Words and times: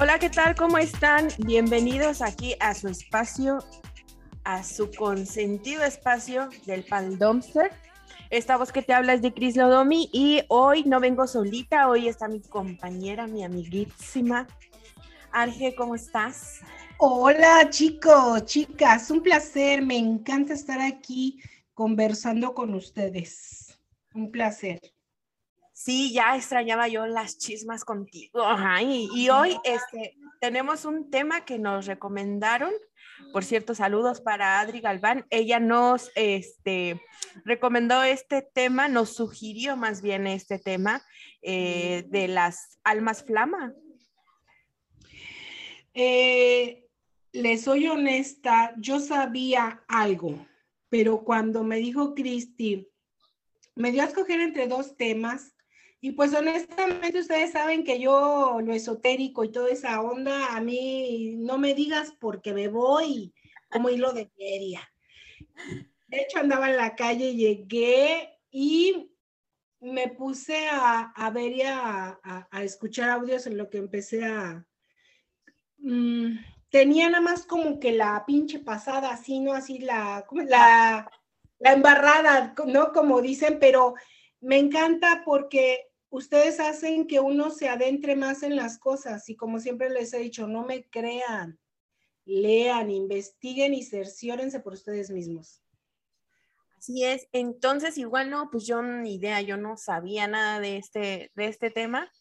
Hola, 0.00 0.18
¿qué 0.20 0.30
tal? 0.30 0.54
¿Cómo 0.54 0.78
están? 0.78 1.28
Bienvenidos 1.38 2.22
aquí 2.22 2.54
a 2.60 2.74
su 2.74 2.86
espacio, 2.86 3.58
a 4.44 4.62
su 4.62 4.92
consentido 4.92 5.82
espacio 5.82 6.50
del 6.66 6.84
Pal 6.84 7.18
Dumpster. 7.18 7.72
Esta 8.30 8.56
voz 8.56 8.70
que 8.70 8.82
te 8.82 8.92
habla 8.92 9.14
es 9.14 9.22
de 9.22 9.34
Cris 9.34 9.56
Lodomi 9.56 10.08
y 10.12 10.42
hoy 10.48 10.84
no 10.84 11.00
vengo 11.00 11.26
solita, 11.26 11.88
hoy 11.88 12.06
está 12.06 12.28
mi 12.28 12.40
compañera, 12.40 13.26
mi 13.26 13.44
amiguísima. 13.44 14.46
Arge, 15.34 15.74
¿cómo 15.74 15.96
estás? 15.96 16.60
Hola 16.96 17.68
chicos, 17.68 18.44
chicas, 18.44 19.10
un 19.10 19.20
placer, 19.20 19.82
me 19.82 19.96
encanta 19.96 20.54
estar 20.54 20.80
aquí 20.80 21.42
conversando 21.74 22.54
con 22.54 22.72
ustedes. 22.72 23.76
Un 24.14 24.30
placer. 24.30 24.80
Sí, 25.72 26.12
ya 26.12 26.36
extrañaba 26.36 26.86
yo 26.86 27.04
las 27.06 27.36
chismas 27.36 27.84
contigo. 27.84 28.46
Ajá, 28.46 28.80
y, 28.80 29.08
y 29.12 29.28
hoy 29.28 29.58
este, 29.64 30.16
tenemos 30.40 30.84
un 30.84 31.10
tema 31.10 31.44
que 31.44 31.58
nos 31.58 31.86
recomendaron. 31.86 32.70
Por 33.32 33.44
cierto, 33.44 33.74
saludos 33.74 34.20
para 34.20 34.60
Adri 34.60 34.80
Galván. 34.80 35.26
Ella 35.30 35.58
nos 35.58 36.12
este, 36.14 37.02
recomendó 37.44 38.04
este 38.04 38.42
tema, 38.42 38.86
nos 38.86 39.16
sugirió 39.16 39.76
más 39.76 40.00
bien 40.00 40.28
este 40.28 40.60
tema 40.60 41.02
eh, 41.42 42.04
de 42.06 42.28
las 42.28 42.78
almas 42.84 43.24
flama. 43.24 43.74
Eh, 45.94 46.88
les 47.32 47.62
soy 47.62 47.86
honesta, 47.88 48.74
yo 48.78 49.00
sabía 49.00 49.84
algo, 49.88 50.46
pero 50.88 51.24
cuando 51.24 51.64
me 51.64 51.76
dijo 51.78 52.14
Cristi, 52.14 52.88
me 53.76 53.90
dio 53.92 54.02
a 54.02 54.06
escoger 54.06 54.40
entre 54.40 54.66
dos 54.68 54.96
temas. 54.96 55.52
Y 56.00 56.12
pues 56.12 56.34
honestamente 56.34 57.18
ustedes 57.20 57.52
saben 57.52 57.82
que 57.82 57.98
yo 57.98 58.58
lo 58.62 58.74
esotérico 58.74 59.42
y 59.42 59.50
toda 59.52 59.70
esa 59.70 60.02
onda, 60.02 60.54
a 60.54 60.60
mí 60.60 61.34
no 61.38 61.56
me 61.56 61.74
digas 61.74 62.12
porque 62.20 62.52
me 62.52 62.68
voy 62.68 63.32
como 63.70 63.88
hilo 63.88 64.12
de 64.12 64.26
feria. 64.26 64.86
De 66.08 66.20
hecho 66.20 66.38
andaba 66.40 66.68
en 66.70 66.76
la 66.76 66.94
calle, 66.94 67.34
llegué 67.34 68.38
y 68.50 69.10
me 69.80 70.08
puse 70.08 70.68
a, 70.68 71.10
a 71.16 71.30
ver 71.30 71.52
y 71.52 71.62
a, 71.62 72.20
a- 72.22 72.48
a 72.50 72.62
escuchar 72.64 73.08
audios 73.10 73.46
en 73.46 73.56
lo 73.56 73.70
que 73.70 73.78
empecé 73.78 74.24
a... 74.24 74.66
mm, 75.84 76.38
tenía 76.70 77.08
nada 77.08 77.22
más 77.22 77.46
como 77.46 77.78
que 77.78 77.92
la 77.92 78.24
pinche 78.26 78.58
pasada, 78.58 79.12
así, 79.12 79.40
¿no? 79.40 79.52
Así 79.52 79.78
la, 79.78 80.24
la 81.58 81.72
embarrada, 81.72 82.54
¿no? 82.66 82.92
Como 82.92 83.20
dicen, 83.20 83.58
pero 83.60 83.94
me 84.40 84.58
encanta 84.58 85.22
porque 85.24 85.88
ustedes 86.10 86.60
hacen 86.60 87.06
que 87.06 87.20
uno 87.20 87.50
se 87.50 87.68
adentre 87.68 88.14
más 88.16 88.42
en 88.42 88.56
las 88.56 88.78
cosas 88.78 89.28
y 89.28 89.36
como 89.36 89.58
siempre 89.58 89.90
les 89.90 90.12
he 90.12 90.18
dicho, 90.18 90.46
no 90.46 90.64
me 90.64 90.88
crean, 90.88 91.58
lean, 92.24 92.90
investiguen 92.90 93.74
y 93.74 93.82
cerciórense 93.82 94.60
por 94.60 94.74
ustedes 94.74 95.10
mismos. 95.10 95.62
Así 96.78 97.02
es. 97.04 97.28
Entonces, 97.32 97.96
igual 97.96 98.30
no, 98.30 98.50
pues 98.50 98.66
yo 98.66 98.82
ni 98.82 99.14
idea, 99.14 99.40
yo 99.40 99.56
no 99.56 99.76
sabía 99.76 100.26
nada 100.26 100.60
de 100.60 100.76
este, 100.76 101.32
de 101.34 101.46
este 101.46 101.70
tema. 101.70 102.12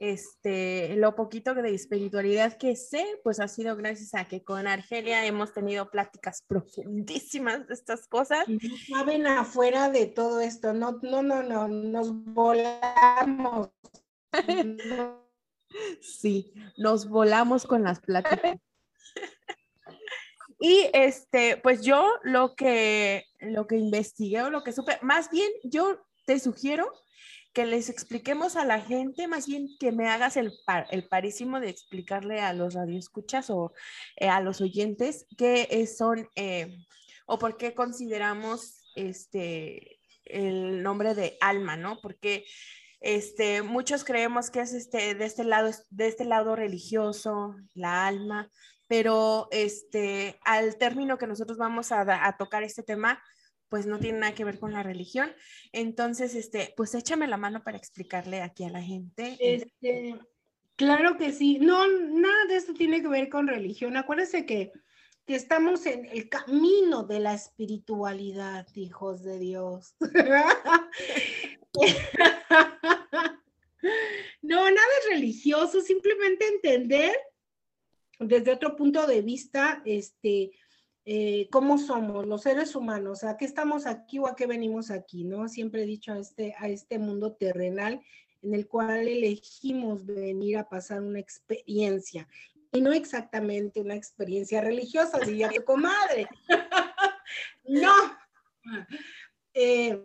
Este, 0.00 0.96
lo 0.96 1.14
poquito 1.14 1.54
de 1.54 1.74
espiritualidad 1.74 2.56
que 2.56 2.74
sé, 2.74 3.04
pues 3.22 3.38
ha 3.38 3.48
sido 3.48 3.76
gracias 3.76 4.14
a 4.14 4.26
que 4.26 4.42
con 4.42 4.66
Argelia 4.66 5.26
hemos 5.26 5.52
tenido 5.52 5.90
pláticas 5.90 6.42
profundísimas 6.48 7.68
de 7.68 7.74
estas 7.74 8.08
cosas. 8.08 8.48
No 8.48 8.58
saben 8.88 9.26
afuera 9.26 9.90
de 9.90 10.06
todo 10.06 10.40
esto, 10.40 10.72
no, 10.72 10.98
no, 11.02 11.22
no, 11.22 11.42
no, 11.42 11.68
nos 11.68 12.12
volamos. 12.14 13.68
Sí, 16.00 16.52
nos 16.76 17.08
volamos 17.08 17.64
con 17.64 17.84
las 17.84 18.00
pláticas. 18.00 18.56
Y 20.58 20.90
este, 20.92 21.56
pues 21.58 21.82
yo 21.82 22.14
lo 22.24 22.56
que, 22.56 23.24
lo 23.38 23.68
que 23.68 23.76
investigué 23.76 24.42
o 24.42 24.50
lo 24.50 24.64
que 24.64 24.72
supe, 24.72 24.98
más 25.00 25.30
bien 25.30 25.48
yo 25.62 26.04
te 26.26 26.40
sugiero 26.40 26.92
que 27.52 27.66
les 27.66 27.88
expliquemos 27.88 28.56
a 28.56 28.64
la 28.64 28.80
gente, 28.80 29.26
más 29.26 29.46
bien 29.46 29.68
que 29.80 29.90
me 29.92 30.08
hagas 30.08 30.36
el, 30.36 30.52
par- 30.66 30.86
el 30.90 31.08
parísimo 31.08 31.60
de 31.60 31.68
explicarle 31.68 32.40
a 32.40 32.52
los 32.52 32.74
radioescuchas 32.74 33.50
o 33.50 33.72
eh, 34.16 34.28
a 34.28 34.40
los 34.40 34.60
oyentes 34.60 35.26
qué 35.36 35.66
es- 35.70 35.96
son 35.96 36.28
eh, 36.36 36.76
o 37.26 37.38
por 37.38 37.56
qué 37.56 37.74
consideramos 37.74 38.82
este 38.94 39.98
el 40.24 40.82
nombre 40.84 41.14
de 41.14 41.36
alma, 41.40 41.76
¿no? 41.76 42.00
Porque 42.00 42.44
este, 43.00 43.62
muchos 43.62 44.04
creemos 44.04 44.50
que 44.50 44.60
es 44.60 44.72
este, 44.72 45.14
de 45.14 45.24
este 45.24 45.42
lado, 45.42 45.70
de 45.90 46.06
este 46.06 46.24
lado 46.24 46.54
religioso, 46.54 47.56
la 47.74 48.06
alma, 48.06 48.48
pero 48.86 49.48
este, 49.50 50.38
al 50.44 50.76
término 50.76 51.18
que 51.18 51.26
nosotros 51.26 51.58
vamos 51.58 51.90
a, 51.90 52.26
a 52.26 52.36
tocar 52.36 52.62
este 52.62 52.82
tema, 52.84 53.20
pues 53.70 53.86
no 53.86 53.98
tiene 53.98 54.18
nada 54.18 54.34
que 54.34 54.44
ver 54.44 54.58
con 54.58 54.72
la 54.72 54.82
religión. 54.82 55.32
Entonces, 55.72 56.34
este, 56.34 56.74
pues 56.76 56.94
échame 56.94 57.28
la 57.28 57.38
mano 57.38 57.62
para 57.62 57.78
explicarle 57.78 58.42
aquí 58.42 58.64
a 58.64 58.70
la 58.70 58.82
gente. 58.82 59.38
Este, 59.40 60.18
claro 60.76 61.16
que 61.16 61.32
sí. 61.32 61.58
No, 61.60 61.86
nada 61.86 62.44
de 62.48 62.56
esto 62.56 62.74
tiene 62.74 63.00
que 63.00 63.08
ver 63.08 63.30
con 63.30 63.46
religión. 63.46 63.96
Acuérdense 63.96 64.44
que, 64.44 64.72
que 65.24 65.36
estamos 65.36 65.86
en 65.86 66.04
el 66.06 66.28
camino 66.28 67.04
de 67.04 67.20
la 67.20 67.32
espiritualidad, 67.32 68.66
hijos 68.74 69.22
de 69.22 69.38
Dios. 69.38 69.94
No, 74.42 74.64
nada 74.64 74.88
es 75.00 75.10
religioso, 75.10 75.80
simplemente 75.80 76.46
entender 76.46 77.14
desde 78.18 78.52
otro 78.52 78.76
punto 78.76 79.06
de 79.06 79.22
vista, 79.22 79.82
este, 79.84 80.52
eh, 81.04 81.48
cómo 81.50 81.78
somos 81.78 82.26
los 82.26 82.42
seres 82.42 82.74
humanos, 82.76 83.24
a 83.24 83.36
qué 83.36 83.44
estamos 83.44 83.86
aquí 83.86 84.18
o 84.18 84.26
a 84.26 84.36
qué 84.36 84.46
venimos 84.46 84.90
aquí, 84.90 85.24
¿no? 85.24 85.48
Siempre 85.48 85.82
he 85.82 85.86
dicho 85.86 86.12
a 86.12 86.18
este, 86.18 86.54
a 86.58 86.68
este 86.68 86.98
mundo 86.98 87.32
terrenal 87.32 88.00
en 88.42 88.54
el 88.54 88.66
cual 88.66 89.08
elegimos 89.08 90.06
venir 90.06 90.58
a 90.58 90.68
pasar 90.68 91.02
una 91.02 91.18
experiencia 91.18 92.26
y 92.72 92.80
no 92.80 92.92
exactamente 92.92 93.80
una 93.80 93.94
experiencia 93.94 94.60
religiosa, 94.60 95.18
diría 95.18 95.48
tu 95.48 95.64
comadre. 95.64 96.28
no. 97.64 97.92
Eh, 99.54 100.00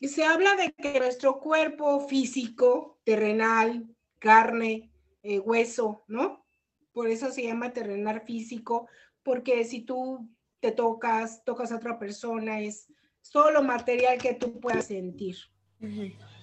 se 0.00 0.24
habla 0.24 0.56
de 0.56 0.72
que 0.72 0.98
nuestro 0.98 1.38
cuerpo 1.38 2.00
físico, 2.08 2.98
terrenal, 3.04 3.86
carne, 4.18 4.90
eh, 5.22 5.38
hueso, 5.38 6.04
¿no? 6.08 6.46
Por 6.92 7.08
eso 7.08 7.30
se 7.30 7.44
llama 7.44 7.72
terrenal 7.72 8.22
físico, 8.22 8.88
porque 9.22 9.64
si 9.64 9.82
tú 9.82 10.28
te 10.60 10.72
tocas, 10.72 11.42
tocas 11.44 11.72
a 11.72 11.76
otra 11.76 11.98
persona, 11.98 12.60
es 12.60 12.86
solo 13.22 13.62
material 13.62 14.18
que 14.18 14.34
tú 14.34 14.60
puedas 14.60 14.86
sentir 14.86 15.36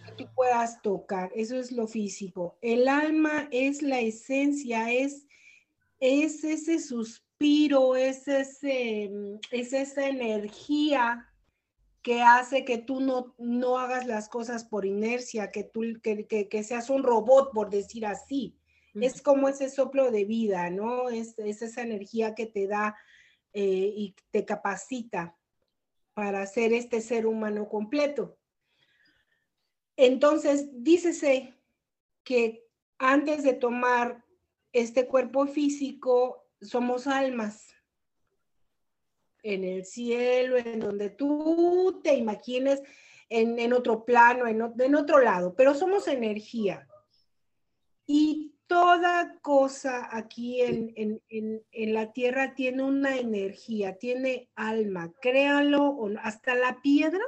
que 0.06 0.12
tú 0.14 0.28
puedas 0.34 0.82
tocar, 0.82 1.32
eso 1.36 1.58
es 1.60 1.72
lo 1.72 1.88
físico. 1.88 2.58
El 2.62 2.88
alma 2.88 3.48
es 3.52 3.82
la 3.84 4.00
esencia, 4.00 4.92
es, 4.92 5.28
es 6.00 6.44
ese 6.44 6.80
suspiro, 6.80 7.96
es, 7.96 8.28
ese, 8.28 9.10
mm, 9.12 9.40
es 9.52 9.74
esa 9.74 10.08
energía 10.08 11.28
que 12.02 12.22
hace 12.22 12.64
que 12.66 12.78
tú 12.78 13.00
no, 13.02 13.36
no 13.38 13.78
hagas 13.78 14.08
las 14.08 14.30
cosas 14.30 14.64
por 14.64 14.86
inercia, 14.86 15.52
que 15.52 15.64
tú 15.64 15.82
que, 16.02 16.26
que- 16.26 16.48
que 16.48 16.64
seas 16.64 16.90
un 16.90 17.04
robot, 17.04 17.52
por 17.54 17.70
decir 17.70 18.06
así. 18.06 18.56
Es 18.94 19.22
como 19.22 19.48
ese 19.50 19.70
soplo 19.70 20.12
de 20.12 20.26
vida, 20.26 20.70
¿no? 20.70 21.10
Es, 21.10 21.38
es 21.38 21.62
esa 21.62 21.82
energía 21.82 22.34
que 22.36 22.46
te 22.46 22.68
da 22.68 22.96
eh, 23.54 23.94
y 23.96 24.16
te 24.32 24.46
capacita 24.46 25.38
para 26.14 26.46
ser 26.48 26.74
este 26.74 27.02
ser 27.02 27.28
humano 27.28 27.70
completo. 27.70 28.38
Entonces, 29.96 30.70
dícese 30.84 31.54
que 32.24 32.66
antes 32.98 33.44
de 33.44 33.54
tomar 33.54 34.24
este 34.74 35.08
cuerpo 35.08 35.48
físico, 35.48 36.48
somos 36.62 37.08
almas 37.08 37.74
en 39.44 39.64
el 39.64 39.86
cielo, 39.86 40.58
en 40.58 40.80
donde 40.80 41.10
tú 41.10 42.02
te 42.04 42.16
imagines, 42.16 42.82
en, 43.30 43.60
en 43.60 43.74
otro 43.74 44.06
plano, 44.06 44.48
en, 44.48 44.62
en 44.80 44.96
otro 44.96 45.20
lado, 45.20 45.56
pero 45.56 45.74
somos 45.74 46.08
energía. 46.08 46.88
Y 48.06 48.57
toda 48.68 49.38
cosa 49.42 50.10
aquí 50.16 50.62
en, 50.62 50.92
en- 50.96 51.22
en- 51.30 51.64
en 51.72 51.94
la 51.94 52.12
tierra 52.12 52.54
tiene 52.54 52.84
una 52.84 53.18
energía, 53.18 53.98
tiene 53.98 54.50
alma, 54.56 55.12
créanlo, 55.22 55.98
hasta 56.22 56.54
la 56.56 56.82
piedra 56.82 57.24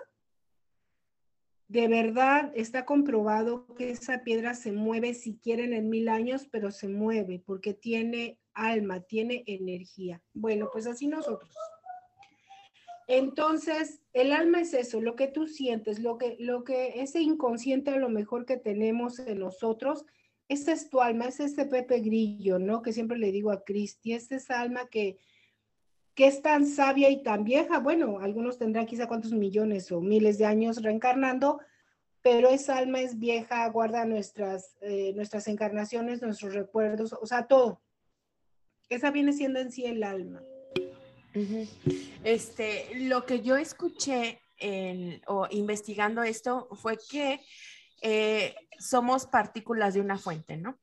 de 1.69 1.88
verdad 1.88 2.51
está 2.56 2.83
comprobado 2.83 3.68
que 3.75 3.91
esa 3.91 4.24
piedra 4.24 4.56
se 4.56 4.71
mueve 4.71 5.13
si 5.13 5.38
quieren 5.38 5.71
en 5.74 5.88
mil 5.88 6.09
años, 6.09 6.47
pero 6.51 6.71
se 6.71 6.88
mueve 6.88 7.41
porque 7.45 7.75
tiene 7.75 8.39
alma, 8.56 9.01
tiene 9.01 9.44
energía. 9.45 10.19
Bueno, 10.33 10.69
pues 10.74 10.88
así 10.88 11.07
nosotros. 11.07 11.56
Entonces, 13.07 14.01
el 14.13 14.31
alma 14.31 14.62
es 14.62 14.74
eso, 14.74 15.00
lo 15.00 15.15
que 15.15 15.27
tú 15.27 15.47
sientes, 15.47 16.00
lo 16.00 16.18
que, 16.18 16.38
lo 16.39 16.63
que 16.63 17.01
ese 17.01 17.21
inconsciente 17.21 17.91
a 17.91 17.97
lo 17.97 18.09
mejor 18.09 18.45
que 18.45 18.57
tenemos 18.57 19.19
en 19.19 19.39
nosotros, 19.39 20.06
esa 20.50 20.72
es 20.72 20.90
tu 20.90 21.00
alma, 21.00 21.25
es 21.25 21.40
ese 21.40 21.66
Pepe 21.66 22.00
Grillo, 22.00 22.57
¿no? 22.57 22.81
Que 22.81 22.92
siempre 22.92 23.19
le 23.19 23.31
digo 23.31 23.51
a 23.51 23.63
Cristi, 23.63 24.13
es 24.13 24.31
esa 24.31 24.60
alma 24.60 24.88
que, 24.90 25.19
que 26.16 26.25
es 26.25 26.42
tan 26.42 26.66
sabia 26.66 27.10
y 27.12 27.22
tan 27.22 27.44
vieja. 27.44 27.78
Bueno, 27.80 28.19
algunos 28.19 28.57
tendrán 28.57 28.88
quizá 28.88 29.07
cuántos 29.07 29.31
millones 29.31 29.92
o 29.92 30.01
miles 30.01 30.40
de 30.40 30.46
años 30.46 30.81
reencarnando, 30.81 31.62
pero 32.24 32.50
esa 32.50 32.78
alma 32.78 33.00
es 33.00 33.19
vieja, 33.19 33.69
guarda 33.69 34.06
nuestras, 34.06 34.75
eh, 34.81 35.13
nuestras 35.16 35.48
encarnaciones, 35.48 36.24
nuestros 36.24 36.56
recuerdos, 36.56 37.13
o 37.13 37.25
sea, 37.28 37.46
todo. 37.46 37.80
Esa 38.90 39.12
viene 39.12 39.34
siendo 39.34 39.60
en 39.60 39.72
sí 39.72 39.86
el 39.86 40.04
alma. 40.04 40.42
Este, 42.24 42.88
lo 42.96 43.24
que 43.28 43.42
yo 43.42 43.56
escuché 43.56 44.42
o 45.28 45.48
investigando 45.51 46.24
esto 46.24 46.68
fue 46.72 46.98
que 47.10 47.40
eh, 48.01 48.56
somos 48.80 49.25
partículas 49.25 49.94
de 49.94 50.01
una 50.01 50.18
fuente, 50.18 50.57
¿no? 50.57 50.80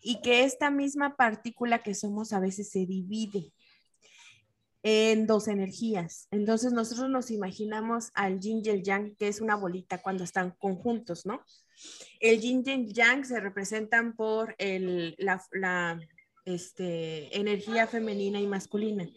Y 0.00 0.20
que 0.20 0.44
esta 0.44 0.70
misma 0.70 1.16
partícula 1.16 1.82
que 1.82 1.94
somos 1.94 2.32
a 2.32 2.40
veces 2.40 2.70
se 2.70 2.86
divide 2.86 3.52
en 4.84 5.26
dos 5.26 5.48
energías. 5.48 6.28
Entonces 6.30 6.72
nosotros 6.72 7.08
nos 7.08 7.30
imaginamos 7.30 8.10
al 8.14 8.38
yin 8.38 8.60
y 8.62 8.68
el 8.68 8.82
yang, 8.82 9.16
que 9.16 9.28
es 9.28 9.40
una 9.40 9.56
bolita 9.56 10.02
cuando 10.02 10.24
están 10.24 10.50
conjuntos, 10.58 11.24
¿no? 11.24 11.42
El 12.20 12.40
yin 12.40 12.62
y 12.66 12.70
el 12.70 12.92
yang 12.92 13.24
se 13.24 13.40
representan 13.40 14.14
por 14.14 14.54
la, 14.58 16.00
este, 16.44 17.36
energía 17.36 17.86
femenina 17.86 18.38
y 18.38 18.46
masculina. 18.46 19.08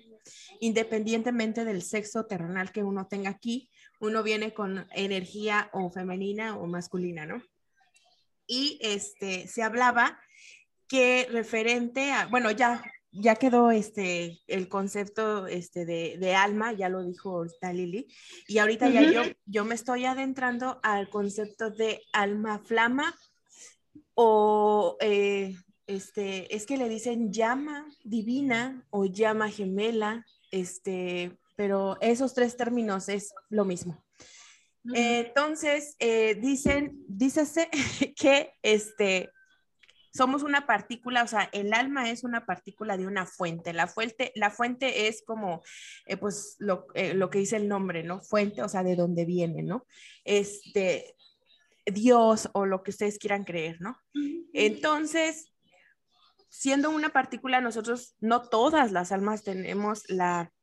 Independientemente 0.61 1.65
del 1.65 1.81
sexo 1.81 2.25
terrenal 2.25 2.71
que 2.71 2.83
uno 2.83 3.07
tenga 3.07 3.29
aquí, 3.29 3.69
uno 3.99 4.23
viene 4.23 4.53
con 4.53 4.87
energía 4.93 5.69
o 5.73 5.89
femenina 5.89 6.57
o 6.57 6.67
masculina, 6.67 7.25
¿no? 7.25 7.41
Y 8.45 8.79
este, 8.81 9.47
se 9.47 9.63
hablaba 9.63 10.19
que 10.87 11.27
referente 11.31 12.11
a, 12.11 12.27
bueno, 12.27 12.51
ya 12.51 12.83
ya 13.11 13.35
quedó 13.35 13.71
este, 13.71 14.41
el 14.47 14.67
concepto 14.67 15.47
este, 15.47 15.85
de, 15.85 16.35
alma, 16.35 16.73
ya 16.73 16.89
lo 16.89 17.03
dijo 17.03 17.37
ahorita 17.37 17.73
Lili, 17.73 18.07
y 18.47 18.59
ahorita 18.59 18.89
ya 18.89 19.01
yo, 19.11 19.21
yo 19.45 19.65
me 19.65 19.75
estoy 19.75 20.05
adentrando 20.05 20.79
al 20.83 21.09
concepto 21.09 21.71
de 21.71 22.01
alma 22.13 22.59
flama 22.59 23.15
o 24.13 24.97
eh, 24.99 25.55
este, 25.87 26.53
es 26.55 26.65
que 26.65 26.77
le 26.77 26.89
dicen 26.89 27.31
llama 27.31 27.87
divina 28.03 28.85
o 28.89 29.05
llama 29.05 29.49
gemela, 29.49 30.25
este, 30.51 31.37
pero 31.57 31.97
esos 32.01 32.35
tres 32.35 32.55
términos 32.55 33.09
es 33.09 33.33
lo 33.49 33.65
mismo. 33.65 34.01
Entonces, 34.93 35.95
eh, 35.99 36.35
dicen, 36.35 37.03
dícese 37.09 37.69
que 38.15 38.53
este, 38.61 39.31
somos 40.13 40.43
una 40.43 40.65
partícula, 40.65 41.23
o 41.23 41.27
sea, 41.27 41.49
el 41.51 41.73
alma 41.73 42.09
es 42.09 42.23
una 42.23 42.45
partícula 42.45 42.95
de 42.95 43.07
una 43.07 43.25
fuente. 43.25 43.73
La 43.73 43.87
fuente, 43.87 44.31
la 44.35 44.51
fuente 44.51 45.07
es 45.07 45.23
como, 45.25 45.61
eh, 46.05 46.15
pues, 46.15 46.55
lo, 46.59 46.85
eh, 46.93 47.15
lo, 47.15 47.29
que 47.29 47.39
dice 47.39 47.57
el 47.57 47.67
nombre, 47.67 48.03
¿no? 48.03 48.21
Fuente, 48.21 48.61
o 48.61 48.69
sea, 48.69 48.83
de 48.83 48.95
dónde 48.95 49.25
viene, 49.25 49.63
¿no? 49.63 49.85
Este, 50.23 51.15
Dios 51.85 52.49
o 52.53 52.67
lo 52.67 52.83
que 52.83 52.91
ustedes 52.91 53.17
quieran 53.17 53.45
creer, 53.45 53.81
¿no? 53.81 53.97
Entonces, 54.53 55.51
siendo 56.49 56.91
una 56.91 57.09
partícula, 57.09 57.61
nosotros, 57.61 58.15
no 58.19 58.47
todas 58.47 58.91
las 58.91 59.11
almas 59.11 59.43
tenemos 59.43 60.07
la, 60.07 60.53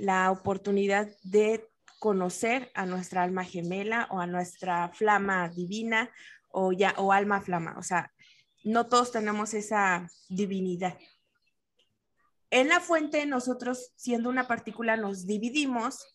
la 0.00 0.30
oportunidad 0.30 1.08
de 1.22 1.68
conocer 1.98 2.70
a 2.74 2.86
nuestra 2.86 3.22
alma 3.22 3.44
gemela 3.44 4.08
o 4.10 4.18
a 4.18 4.26
nuestra 4.26 4.88
flama 4.94 5.50
divina 5.50 6.10
o 6.50 6.72
ya 6.72 6.94
o 6.96 7.12
alma 7.12 7.40
flama, 7.42 7.76
o 7.78 7.82
sea, 7.82 8.10
no 8.64 8.86
todos 8.86 9.12
tenemos 9.12 9.54
esa 9.54 10.10
divinidad. 10.28 10.96
En 12.50 12.68
la 12.68 12.80
fuente, 12.80 13.24
nosotros, 13.26 13.92
siendo 13.94 14.28
una 14.28 14.48
partícula, 14.48 14.96
nos 14.96 15.26
dividimos 15.26 16.14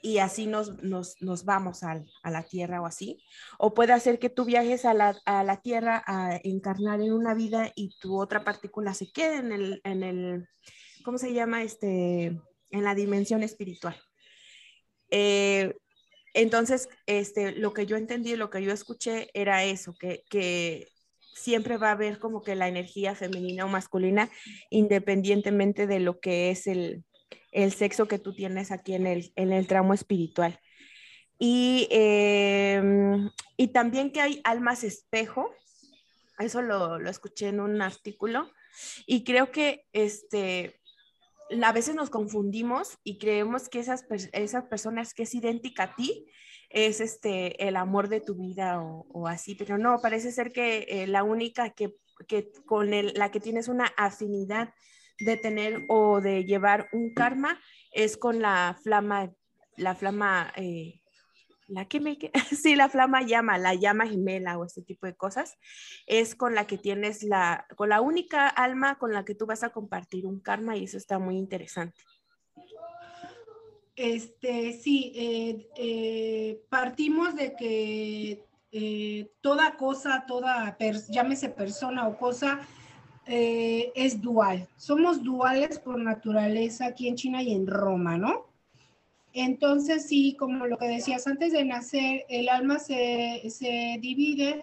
y 0.00 0.18
así 0.18 0.46
nos, 0.46 1.44
vamos 1.44 1.82
a 1.82 2.02
la 2.24 2.42
Tierra 2.42 2.80
o 2.80 2.86
así. 2.86 3.22
O 3.58 3.74
puede 3.74 3.92
hacer 3.92 4.18
que 4.18 4.30
tú 4.30 4.44
viajes 4.44 4.84
a 4.84 4.94
la, 4.94 5.60
Tierra 5.62 6.02
a 6.06 6.40
encarnar 6.42 7.00
en 7.00 7.12
una 7.12 7.34
vida 7.34 7.70
y 7.74 7.90
tu 8.00 8.18
otra 8.18 8.44
partícula 8.44 8.94
se 8.94 9.12
quede 9.12 9.36
en 9.36 9.52
el, 9.52 9.80
en 9.84 10.02
el 10.02 10.48
¿cómo 11.04 11.18
se 11.18 11.34
llama? 11.34 11.62
Este, 11.62 12.40
en 12.72 12.84
la 12.84 12.94
dimensión 12.94 13.42
espiritual. 13.42 13.96
Eh, 15.10 15.74
entonces, 16.34 16.88
este, 17.06 17.52
lo 17.52 17.72
que 17.74 17.86
yo 17.86 17.96
entendí, 17.96 18.34
lo 18.36 18.50
que 18.50 18.62
yo 18.62 18.72
escuché 18.72 19.28
era 19.34 19.64
eso, 19.64 19.94
que, 19.94 20.24
que 20.28 20.88
siempre 21.34 21.76
va 21.76 21.88
a 21.88 21.92
haber 21.92 22.18
como 22.18 22.42
que 22.42 22.54
la 22.54 22.68
energía 22.68 23.14
femenina 23.14 23.64
o 23.64 23.68
masculina, 23.68 24.30
independientemente 24.70 25.86
de 25.86 26.00
lo 26.00 26.20
que 26.20 26.50
es 26.50 26.66
el, 26.66 27.04
sexo 27.70 28.08
que 28.08 28.18
tú 28.18 28.34
tienes 28.34 28.72
aquí 28.72 28.94
en 28.94 29.06
el, 29.06 29.32
en 29.36 29.52
el 29.52 29.66
tramo 29.66 29.92
espiritual. 29.92 30.58
Y, 31.38 31.88
em, 31.90 33.30
y 33.56 33.68
también 33.68 34.10
que 34.10 34.22
hay 34.22 34.40
almas 34.44 34.84
espejo, 34.84 35.50
eso 36.38 36.62
lo, 36.62 36.98
lo, 36.98 37.10
escuché 37.10 37.48
en 37.48 37.60
un 37.60 37.82
artículo, 37.82 38.50
y 39.06 39.24
creo 39.24 39.50
que 39.50 39.84
este, 39.92 40.80
a 41.62 41.72
veces 41.72 41.94
nos 41.94 42.10
confundimos 42.10 42.98
y 43.04 43.18
creemos 43.18 43.68
que 43.68 43.80
esas, 43.80 44.04
esas 44.32 44.64
personas 44.64 45.14
que 45.14 45.24
es 45.24 45.34
idéntica 45.34 45.84
a 45.84 45.94
ti 45.94 46.26
es 46.70 47.00
este, 47.00 47.66
el 47.66 47.76
amor 47.76 48.08
de 48.08 48.20
tu 48.20 48.34
vida 48.34 48.80
o, 48.80 49.28
así, 49.28 49.54
pero 49.54 49.76
no, 49.76 50.00
parece 50.00 50.32
ser 50.32 50.52
que 50.52 50.86
eh, 50.88 51.06
la 51.06 51.22
única 51.22 51.70
que, 51.70 51.94
con 52.66 52.90
la 52.90 53.30
que 53.30 53.40
tienes 53.40 53.68
una 53.68 53.86
afinidad 53.96 54.72
de 55.18 55.36
tener 55.36 55.84
o 55.88 56.20
de 56.20 56.44
llevar 56.44 56.88
un 56.92 57.12
karma 57.14 57.60
es 57.92 58.16
con 58.16 58.40
la 58.40 58.78
flama, 58.82 59.32
la 59.76 59.94
flama, 59.94 60.52
eh, 60.56 61.01
la 61.72 61.86
que 61.86 62.00
me, 62.00 62.18
sí, 62.50 62.76
la 62.76 62.88
flama 62.88 63.22
llama, 63.22 63.58
la 63.58 63.74
llama 63.74 64.06
gemela 64.06 64.58
o 64.58 64.64
este 64.64 64.82
tipo 64.82 65.06
de 65.06 65.14
cosas, 65.14 65.58
es 66.06 66.34
con 66.34 66.54
la 66.54 66.66
que 66.66 66.78
tienes 66.78 67.22
la, 67.22 67.66
con 67.76 67.88
la 67.88 68.00
única 68.00 68.48
alma 68.48 68.98
con 68.98 69.12
la 69.12 69.24
que 69.24 69.34
tú 69.34 69.46
vas 69.46 69.62
a 69.62 69.70
compartir 69.70 70.26
un 70.26 70.40
karma 70.40 70.76
y 70.76 70.84
eso 70.84 70.98
está 70.98 71.18
muy 71.18 71.36
interesante. 71.36 72.00
Este, 73.96 74.72
sí, 74.72 75.12
eh, 75.14 75.68
eh, 75.76 76.62
partimos 76.68 77.34
de 77.36 77.54
que 77.54 78.44
eh, 78.72 79.30
toda 79.40 79.76
cosa, 79.76 80.24
toda, 80.26 80.76
llámese 81.08 81.50
persona 81.50 82.08
o 82.08 82.16
cosa, 82.16 82.60
es 83.24 84.20
dual. 84.20 84.68
Somos 84.76 85.22
duales 85.22 85.78
por 85.78 85.96
naturaleza 85.96 86.86
aquí 86.86 87.06
en 87.06 87.14
China 87.14 87.40
y 87.40 87.52
en 87.52 87.68
Roma, 87.68 88.18
¿no? 88.18 88.51
Entonces, 89.34 90.06
sí, 90.06 90.36
como 90.38 90.66
lo 90.66 90.76
que 90.76 90.88
decías, 90.88 91.26
antes 91.26 91.52
de 91.52 91.64
nacer, 91.64 92.24
el 92.28 92.48
alma 92.48 92.78
se, 92.78 93.42
se 93.50 93.98
divide 94.00 94.62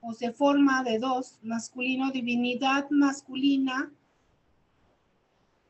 o 0.00 0.12
se 0.12 0.32
forma 0.32 0.84
de 0.84 0.98
dos, 0.98 1.38
masculino, 1.42 2.10
divinidad 2.10 2.90
masculina, 2.90 3.90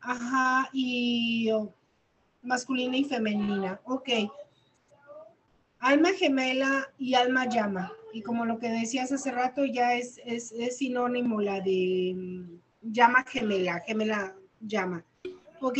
ajá, 0.01 0.69
y 0.73 1.51
masculina 2.43 2.97
y 2.97 3.05
femenina. 3.05 3.81
Ok. 3.85 4.09
Alma 5.79 6.11
gemela 6.13 6.89
y 6.99 7.15
alma 7.15 7.47
llama. 7.47 7.93
Y 8.13 8.23
como 8.23 8.45
lo 8.45 8.59
que 8.59 8.69
decías 8.69 9.13
hace 9.13 9.31
rato, 9.33 9.65
ya 9.65 9.95
es, 9.95 10.21
es, 10.25 10.77
sinónimo 10.77 11.41
la 11.41 11.61
de 11.61 12.15
mm, 12.17 12.93
llama 12.93 13.25
gemela, 13.27 13.81
gemela 13.81 14.35
llama. 14.61 15.05
Ok. 15.61 15.79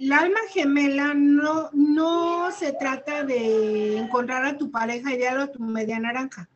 La 0.00 0.16
alma 0.16 0.40
gemela 0.48 1.12
no, 1.12 1.68
no 1.74 2.50
se 2.52 2.72
trata 2.72 3.22
de 3.22 3.98
encontrar 3.98 4.46
a 4.46 4.56
tu 4.56 4.70
pareja 4.70 5.12
ideal 5.12 5.40
o 5.40 5.42
a 5.42 5.52
tu 5.52 5.62
media 5.62 6.00
naranja. 6.00 6.48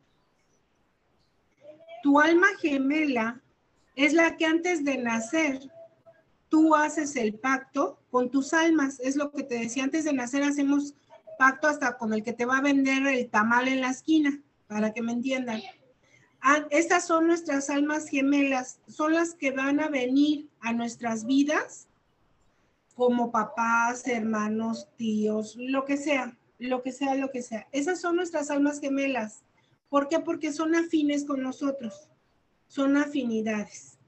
Tu 2.01 2.19
alma 2.19 2.47
gemela 2.59 3.39
es 3.95 4.13
la 4.13 4.35
que 4.35 4.47
antes 4.47 4.83
de 4.83 4.97
nacer 4.97 5.59
tú 6.49 6.73
haces 6.73 7.15
el 7.17 7.35
pacto 7.35 7.99
con 8.09 8.31
tus 8.31 8.51
almas. 8.51 8.99
Es 8.99 9.15
lo 9.15 9.29
que 9.31 9.43
te 9.43 9.59
decía 9.59 9.83
antes 9.83 10.05
de 10.05 10.13
nacer, 10.13 10.41
hacemos 10.41 10.95
pacto 11.37 11.67
hasta 11.67 11.99
con 11.99 12.15
el 12.15 12.23
que 12.23 12.33
te 12.33 12.45
va 12.45 12.57
a 12.57 12.61
vender 12.61 13.05
el 13.05 13.29
tamal 13.29 13.67
en 13.67 13.81
la 13.81 13.91
esquina, 13.91 14.41
para 14.65 14.91
que 14.91 15.03
me 15.03 15.11
entiendan. 15.11 15.61
Ah, 16.41 16.65
estas 16.71 17.05
son 17.05 17.27
nuestras 17.27 17.69
almas 17.69 18.07
gemelas, 18.07 18.79
son 18.87 19.13
las 19.13 19.35
que 19.35 19.51
van 19.51 19.79
a 19.81 19.87
venir 19.87 20.49
a 20.61 20.73
nuestras 20.73 21.27
vidas 21.27 21.87
como 22.95 23.31
papás, 23.31 24.07
hermanos, 24.07 24.87
tíos, 24.95 25.55
lo 25.57 25.85
que 25.85 25.97
sea. 25.97 26.37
lo 26.57 26.81
que 26.81 26.93
sea, 26.93 27.15
lo 27.15 27.29
que 27.31 27.41
sea. 27.41 27.67
Esas 27.73 27.99
son 27.99 28.15
nuestras 28.15 28.49
almas 28.49 28.79
gemelas. 28.79 29.43
¿Por 29.89 30.07
qué? 30.07 30.19
Porque 30.19 30.53
son 30.53 30.73
afines 30.73 31.25
con 31.25 31.43
nosotros, 31.43 32.09
son 32.67 32.97
afinidades. 32.97 33.99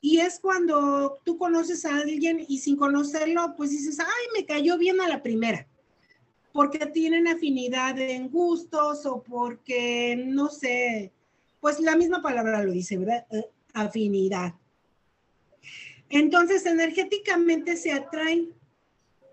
Y 0.00 0.20
es 0.20 0.40
cuando 0.40 1.20
tú 1.24 1.36
conoces 1.36 1.84
a 1.84 1.96
alguien 1.96 2.44
y 2.48 2.58
sin 2.58 2.76
conocerlo, 2.76 3.54
pues 3.56 3.70
dices, 3.70 4.00
ay, 4.00 4.26
me 4.34 4.46
cayó 4.46 4.78
bien 4.78 5.00
a 5.00 5.08
la 5.08 5.22
primera, 5.22 5.68
porque 6.52 6.86
tienen 6.86 7.28
afinidad 7.28 7.98
en 7.98 8.30
gustos 8.30 9.04
o 9.04 9.22
porque, 9.22 10.16
no 10.26 10.48
sé, 10.48 11.12
pues 11.60 11.78
la 11.80 11.96
misma 11.96 12.22
palabra 12.22 12.62
lo 12.62 12.72
dice, 12.72 12.96
¿verdad? 12.96 13.26
Eh, 13.30 13.50
afinidad. 13.74 14.54
Entonces, 16.10 16.66
energéticamente 16.66 17.76
se 17.76 17.92
atraen. 17.92 18.52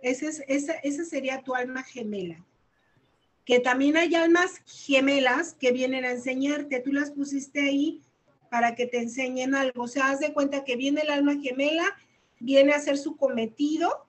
Esa, 0.02 0.30
es, 0.30 0.44
esa, 0.48 0.74
esa 0.74 1.04
sería 1.04 1.42
tu 1.42 1.56
alma 1.56 1.84
gemela. 1.84 2.46
Que 3.44 3.60
también 3.60 3.98
hay 3.98 4.14
almas 4.16 4.62
gemelas 4.66 5.54
que 5.54 5.72
vienen 5.72 6.06
a 6.06 6.12
enseñarte. 6.12 6.80
Tú 6.80 6.94
las 6.94 7.12
pusiste 7.12 7.62
ahí 7.62 8.02
para 8.50 8.76
que 8.76 8.86
te 8.86 9.00
enseñen 9.00 9.56
algo. 9.56 9.84
O 9.84 9.88
sea, 9.88 10.10
haz 10.10 10.20
de 10.20 10.34
cuenta 10.34 10.64
que 10.64 10.76
viene 10.76 11.02
el 11.02 11.10
alma 11.10 11.36
gemela, 11.42 11.86
viene 12.40 12.74
a 12.74 12.78
hacer 12.78 12.98
su 12.98 13.18
cometido, 13.18 14.06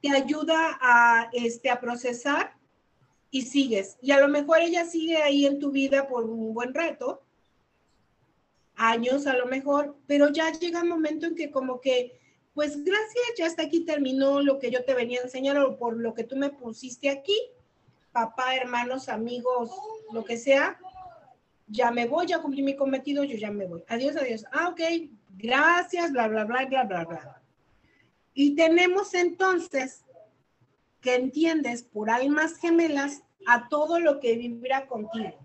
te 0.00 0.10
ayuda 0.10 0.78
a, 0.80 1.30
este, 1.32 1.70
a 1.70 1.80
procesar 1.80 2.56
y 3.30 3.42
sigues. 3.42 3.96
Y 4.02 4.12
a 4.12 4.20
lo 4.20 4.28
mejor 4.28 4.58
ella 4.60 4.84
sigue 4.84 5.16
ahí 5.18 5.46
en 5.46 5.58
tu 5.58 5.70
vida 5.70 6.08
por 6.08 6.24
un 6.24 6.54
buen 6.54 6.74
rato, 6.74 7.22
años 8.76 9.26
a 9.26 9.36
lo 9.36 9.46
mejor, 9.46 9.96
pero 10.06 10.30
ya 10.30 10.50
llega 10.52 10.82
un 10.82 10.88
momento 10.88 11.26
en 11.26 11.34
que 11.34 11.50
como 11.50 11.80
que, 11.80 12.18
pues 12.54 12.82
gracias, 12.84 13.24
ya 13.36 13.46
hasta 13.46 13.62
aquí 13.62 13.84
terminó 13.84 14.42
lo 14.42 14.58
que 14.58 14.70
yo 14.70 14.84
te 14.84 14.94
venía 14.94 15.20
a 15.20 15.24
enseñar 15.24 15.58
o 15.58 15.76
por 15.76 15.96
lo 15.96 16.14
que 16.14 16.24
tú 16.24 16.36
me 16.36 16.50
pusiste 16.50 17.10
aquí, 17.10 17.36
papá, 18.12 18.56
hermanos, 18.56 19.08
amigos, 19.08 19.70
lo 20.12 20.24
que 20.24 20.36
sea, 20.36 20.78
ya 21.66 21.90
me 21.90 22.06
voy, 22.06 22.26
ya 22.26 22.42
cumplí 22.42 22.62
mi 22.62 22.76
cometido, 22.76 23.24
yo 23.24 23.36
ya 23.36 23.50
me 23.50 23.66
voy. 23.66 23.82
Adiós, 23.88 24.16
adiós. 24.16 24.44
Ah, 24.52 24.68
ok, 24.68 24.80
gracias, 25.38 26.12
bla, 26.12 26.28
bla, 26.28 26.44
bla, 26.44 26.66
bla, 26.66 26.84
bla, 26.84 27.04
bla. 27.04 27.42
Y 28.34 28.54
tenemos 28.54 29.14
entonces 29.14 30.04
que 31.00 31.14
entiendes 31.14 31.82
por 31.82 32.10
almas 32.10 32.56
gemelas 32.58 33.22
a 33.46 33.68
todo 33.68 33.98
lo 33.98 34.20
que 34.20 34.36
vibra 34.36 34.86
contigo. 34.86 35.38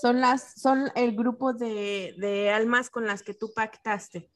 Son 0.00 0.20
las, 0.20 0.60
son 0.60 0.90
el 0.94 1.16
grupo 1.16 1.52
de, 1.52 2.14
de, 2.18 2.50
almas 2.50 2.90
con 2.90 3.06
las 3.06 3.22
que 3.22 3.34
tú 3.34 3.52
pactaste. 3.54 4.30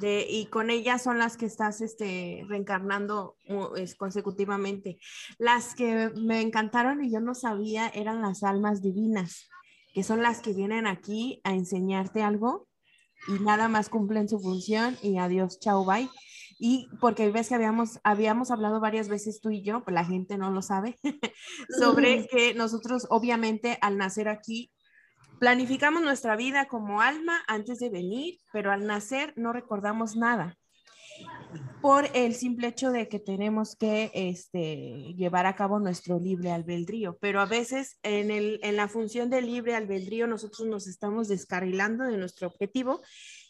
De, 0.00 0.26
y 0.28 0.46
con 0.46 0.70
ellas 0.70 1.02
son 1.02 1.18
las 1.18 1.36
que 1.36 1.46
estás 1.46 1.80
este, 1.80 2.44
reencarnando 2.48 3.36
es, 3.76 3.96
consecutivamente. 3.96 4.98
Las 5.38 5.74
que 5.74 6.10
me 6.10 6.40
encantaron 6.40 7.04
y 7.04 7.10
yo 7.10 7.20
no 7.20 7.34
sabía 7.34 7.88
eran 7.88 8.22
las 8.22 8.44
almas 8.44 8.80
divinas, 8.80 9.48
que 9.92 10.04
son 10.04 10.22
las 10.22 10.40
que 10.40 10.52
vienen 10.52 10.86
aquí 10.86 11.40
a 11.42 11.52
enseñarte 11.52 12.22
algo 12.22 12.68
y 13.26 13.42
nada 13.42 13.68
más 13.68 13.88
cumplen 13.88 14.28
su 14.28 14.38
función 14.38 14.96
y 15.02 15.18
adiós, 15.18 15.58
chao, 15.58 15.84
bye. 15.84 16.08
Y 16.58 16.88
porque 17.00 17.30
ves 17.30 17.48
que 17.48 17.54
habíamos, 17.54 18.00
habíamos 18.02 18.50
hablado 18.50 18.80
varias 18.80 19.08
veces 19.08 19.40
tú 19.40 19.50
y 19.50 19.62
yo, 19.62 19.84
pues 19.84 19.94
la 19.94 20.04
gente 20.04 20.38
no 20.38 20.50
lo 20.50 20.62
sabe, 20.62 20.96
sobre 21.78 22.26
que 22.26 22.54
nosotros 22.54 23.06
obviamente 23.10 23.78
al 23.80 23.96
nacer 23.96 24.28
aquí 24.28 24.72
planificamos 25.38 26.02
nuestra 26.02 26.36
vida 26.36 26.66
como 26.66 27.00
alma 27.00 27.42
antes 27.46 27.78
de 27.78 27.90
venir, 27.90 28.40
pero 28.52 28.72
al 28.72 28.86
nacer 28.86 29.32
no 29.36 29.52
recordamos 29.52 30.16
nada 30.16 30.58
por 31.80 32.08
el 32.14 32.34
simple 32.34 32.68
hecho 32.68 32.90
de 32.90 33.08
que 33.08 33.20
tenemos 33.20 33.76
que 33.76 34.10
este, 34.12 35.14
llevar 35.16 35.46
a 35.46 35.54
cabo 35.54 35.78
nuestro 35.78 36.18
libre 36.18 36.50
albedrío. 36.50 37.16
Pero 37.20 37.40
a 37.40 37.46
veces 37.46 37.98
en, 38.02 38.30
el, 38.30 38.58
en 38.62 38.76
la 38.76 38.88
función 38.88 39.30
del 39.30 39.46
libre 39.46 39.74
albedrío 39.74 40.26
nosotros 40.26 40.66
nos 40.68 40.86
estamos 40.86 41.28
descarrilando 41.28 42.04
de 42.04 42.16
nuestro 42.16 42.48
objetivo 42.48 43.00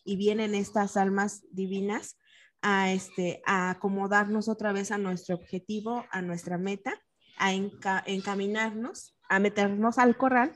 y 0.05 0.17
vienen 0.17 0.55
estas 0.55 0.97
almas 0.97 1.43
divinas 1.51 2.19
a, 2.63 2.93
este, 2.93 3.43
a 3.47 3.71
acomodarnos 3.71 4.49
otra 4.49 4.73
vez 4.73 4.91
a 4.91 4.99
nuestro 4.99 5.37
objetivo, 5.37 6.05
a 6.11 6.23
nuestra 6.23 6.59
meta, 6.59 7.01
a 7.37 7.53
encaminarnos, 7.53 9.17
a 9.29 9.39
meternos 9.39 9.99
al 9.99 10.17
corral 10.17 10.53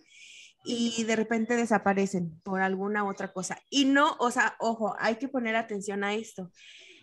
y 0.64 1.04
de 1.04 1.16
repente 1.16 1.56
desaparecen 1.56 2.40
por 2.42 2.60
alguna 2.60 3.04
otra 3.04 3.32
cosa. 3.32 3.58
Y 3.70 3.84
no, 3.84 4.16
o 4.18 4.30
sea, 4.30 4.56
ojo, 4.60 4.94
hay 4.98 5.16
que 5.16 5.28
poner 5.28 5.56
atención 5.56 6.04
a 6.04 6.14
esto. 6.14 6.50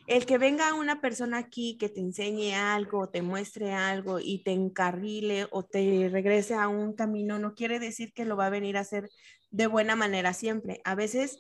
El 0.08 0.26
que 0.26 0.40
venga 0.40 0.74
una 0.74 1.02
persona 1.02 1.38
aquí 1.38 1.78
que 1.78 1.88
te 1.88 2.00
enseñe 2.00 2.54
algo, 2.56 3.10
te 3.10 3.22
muestre 3.22 3.74
algo 3.74 4.20
y 4.20 4.44
te 4.44 4.52
encarrile 4.52 5.48
o 5.52 5.64
te 5.64 6.10
regrese 6.10 6.56
a 6.56 6.68
un 6.68 6.94
camino, 6.94 7.38
no 7.38 7.54
quiere 7.54 7.80
decir 7.80 8.12
que 8.14 8.26
lo 8.26 8.36
va 8.36 8.48
a 8.48 8.50
venir 8.50 8.78
a 8.78 8.82
hacer 8.82 9.10
de 9.52 9.68
buena 9.68 9.96
manera 9.96 10.34
siempre. 10.34 10.82
A 10.84 10.96
veces 10.96 11.40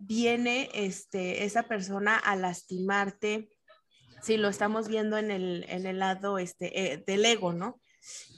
viene 0.00 0.70
este, 0.72 1.44
esa 1.44 1.64
persona 1.64 2.16
a 2.16 2.34
lastimarte, 2.34 3.50
si 4.22 4.36
lo 4.36 4.48
estamos 4.48 4.88
viendo 4.88 5.18
en 5.18 5.30
el, 5.30 5.64
en 5.68 5.86
el 5.86 5.98
lado 5.98 6.38
este, 6.38 6.92
eh, 6.92 7.04
del 7.06 7.24
ego, 7.24 7.52
¿no? 7.52 7.80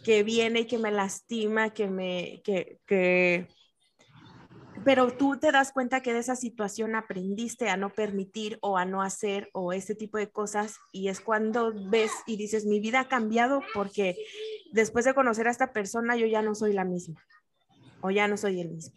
Que 0.04 0.22
viene 0.22 0.60
y 0.60 0.66
que 0.66 0.78
me 0.78 0.90
lastima, 0.90 1.70
que 1.70 1.88
me, 1.88 2.42
que, 2.44 2.80
que, 2.86 3.48
pero 4.84 5.16
tú 5.16 5.38
te 5.38 5.52
das 5.52 5.72
cuenta 5.72 6.02
que 6.02 6.12
de 6.12 6.18
esa 6.18 6.34
situación 6.34 6.96
aprendiste 6.96 7.68
a 7.68 7.76
no 7.76 7.90
permitir 7.90 8.58
o 8.60 8.76
a 8.76 8.84
no 8.84 9.02
hacer 9.02 9.48
o 9.52 9.72
ese 9.72 9.94
tipo 9.94 10.18
de 10.18 10.30
cosas 10.30 10.76
y 10.92 11.08
es 11.08 11.20
cuando 11.20 11.72
ves 11.88 12.10
y 12.26 12.36
dices, 12.36 12.66
mi 12.66 12.80
vida 12.80 13.00
ha 13.00 13.08
cambiado 13.08 13.62
porque 13.72 14.16
después 14.72 15.04
de 15.04 15.14
conocer 15.14 15.46
a 15.46 15.52
esta 15.52 15.72
persona 15.72 16.16
yo 16.16 16.26
ya 16.26 16.42
no 16.42 16.56
soy 16.56 16.72
la 16.72 16.84
misma 16.84 17.24
o 18.00 18.10
ya 18.10 18.26
no 18.26 18.36
soy 18.36 18.60
el 18.60 18.70
mismo. 18.70 18.94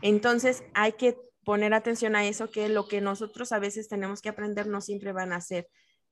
Entonces 0.00 0.64
hay 0.72 0.92
que 0.92 1.18
poner 1.46 1.74
atención 1.74 2.16
a 2.16 2.26
eso, 2.26 2.50
que 2.50 2.68
lo 2.68 2.88
que 2.88 3.00
nosotros 3.00 3.52
a 3.52 3.60
veces 3.60 3.88
tenemos 3.88 4.20
que 4.20 4.28
aprender 4.28 4.66
no 4.66 4.80
siempre 4.80 5.12
van 5.12 5.32
a 5.32 5.40
ser 5.40 5.68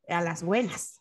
a 0.08 0.20
las 0.20 0.44
buenas, 0.44 1.00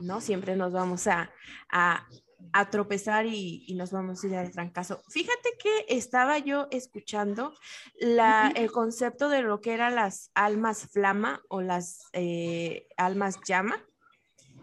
¿no? 0.00 0.22
Siempre 0.22 0.56
nos 0.56 0.72
vamos 0.72 1.06
a, 1.06 1.30
a, 1.70 2.08
a 2.54 2.70
tropezar 2.70 3.26
y, 3.26 3.66
y, 3.68 3.74
nos 3.74 3.92
vamos 3.92 4.24
a 4.24 4.26
ir 4.28 4.34
al 4.34 4.50
trancazo. 4.50 5.02
Fíjate 5.10 5.50
que 5.62 5.94
estaba 5.94 6.38
yo 6.38 6.68
escuchando 6.70 7.52
la, 8.00 8.50
el 8.56 8.72
concepto 8.72 9.28
de 9.28 9.42
lo 9.42 9.60
que 9.60 9.74
eran 9.74 9.94
las 9.94 10.30
almas 10.34 10.88
flama 10.90 11.42
o 11.50 11.60
las 11.60 12.06
eh, 12.14 12.88
almas 12.96 13.38
llama 13.46 13.84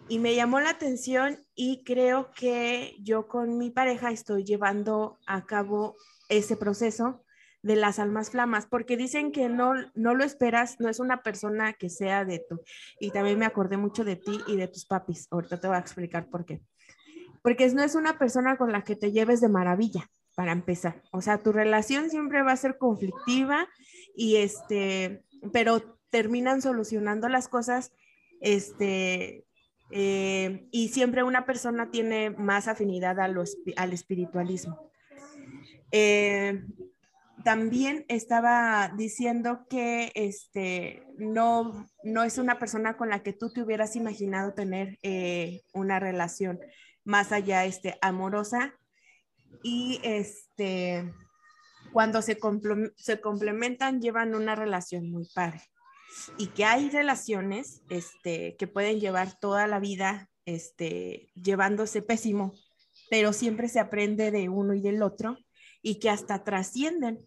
y 0.09 0.17
me 0.17 0.33
llamó 0.33 0.59
la 0.59 0.71
atención 0.71 1.37
y 1.53 1.83
creo 1.83 2.31
que 2.31 2.95
yo 2.99 3.27
con 3.27 3.59
mi 3.59 3.69
pareja 3.69 4.09
estoy 4.09 4.43
llevando 4.43 5.19
a 5.27 5.45
cabo 5.45 5.97
ese 6.29 6.57
proceso 6.57 7.22
de 7.63 7.75
las 7.77 7.97
almas 7.97 8.29
flamas, 8.29 8.67
porque 8.67 8.97
dicen 8.97 9.31
que 9.31 9.49
no, 9.49 9.73
no 9.95 10.13
lo 10.13 10.23
esperas, 10.23 10.79
no 10.79 10.89
es 10.89 10.99
una 10.99 11.23
persona 11.23 11.73
que 11.73 11.89
sea 11.89 12.25
de 12.25 12.39
tú. 12.39 12.61
Y 12.99 13.11
también 13.11 13.39
me 13.39 13.45
acordé 13.45 13.77
mucho 13.77 14.03
de 14.03 14.17
ti 14.17 14.39
y 14.47 14.57
de 14.57 14.67
tus 14.67 14.85
papis. 14.85 15.27
Ahorita 15.31 15.59
te 15.59 15.67
voy 15.67 15.77
a 15.77 15.79
explicar 15.79 16.29
por 16.29 16.45
qué. 16.45 16.61
Porque 17.41 17.67
no 17.69 17.81
es 17.81 17.95
una 17.95 18.19
persona 18.19 18.57
con 18.57 18.71
la 18.71 18.83
que 18.83 18.95
te 18.95 19.11
lleves 19.11 19.41
de 19.41 19.47
maravilla, 19.47 20.09
para 20.35 20.51
empezar. 20.51 21.01
O 21.11 21.21
sea, 21.21 21.37
tu 21.37 21.51
relación 21.51 22.09
siempre 22.09 22.41
va 22.41 22.51
a 22.51 22.57
ser 22.57 22.77
conflictiva 22.77 23.67
y 24.15 24.37
este, 24.37 25.23
pero 25.51 25.97
terminan 26.09 26.61
solucionando 26.61 27.29
las 27.29 27.47
cosas, 27.47 27.93
este, 28.41 29.45
eh, 29.89 30.67
y 30.71 30.89
siempre 30.89 31.23
una 31.23 31.45
persona 31.45 31.91
tiene 31.91 32.29
más 32.31 32.67
afinidad 32.67 33.19
al 33.19 33.93
espiritualismo. 33.93 34.91
Eh, 35.91 36.63
también 37.43 38.05
estaba 38.07 38.91
diciendo 38.95 39.65
que 39.69 40.11
este, 40.15 41.05
no, 41.17 41.87
no 42.03 42.23
es 42.23 42.37
una 42.37 42.59
persona 42.59 42.97
con 42.97 43.09
la 43.09 43.23
que 43.23 43.33
tú 43.33 43.51
te 43.51 43.61
hubieras 43.61 43.95
imaginado 43.95 44.53
tener 44.53 44.97
eh, 45.03 45.61
una 45.73 45.99
relación 45.99 46.59
más 47.03 47.31
allá 47.31 47.65
este, 47.65 47.97
amorosa. 48.01 48.73
Y 49.61 49.99
este, 50.03 51.13
cuando 51.91 52.21
se, 52.21 52.37
se 52.95 53.21
complementan 53.21 54.01
llevan 54.01 54.35
una 54.35 54.55
relación 54.55 55.11
muy 55.11 55.27
padre. 55.33 55.61
Y 56.37 56.47
que 56.47 56.65
hay 56.65 56.89
relaciones 56.89 57.81
este, 57.89 58.55
que 58.57 58.67
pueden 58.67 58.99
llevar 58.99 59.39
toda 59.39 59.67
la 59.67 59.79
vida 59.79 60.29
este, 60.45 61.31
llevándose 61.35 62.01
pésimo, 62.01 62.53
pero 63.09 63.33
siempre 63.33 63.67
se 63.67 63.79
aprende 63.79 64.31
de 64.31 64.49
uno 64.49 64.73
y 64.73 64.81
del 64.81 65.01
otro 65.01 65.37
y 65.81 65.99
que 65.99 66.09
hasta 66.09 66.43
trascienden 66.43 67.19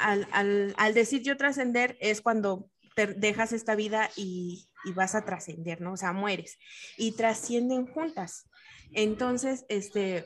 al, 0.00 0.94
decir 0.94 1.22
yo 1.22 1.36
trascender 1.36 1.96
es 2.00 2.20
cuando 2.20 2.70
dejas 3.16 3.52
esta 3.52 3.74
vida 3.74 4.10
y, 4.16 4.64
vas 4.94 5.14
a 5.14 5.24
trascender, 5.24 5.82
¿no? 5.82 5.92
O 5.92 5.96
sea, 5.98 6.12
mueres 6.12 6.58
y 6.96 7.12
trascienden 7.12 7.86
juntas. 7.86 8.48
Entonces, 8.92 9.66
este, 9.68 10.24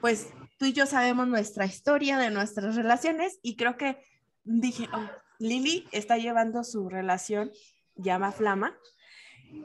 pues 0.00 0.28
tú 0.58 0.64
y 0.66 0.72
yo 0.72 0.86
sabemos 0.86 1.28
nuestra 1.28 1.66
historia 1.66 2.16
de 2.16 2.30
nuestras 2.30 2.74
relaciones 2.74 3.38
y 3.42 3.56
creo 3.56 3.76
que 3.76 3.98
dije, 4.44 4.88
oh, 4.94 5.10
Lili 5.38 5.86
está 5.92 6.16
llevando 6.16 6.64
su 6.64 6.88
relación 6.88 7.50
llama 7.96 8.32
flama 8.32 8.76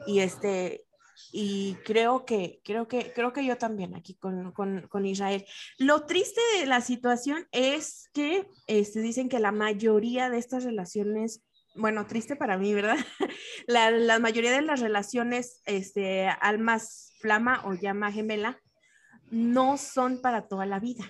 y 0.06 0.20
este 0.20 0.84
y 1.30 1.74
creo 1.84 2.24
que, 2.24 2.60
creo 2.64 2.88
que, 2.88 3.12
creo 3.12 3.32
que 3.32 3.44
yo 3.44 3.56
también 3.56 3.94
aquí 3.94 4.14
con, 4.14 4.52
con, 4.52 4.88
con 4.88 5.06
Israel. 5.06 5.44
Lo 5.78 6.04
triste 6.06 6.40
de 6.58 6.66
la 6.66 6.80
situación 6.80 7.46
es 7.52 8.08
que 8.12 8.46
este, 8.66 9.00
dicen 9.00 9.28
que 9.28 9.38
la 9.38 9.52
mayoría 9.52 10.30
de 10.30 10.38
estas 10.38 10.64
relaciones 10.64 11.42
bueno, 11.74 12.06
triste 12.06 12.36
para 12.36 12.58
mí, 12.58 12.74
¿verdad? 12.74 12.96
La, 13.66 14.18
mayoría 14.18 14.52
de 14.52 14.62
las 14.62 14.80
relaciones, 14.80 15.62
este, 15.64 16.28
almas 16.28 17.14
flama 17.20 17.62
o 17.64 17.74
llama 17.74 18.12
gemela, 18.12 18.60
no 19.30 19.78
son 19.78 20.20
para 20.20 20.48
toda 20.48 20.66
la 20.66 20.80
vida. 20.80 21.08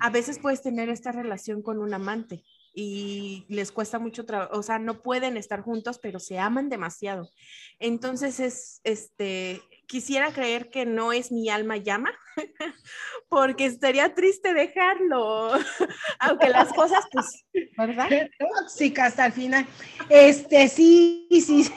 A 0.00 0.10
veces 0.10 0.38
puedes 0.38 0.62
tener 0.62 0.88
esta 0.88 1.12
relación 1.12 1.60
con 1.60 1.78
un 1.78 1.92
amante 1.92 2.44
y 2.74 3.44
les 3.48 3.72
cuesta 3.72 3.98
mucho 3.98 4.24
trabajo, 4.24 4.58
o 4.58 4.62
sea, 4.62 4.78
no 4.78 5.02
pueden 5.02 5.36
estar 5.36 5.62
juntos, 5.62 5.98
pero 5.98 6.18
se 6.18 6.38
aman 6.38 6.68
demasiado. 6.68 7.30
Entonces 7.78 8.40
es, 8.40 8.80
este, 8.84 9.62
quisiera 9.86 10.32
creer 10.32 10.70
que 10.70 10.86
no 10.86 11.12
es 11.12 11.32
mi 11.32 11.48
alma 11.48 11.76
llama, 11.76 12.12
porque 13.28 13.66
estaría 13.66 14.14
triste 14.14 14.54
dejarlo, 14.54 15.52
aunque 16.20 16.48
las 16.50 16.72
cosas, 16.72 17.04
pues, 17.10 17.44
¿verdad? 17.76 18.08
Tóxica 18.60 19.06
hasta 19.06 19.26
el 19.26 19.32
final. 19.32 19.66
Este, 20.08 20.68
sí, 20.68 21.26
sí. 21.30 21.70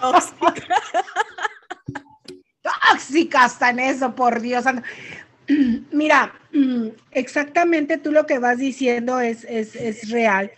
Tóxica. 0.00 0.80
Tóxica 2.90 3.44
hasta 3.44 3.70
en 3.70 3.80
eso, 3.80 4.14
por 4.14 4.40
Dios. 4.40 4.64
Mira, 5.92 6.34
exactamente 7.10 7.98
tú 7.98 8.12
lo 8.12 8.26
que 8.26 8.38
vas 8.38 8.58
diciendo 8.58 9.20
es, 9.20 9.44
es, 9.44 9.76
es 9.76 10.10
real. 10.10 10.50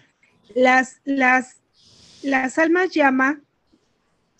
Las, 0.54 1.00
las, 1.04 1.60
las 2.22 2.58
almas 2.58 2.90
llama, 2.90 3.40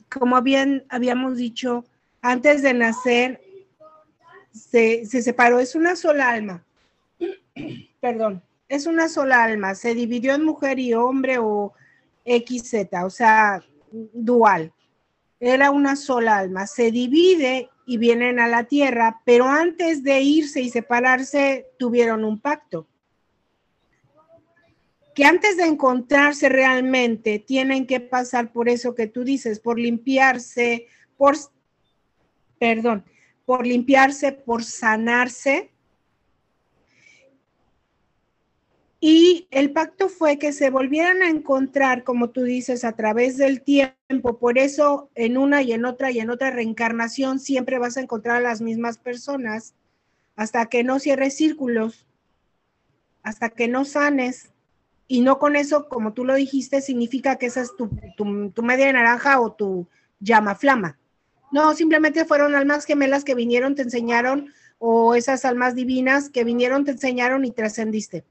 como 0.09 0.41
bien 0.43 0.85
habíamos 0.89 1.37
dicho, 1.37 1.85
antes 2.23 2.63
de 2.63 2.75
nacer, 2.75 3.41
se, 4.53 5.05
se 5.07 5.23
separó, 5.23 5.61
es 5.61 5.75
una 5.75 5.97
sola 5.97 6.31
alma. 6.31 6.65
Perdón, 8.01 8.43
es 8.69 8.87
una 8.87 9.09
sola 9.09 9.45
alma. 9.45 9.75
Se 9.75 9.95
dividió 9.95 10.35
en 10.35 10.45
mujer 10.45 10.79
y 10.79 10.95
hombre 10.95 11.39
o 11.39 11.73
XZ, 12.25 12.75
o 13.05 13.11
sea, 13.11 13.63
dual. 13.91 14.73
Era 15.39 15.71
una 15.71 15.97
sola 15.97 16.39
alma. 16.39 16.67
Se 16.67 16.91
divide 16.91 17.69
y 17.87 17.99
vienen 17.99 18.41
a 18.41 18.49
la 18.49 18.65
tierra, 18.65 19.23
pero 19.25 19.47
antes 19.47 20.03
de 20.03 20.21
irse 20.21 20.61
y 20.61 20.71
separarse 20.71 21.69
tuvieron 21.79 22.25
un 22.25 22.41
pacto. 22.41 22.89
Que 25.15 25.25
antes 25.25 25.57
de 25.57 25.65
encontrarse 25.65 26.49
realmente 26.49 27.39
tienen 27.39 27.87
que 27.87 28.01
pasar 28.01 28.53
por 28.53 28.69
eso 28.69 28.95
que 28.95 29.07
tú 29.07 29.25
dices, 29.25 29.61
por 29.61 29.79
limpiarse, 29.79 30.89
por, 31.17 31.37
perdón, 32.59 33.05
por 33.47 33.65
limpiarse, 33.65 34.33
por 34.33 34.65
sanarse, 34.65 35.71
Y 39.09 39.47
el 39.53 39.71
pacto 39.71 40.09
fue 40.09 40.37
que 40.37 40.53
se 40.53 40.69
volvieran 40.69 41.23
a 41.23 41.29
encontrar, 41.31 42.03
como 42.03 42.31
tú 42.31 42.43
dices, 42.43 42.85
a 42.85 42.97
través 42.97 43.37
del 43.37 43.63
tiempo. 43.63 44.41
Por 44.41 44.59
eso 44.59 45.11
en 45.15 45.39
una 45.39 45.63
y 45.63 45.71
en 45.71 45.85
otra 45.85 46.11
y 46.11 46.19
en 46.19 46.29
otra 46.29 46.51
reencarnación 46.51 47.39
siempre 47.39 47.79
vas 47.79 47.97
a 47.97 48.01
encontrar 48.01 48.39
a 48.39 48.41
las 48.41 48.61
mismas 48.61 48.99
personas 48.99 49.77
hasta 50.35 50.67
que 50.67 50.83
no 50.83 50.99
cierres 50.99 51.37
círculos, 51.37 52.05
hasta 53.23 53.51
que 53.51 53.69
no 53.69 53.85
sanes. 53.85 54.51
Y 55.07 55.21
no 55.21 55.39
con 55.39 55.55
eso, 55.55 55.89
como 55.89 56.13
tú 56.13 56.25
lo 56.25 56.35
dijiste, 56.35 56.81
significa 56.81 57.37
que 57.37 57.47
esa 57.47 57.61
es 57.61 57.77
tu, 57.77 57.89
tu, 58.17 58.63
media 58.65 58.93
naranja 58.93 59.39
o 59.41 59.53
tu 59.53 59.87
llama 60.19 60.57
flama. 60.57 60.99
No, 61.53 61.73
simplemente 61.75 62.25
fueron 62.25 62.57
almas 62.57 62.85
gemelas 62.85 63.23
que 63.23 63.37
vinieron, 63.37 63.77
te 63.77 63.83
enseñaron, 63.83 64.53
o 64.81 65.15
esas 65.15 65.45
almas 65.45 65.77
divinas 65.77 66.29
que 66.29 66.43
vinieron, 66.43 66.85
te 66.85 66.91
enseñaron 66.91 67.45
y 67.45 67.53
trascendiste. 67.53 68.25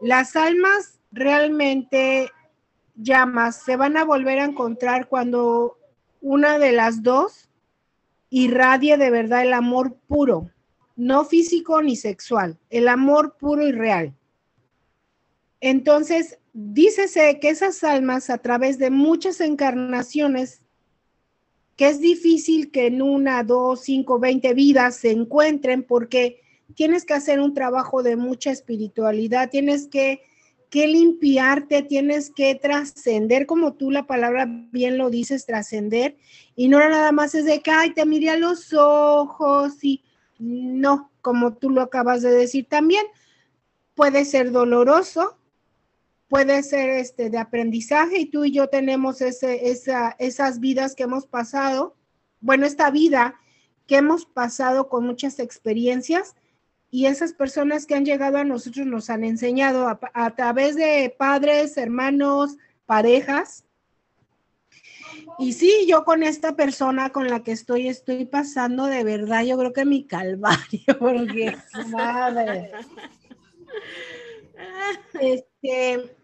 Las 0.00 0.36
almas 0.36 1.00
realmente 1.10 2.30
llamas 2.94 3.62
se 3.62 3.76
van 3.76 3.96
a 3.96 4.04
volver 4.04 4.38
a 4.38 4.44
encontrar 4.44 5.08
cuando 5.08 5.78
una 6.20 6.58
de 6.58 6.72
las 6.72 7.02
dos 7.02 7.48
irradie 8.30 8.96
de 8.96 9.10
verdad 9.10 9.42
el 9.42 9.52
amor 9.52 9.96
puro, 10.06 10.50
no 10.96 11.24
físico 11.24 11.80
ni 11.82 11.96
sexual, 11.96 12.58
el 12.70 12.88
amor 12.88 13.36
puro 13.38 13.66
y 13.66 13.72
real. 13.72 14.14
Entonces, 15.60 16.38
dícese 16.52 17.38
que 17.40 17.50
esas 17.50 17.82
almas 17.82 18.30
a 18.30 18.38
través 18.38 18.78
de 18.78 18.90
muchas 18.90 19.40
encarnaciones, 19.40 20.62
que 21.76 21.88
es 21.88 22.00
difícil 22.00 22.70
que 22.70 22.86
en 22.86 23.02
una, 23.02 23.42
dos, 23.42 23.82
cinco, 23.82 24.18
veinte 24.18 24.54
vidas 24.54 24.96
se 24.96 25.10
encuentren 25.10 25.82
porque 25.82 26.40
tienes 26.74 27.04
que 27.04 27.14
hacer 27.14 27.40
un 27.40 27.54
trabajo 27.54 28.02
de 28.02 28.16
mucha 28.16 28.50
espiritualidad, 28.50 29.50
tienes 29.50 29.88
que, 29.88 30.22
limpiarte, 30.70 31.82
tienes 31.82 32.30
que 32.30 32.54
trascender, 32.54 33.46
como 33.46 33.72
tú 33.72 33.90
la 33.90 34.06
palabra 34.06 34.46
bien 34.70 34.98
lo 34.98 35.08
dices, 35.08 35.46
trascender, 35.46 36.16
y 36.54 36.68
no 36.68 36.78
nada 36.78 37.10
más 37.10 37.34
es 37.34 37.46
de 37.46 37.60
que, 37.60 37.70
ay, 37.70 37.94
te 37.94 38.04
miré 38.04 38.30
a 38.30 38.36
los 38.36 38.74
ojos 38.74 39.82
y 39.82 40.04
no, 40.38 41.10
como 41.22 41.54
tú 41.56 41.70
lo 41.70 41.80
acabas 41.80 42.20
de 42.20 42.30
decir 42.30 42.66
también, 42.68 43.04
puede 43.94 44.26
ser 44.26 44.52
doloroso, 44.52 45.38
puede 46.28 46.62
ser 46.62 46.90
este 46.90 47.30
de 47.30 47.38
aprendizaje 47.38 48.18
y 48.18 48.26
tú 48.26 48.44
y 48.44 48.52
yo 48.52 48.68
tenemos 48.68 49.22
ese, 49.22 49.70
esa, 49.70 50.16
esas 50.18 50.60
vidas 50.60 50.94
que 50.94 51.04
hemos 51.04 51.26
pasado, 51.26 51.96
bueno, 52.40 52.66
esta 52.66 52.90
vida 52.90 53.40
que 53.86 53.96
hemos 53.96 54.26
pasado 54.26 54.90
con 54.90 55.06
muchas 55.06 55.38
experiencias 55.38 56.36
y 56.90 57.06
esas 57.06 57.32
personas 57.32 57.84
que 57.84 57.94
han 57.94 58.04
llegado 58.04 58.38
a 58.38 58.44
nosotros 58.44 58.86
nos 58.86 59.10
han 59.10 59.24
enseñado 59.24 59.98
a, 60.14 60.34
través 60.34 60.74
de 60.74 61.14
padres, 61.16 61.76
hermanos, 61.76 62.56
parejas. 62.86 63.64
Y 65.38 65.52
sí, 65.52 65.86
yo 65.86 66.04
con 66.04 66.22
esta 66.22 66.56
persona 66.56 67.10
con 67.10 67.28
la 67.28 67.42
que 67.42 67.52
estoy, 67.52 67.88
estoy 67.88 68.24
pasando 68.24 68.86
de 68.86 69.04
verdad, 69.04 69.44
yo 69.44 69.58
creo 69.58 69.72
que 69.72 69.84
mi 69.84 70.04
calvario, 70.04 70.58
porque 70.98 71.56
madre. 71.90 72.72
Este, 75.20 76.16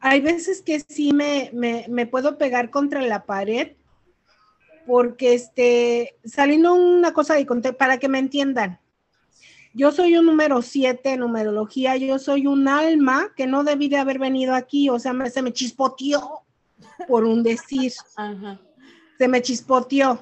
hay 0.00 0.20
veces 0.20 0.60
que 0.60 0.80
sí 0.80 1.12
me, 1.14 1.50
me, 1.54 2.06
puedo 2.06 2.36
pegar 2.36 2.70
contra 2.70 3.00
la 3.00 3.24
pared, 3.24 3.72
porque 4.86 5.32
este, 5.32 6.16
saliendo 6.24 6.74
una 6.74 7.14
cosa 7.14 7.34
de 7.34 7.72
para 7.72 7.98
que 7.98 8.08
me 8.08 8.18
entiendan, 8.18 8.78
yo 9.74 9.90
soy 9.90 10.16
un 10.16 10.26
número 10.26 10.62
siete 10.62 11.10
en 11.10 11.20
numerología, 11.20 11.96
yo 11.96 12.18
soy 12.20 12.46
un 12.46 12.68
alma 12.68 13.32
que 13.36 13.48
no 13.48 13.64
debí 13.64 13.88
de 13.88 13.96
haber 13.96 14.20
venido 14.20 14.54
aquí, 14.54 14.88
o 14.88 15.00
sea, 15.00 15.12
se 15.28 15.42
me 15.42 15.52
chispoteó 15.52 16.44
por 17.08 17.24
un 17.24 17.42
decir. 17.42 17.92
Se 19.16 19.28
me 19.28 19.42
chispoteó. 19.42 20.18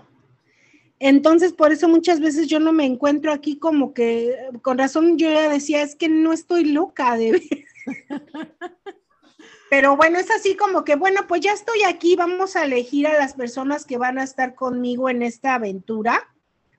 Entonces, 0.99 1.55
por 1.55 1.73
eso 1.73 1.88
muchas 1.88 2.21
veces 2.21 2.47
yo 2.47 2.61
no 2.61 2.75
me 2.75 2.85
encuentro 2.85 3.33
aquí 3.33 3.59
como 3.59 3.95
que, 3.95 4.37
con 4.61 4.77
razón 4.77 5.17
yo 5.17 5.31
ya 5.31 5.49
decía, 5.49 5.81
es 5.81 5.97
que 5.97 6.11
no 6.11 6.35
estoy 6.35 6.67
loca 6.67 7.17
de. 7.17 7.43
Pero 9.71 9.97
bueno, 9.97 10.19
es 10.19 10.31
así 10.31 10.55
como 10.57 10.85
que, 10.85 10.95
bueno, 10.97 11.23
pues 11.27 11.41
ya 11.41 11.55
estoy 11.55 11.83
aquí, 11.85 12.17
vamos 12.17 12.55
a 12.55 12.65
elegir 12.65 13.07
a 13.07 13.19
las 13.19 13.33
personas 13.33 13.87
que 13.87 13.97
van 13.97 14.19
a 14.19 14.25
estar 14.25 14.55
conmigo 14.55 15.09
en 15.09 15.23
esta 15.23 15.55
aventura. 15.55 16.23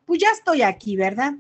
Pues 0.05 0.19
ya 0.19 0.29
estoy 0.29 0.61
aquí, 0.61 0.95
¿verdad? 0.95 1.33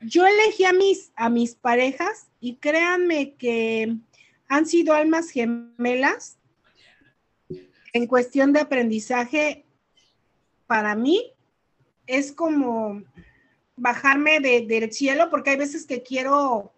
Yo 0.00 0.26
elegí 0.26 0.64
a 0.64 0.72
mis, 0.72 1.12
a 1.16 1.28
mis 1.28 1.54
parejas 1.54 2.28
y 2.40 2.56
créanme 2.56 3.34
que 3.34 3.96
han 4.48 4.66
sido 4.66 4.94
almas 4.94 5.30
gemelas 5.30 6.38
en 7.92 8.06
cuestión 8.06 8.52
de 8.52 8.60
aprendizaje. 8.60 9.64
Para 10.66 10.94
mí 10.94 11.32
es 12.06 12.32
como 12.32 13.02
bajarme 13.76 14.40
del 14.40 14.92
cielo 14.92 15.30
porque 15.30 15.50
hay 15.50 15.56
veces 15.56 15.86
que 15.86 16.02
quiero 16.02 16.72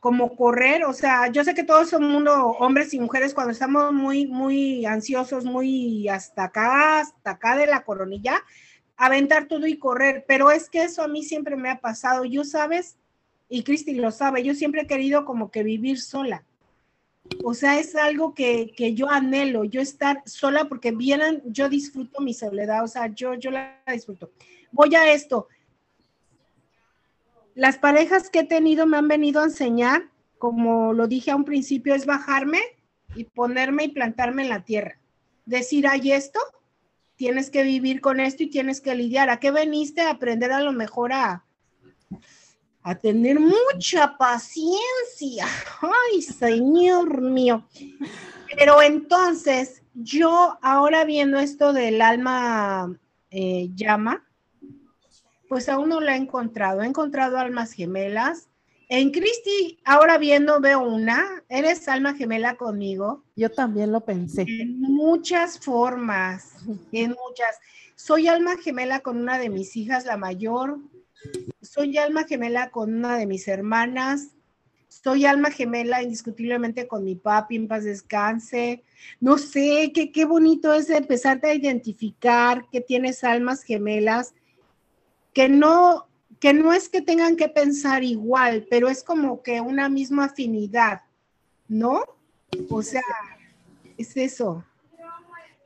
como 0.00 0.36
correr, 0.36 0.84
o 0.84 0.92
sea, 0.92 1.28
yo 1.28 1.42
sé 1.44 1.54
que 1.54 1.64
todo 1.64 1.80
el 1.80 2.04
mundo, 2.06 2.34
hombres 2.58 2.92
y 2.92 3.00
mujeres, 3.00 3.32
cuando 3.32 3.52
estamos 3.52 3.90
muy, 3.90 4.26
muy 4.26 4.84
ansiosos, 4.84 5.46
muy 5.46 6.10
hasta 6.10 6.44
acá, 6.44 6.98
hasta 6.98 7.30
acá 7.30 7.56
de 7.56 7.66
la 7.66 7.84
coronilla, 7.84 8.44
aventar 8.96 9.48
todo 9.48 9.66
y 9.66 9.78
correr, 9.78 10.24
pero 10.26 10.50
es 10.50 10.70
que 10.70 10.84
eso 10.84 11.02
a 11.02 11.08
mí 11.08 11.22
siempre 11.22 11.56
me 11.56 11.70
ha 11.70 11.80
pasado, 11.80 12.24
yo 12.24 12.44
sabes, 12.44 12.96
y 13.48 13.62
Cristi 13.62 13.94
lo 13.94 14.10
sabe, 14.10 14.42
yo 14.42 14.54
siempre 14.54 14.82
he 14.82 14.86
querido 14.86 15.24
como 15.24 15.50
que 15.50 15.62
vivir 15.62 16.00
sola. 16.00 16.44
O 17.42 17.54
sea, 17.54 17.78
es 17.78 17.94
algo 17.96 18.34
que, 18.34 18.74
yo 18.94 19.08
anhelo, 19.10 19.64
yo 19.64 19.80
estar 19.80 20.22
sola 20.26 20.68
porque 20.68 20.92
vienen, 20.92 21.42
yo 21.46 21.68
disfruto 21.68 22.20
mi 22.20 22.34
soledad, 22.34 22.84
o 22.84 22.88
sea, 22.88 23.06
yo, 23.06 23.34
yo 23.34 23.50
la 23.50 23.82
disfruto. 23.90 24.30
Voy 24.72 24.94
a 24.94 25.12
esto. 25.12 25.48
Las 27.54 27.78
parejas 27.78 28.28
que 28.28 28.40
he 28.40 28.44
tenido 28.44 28.86
me 28.86 28.98
han 28.98 29.08
venido 29.08 29.40
a 29.40 29.44
enseñar, 29.44 30.10
como 30.38 30.92
lo 30.92 31.06
dije 31.06 31.30
a 31.30 31.36
un 31.36 31.44
principio, 31.44 31.94
es 31.94 32.04
bajarme 32.04 32.60
y 33.14 33.24
ponerme 33.24 33.84
y 33.84 33.88
plantarme 33.88 34.42
en 34.42 34.48
la 34.48 34.64
tierra. 34.64 34.98
Decir, 35.46 35.86
hay 35.86 36.12
esto, 36.12 36.40
tienes 37.16 37.50
que 37.50 37.62
vivir 37.62 38.00
con 38.00 38.20
esto 38.20 38.42
y 38.42 38.50
tienes 38.50 38.80
que 38.80 38.94
lidiar. 38.94 39.30
¿A 39.30 39.40
qué 39.40 39.50
veniste 39.50 40.02
a 40.02 40.10
aprender 40.10 40.52
a 40.52 40.60
lo 40.60 40.72
mejor 40.72 41.12
a, 41.12 41.44
a 42.82 42.94
tener 42.96 43.38
mucha 43.40 44.16
paciencia? 44.18 45.46
Ay, 45.80 46.22
Señor 46.22 47.20
mío. 47.20 47.66
Pero 48.56 48.82
entonces, 48.82 49.82
yo 49.94 50.58
ahora 50.62 51.04
viendo 51.04 51.38
esto 51.38 51.72
del 51.72 52.02
alma 52.02 52.98
eh, 53.30 53.70
llama, 53.74 54.26
pues 55.48 55.68
aún 55.68 55.88
no 55.88 56.00
la 56.00 56.14
he 56.14 56.18
encontrado. 56.18 56.82
He 56.82 56.86
encontrado 56.86 57.38
almas 57.38 57.72
gemelas. 57.72 58.48
En 58.88 59.10
Cristi, 59.10 59.78
ahora 59.84 60.18
viendo, 60.18 60.60
veo 60.60 60.82
una. 60.82 61.42
¿Eres 61.48 61.88
alma 61.88 62.14
gemela 62.14 62.56
conmigo? 62.56 63.24
Yo 63.36 63.50
también 63.50 63.92
lo 63.92 64.04
pensé. 64.04 64.42
En 64.42 64.80
muchas 64.80 65.58
formas, 65.58 66.56
en 66.92 67.10
muchas. 67.10 67.58
Soy 67.94 68.28
alma 68.28 68.56
gemela 68.56 69.00
con 69.00 69.18
una 69.18 69.38
de 69.38 69.48
mis 69.48 69.76
hijas, 69.76 70.04
la 70.04 70.16
mayor. 70.16 70.78
Soy 71.62 71.96
alma 71.96 72.24
gemela 72.24 72.70
con 72.70 72.94
una 72.94 73.16
de 73.16 73.26
mis 73.26 73.48
hermanas. 73.48 74.34
Soy 74.88 75.24
alma 75.26 75.50
gemela 75.50 76.02
indiscutiblemente 76.02 76.86
con 76.86 77.04
mi 77.04 77.14
papi, 77.16 77.56
en 77.56 77.68
paz 77.68 77.84
descanse. 77.84 78.84
No 79.20 79.38
sé, 79.38 79.92
qué, 79.94 80.12
qué 80.12 80.24
bonito 80.24 80.72
es 80.72 80.88
empezarte 80.90 81.48
a 81.48 81.54
identificar 81.54 82.68
que 82.70 82.80
tienes 82.80 83.24
almas 83.24 83.62
gemelas, 83.62 84.34
que 85.32 85.48
no, 85.48 86.06
que 86.44 86.52
no 86.52 86.74
es 86.74 86.90
que 86.90 87.00
tengan 87.00 87.36
que 87.36 87.48
pensar 87.48 88.04
igual, 88.04 88.66
pero 88.68 88.90
es 88.90 89.02
como 89.02 89.42
que 89.42 89.62
una 89.62 89.88
misma 89.88 90.26
afinidad, 90.26 91.00
¿no? 91.68 92.04
O 92.68 92.82
sea, 92.82 93.00
es 93.96 94.14
eso. 94.14 94.62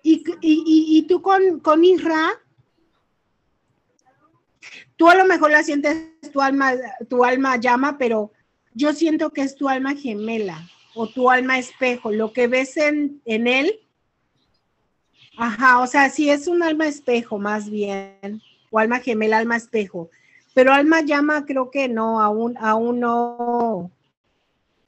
Y, 0.05 0.23
y, 0.41 0.99
y 0.99 1.03
tú 1.09 1.21
con, 1.21 1.59
con 1.59 1.83
tú 4.95 5.09
a 5.11 5.17
lo 5.17 5.25
mejor 5.25 5.51
la 5.51 5.65
sientes 5.65 6.13
tu 6.33 6.41
alma, 6.41 6.75
tu 7.09 7.25
alma 7.25 7.57
llama, 7.57 7.99
pero 7.99 8.31
yo 8.73 8.93
siento 8.93 9.33
que 9.33 9.41
es 9.41 9.57
tu 9.57 9.69
alma 9.69 9.97
gemela 9.97 10.71
o 10.95 11.09
tu 11.09 11.29
alma 11.29 11.59
espejo, 11.59 12.13
lo 12.13 12.33
que 12.33 12.47
ves 12.47 12.77
en, 12.77 13.21
en 13.25 13.49
él. 13.49 13.81
Ajá, 15.37 15.81
o 15.81 15.89
sea, 15.89 16.09
sí 16.09 16.31
es 16.31 16.47
un 16.47 16.63
alma 16.63 16.87
espejo 16.87 17.37
más 17.37 17.69
bien, 17.69 18.41
o 18.71 18.79
alma 18.79 19.01
gemela, 19.01 19.39
alma 19.39 19.57
espejo. 19.57 20.09
Pero 20.59 20.73
alma 20.73 21.03
llama 21.03 21.47
creo 21.47 21.71
que 21.71 21.87
no, 21.87 22.21
aún, 22.21 22.57
aún 22.59 22.99
no, 22.99 23.93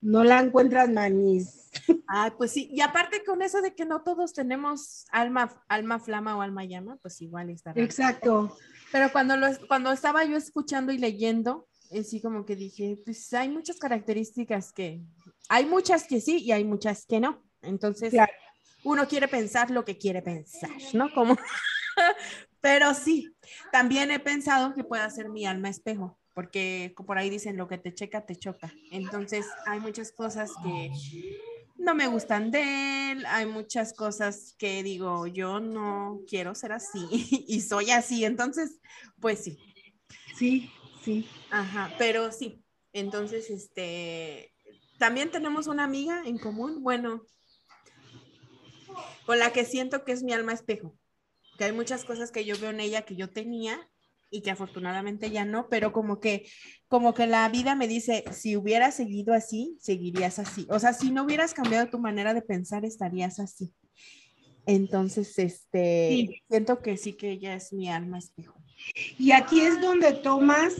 no 0.01 0.25
la 0.25 0.41
encuentras 0.41 0.91
manis. 0.91 1.71
Ay, 2.09 2.33
pues 2.37 2.51
sí, 2.51 2.69
y 2.73 2.81
aparte 2.81 3.23
con 3.25 3.41
eso 3.41 3.63
de 3.63 3.73
que 3.77 3.85
no 3.85 4.03
todos 4.03 4.33
tenemos 4.33 5.07
alma, 5.13 5.49
alma 5.69 6.01
flama 6.01 6.37
o 6.37 6.43
alma 6.43 6.65
llama, 6.65 6.99
pues 7.01 7.23
igual 7.23 7.51
está. 7.51 7.71
raro. 7.71 7.85
Exacto. 7.85 8.57
Pero 8.91 9.13
cuando, 9.13 9.37
lo, 9.37 9.47
cuando 9.69 9.93
estaba 9.93 10.25
yo 10.25 10.37
escuchando 10.37 10.91
y 10.91 10.99
leyendo, 10.99 11.69
sí 12.03 12.21
como 12.21 12.45
que 12.45 12.57
dije, 12.57 12.99
pues 13.05 13.33
hay 13.33 13.49
muchas 13.49 13.79
características 13.79 14.73
que, 14.73 15.01
hay 15.49 15.67
muchas 15.67 16.03
que 16.03 16.21
sí 16.21 16.39
y 16.39 16.51
hay 16.51 16.65
muchas 16.65 17.07
que 17.07 17.21
no. 17.21 17.45
Entonces, 17.63 18.11
Claro. 18.11 18.33
uno 18.83 19.07
quiere 19.07 19.29
pensar 19.29 19.71
lo 19.71 19.85
que 19.85 19.97
quiere 19.97 20.21
pensar, 20.21 20.73
¿no? 20.95 21.15
Como, 21.15 21.37
pero 22.61 22.95
sí, 22.95 23.35
también 23.73 24.11
he 24.11 24.19
pensado 24.19 24.75
que 24.75 24.85
pueda 24.85 25.09
ser 25.11 25.29
mi 25.29 25.47
alma 25.47 25.69
espejo, 25.69 26.19
porque 26.35 26.95
por 27.07 27.19
ahí 27.19 27.31
dicen 27.31 27.57
lo 27.57 27.69
que 27.69 27.79
te 27.79 27.95
checa, 27.95 28.27
te 28.27 28.37
choca. 28.37 28.73
Entonces, 28.91 29.47
hay 29.67 29.81
muchas 29.81 30.13
cosas 30.13 30.51
que 30.63 30.91
no 31.77 31.95
me 31.95 32.07
gustan 32.07 32.51
de 32.51 33.13
él, 33.13 33.27
hay 33.27 33.47
muchas 33.47 33.93
cosas 33.93 34.55
que 34.59 34.83
digo, 34.83 35.27
yo 35.27 35.61
no 35.61 36.21
quiero 36.29 36.55
ser 36.55 36.73
así 36.73 37.07
y 37.49 37.61
soy 37.63 37.91
así. 37.91 38.25
Entonces, 38.25 38.81
pues 39.21 39.45
sí, 39.45 39.59
Sí, 40.41 40.71
sí. 41.05 41.29
Ajá, 41.51 41.93
pero 41.99 42.33
sí. 42.33 42.65
Entonces, 42.95 43.51
este, 43.51 44.55
también 44.99 45.31
tenemos 45.31 45.67
una 45.67 45.85
amiga 45.85 46.23
en 46.25 46.39
común, 46.39 46.83
bueno, 46.83 47.23
con 49.27 49.39
la 49.39 49.53
que 49.53 49.67
siento 49.67 50.03
que 50.03 50.13
es 50.13 50.23
mi 50.23 50.33
alma 50.33 50.55
espejo, 50.55 50.97
que 51.61 51.65
hay 51.65 51.73
muchas 51.73 52.07
cosas 52.07 52.31
que 52.31 52.47
yo 52.47 52.59
veo 52.59 52.71
en 52.71 52.81
ella 52.81 53.03
que 53.03 53.17
yo 53.17 53.29
tenía 53.29 53.79
y 54.31 54.41
que 54.41 54.51
afortunadamente 54.51 55.31
ya 55.31 55.45
no, 55.45 55.69
pero 55.69 55.93
como 55.93 56.19
que, 56.19 56.47
como 56.89 57.13
que 57.13 57.27
la 57.27 57.47
vida 57.51 57.75
me 57.75 57.87
dice, 57.87 58.25
si 58.33 58.57
hubieras 58.57 58.95
seguido 58.95 59.35
así, 59.35 59.77
seguirías 59.79 60.39
así. 60.39 60.67
O 60.71 60.79
sea, 60.79 60.95
si 60.95 61.11
no 61.11 61.25
hubieras 61.25 61.53
cambiado 61.53 61.91
tu 61.91 61.99
manera 61.99 62.33
de 62.33 62.41
pensar, 62.41 62.87
estarías 62.87 63.39
así. 63.41 63.75
Entonces, 64.65 65.39
este, 65.39 66.09
Sí. 66.09 66.43
siento 66.49 66.81
que 66.81 66.97
sí 66.97 67.13
que 67.13 67.33
ella 67.33 67.53
es 67.53 67.75
mi 67.75 67.91
alma 67.91 68.17
espejo. 68.17 68.59
Y 69.19 69.33
aquí 69.33 69.61
es 69.61 69.83
donde 69.83 70.15
tomas, 70.15 70.73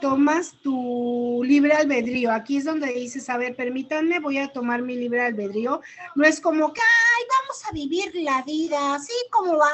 tomas 0.00 0.52
tu 0.62 1.42
libre 1.44 1.72
albedrío. 1.72 2.30
Aquí 2.32 2.56
es 2.58 2.64
donde 2.64 2.92
dices, 2.92 3.28
a 3.30 3.36
ver, 3.36 3.54
permítanme, 3.56 4.20
voy 4.20 4.38
a 4.38 4.48
tomar 4.52 4.82
mi 4.82 4.96
libre 4.96 5.20
albedrío. 5.22 5.80
No 6.14 6.24
es 6.24 6.40
como 6.40 6.72
que, 6.72 6.80
ay, 6.80 7.24
vamos 7.40 7.64
a 7.68 7.72
vivir 7.72 8.14
la 8.16 8.42
vida, 8.42 8.94
así 8.94 9.12
como 9.30 9.56
va. 9.56 9.70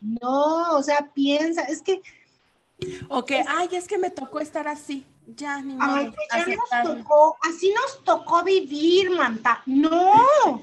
No, 0.00 0.76
o 0.76 0.82
sea, 0.82 1.08
piensa, 1.14 1.62
es 1.62 1.82
que, 1.82 2.00
O 3.08 3.24
que, 3.24 3.44
ay, 3.46 3.68
es 3.72 3.86
que 3.86 3.98
me 3.98 4.10
tocó 4.10 4.40
estar 4.40 4.66
así. 4.66 5.06
Ya, 5.36 5.60
ni 5.62 5.74
modo, 5.76 5.94
ay, 5.94 6.12
pues 6.12 6.46
ya 6.46 6.56
nos 6.56 6.98
tocó, 6.98 7.36
así 7.42 7.72
nos 7.72 8.02
tocó 8.02 8.42
vivir, 8.42 9.10
manta. 9.10 9.62
No, 9.66 10.12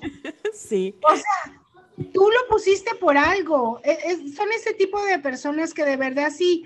Sí, 0.54 0.94
tú 2.14 2.30
lo 2.30 2.48
pusiste 2.50 2.94
por 2.96 3.18
algo. 3.18 3.80
E- 3.84 3.98
es- 4.06 4.36
son 4.36 4.52
ese 4.52 4.74
tipo 4.74 5.02
de 5.06 5.20
personas 5.20 5.74
que 5.74 5.86
de 5.86 5.96
verdad 5.96 6.30
sí, 6.36 6.66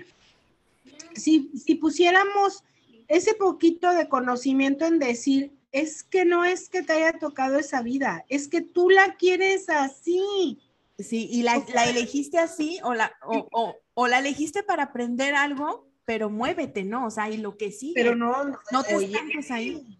si, 1.14 1.50
si 1.56 1.74
pusiéramos 1.76 2.62
ese 3.08 3.34
poquito 3.34 3.90
de 3.92 4.08
conocimiento 4.08 4.84
en 4.86 4.98
decir, 4.98 5.52
es 5.72 6.02
que 6.04 6.24
no 6.24 6.44
es 6.44 6.68
que 6.68 6.82
te 6.82 6.92
haya 6.94 7.18
tocado 7.18 7.58
esa 7.58 7.82
vida, 7.82 8.24
es 8.28 8.48
que 8.48 8.60
tú 8.60 8.90
la 8.90 9.16
quieres 9.16 9.68
así. 9.68 10.58
sí, 10.98 11.28
y 11.30 11.42
la, 11.42 11.64
la 11.74 11.88
elegiste 11.88 12.38
así 12.38 12.78
o 12.84 12.94
la, 12.94 13.12
o, 13.26 13.48
o- 13.52 13.76
o 13.94 14.06
la 14.08 14.18
elegiste 14.20 14.62
para 14.62 14.84
aprender 14.84 15.34
algo, 15.34 15.86
pero 16.04 16.30
muévete, 16.30 16.84
¿no? 16.84 17.06
O 17.06 17.10
sea, 17.10 17.28
y 17.30 17.36
lo 17.38 17.56
que 17.56 17.70
sigue. 17.72 17.94
Pero 17.94 18.14
no, 18.16 18.44
no, 18.44 18.58
no 18.72 18.82
te 18.84 18.94
estanques 18.96 19.50
ahí. 19.50 19.98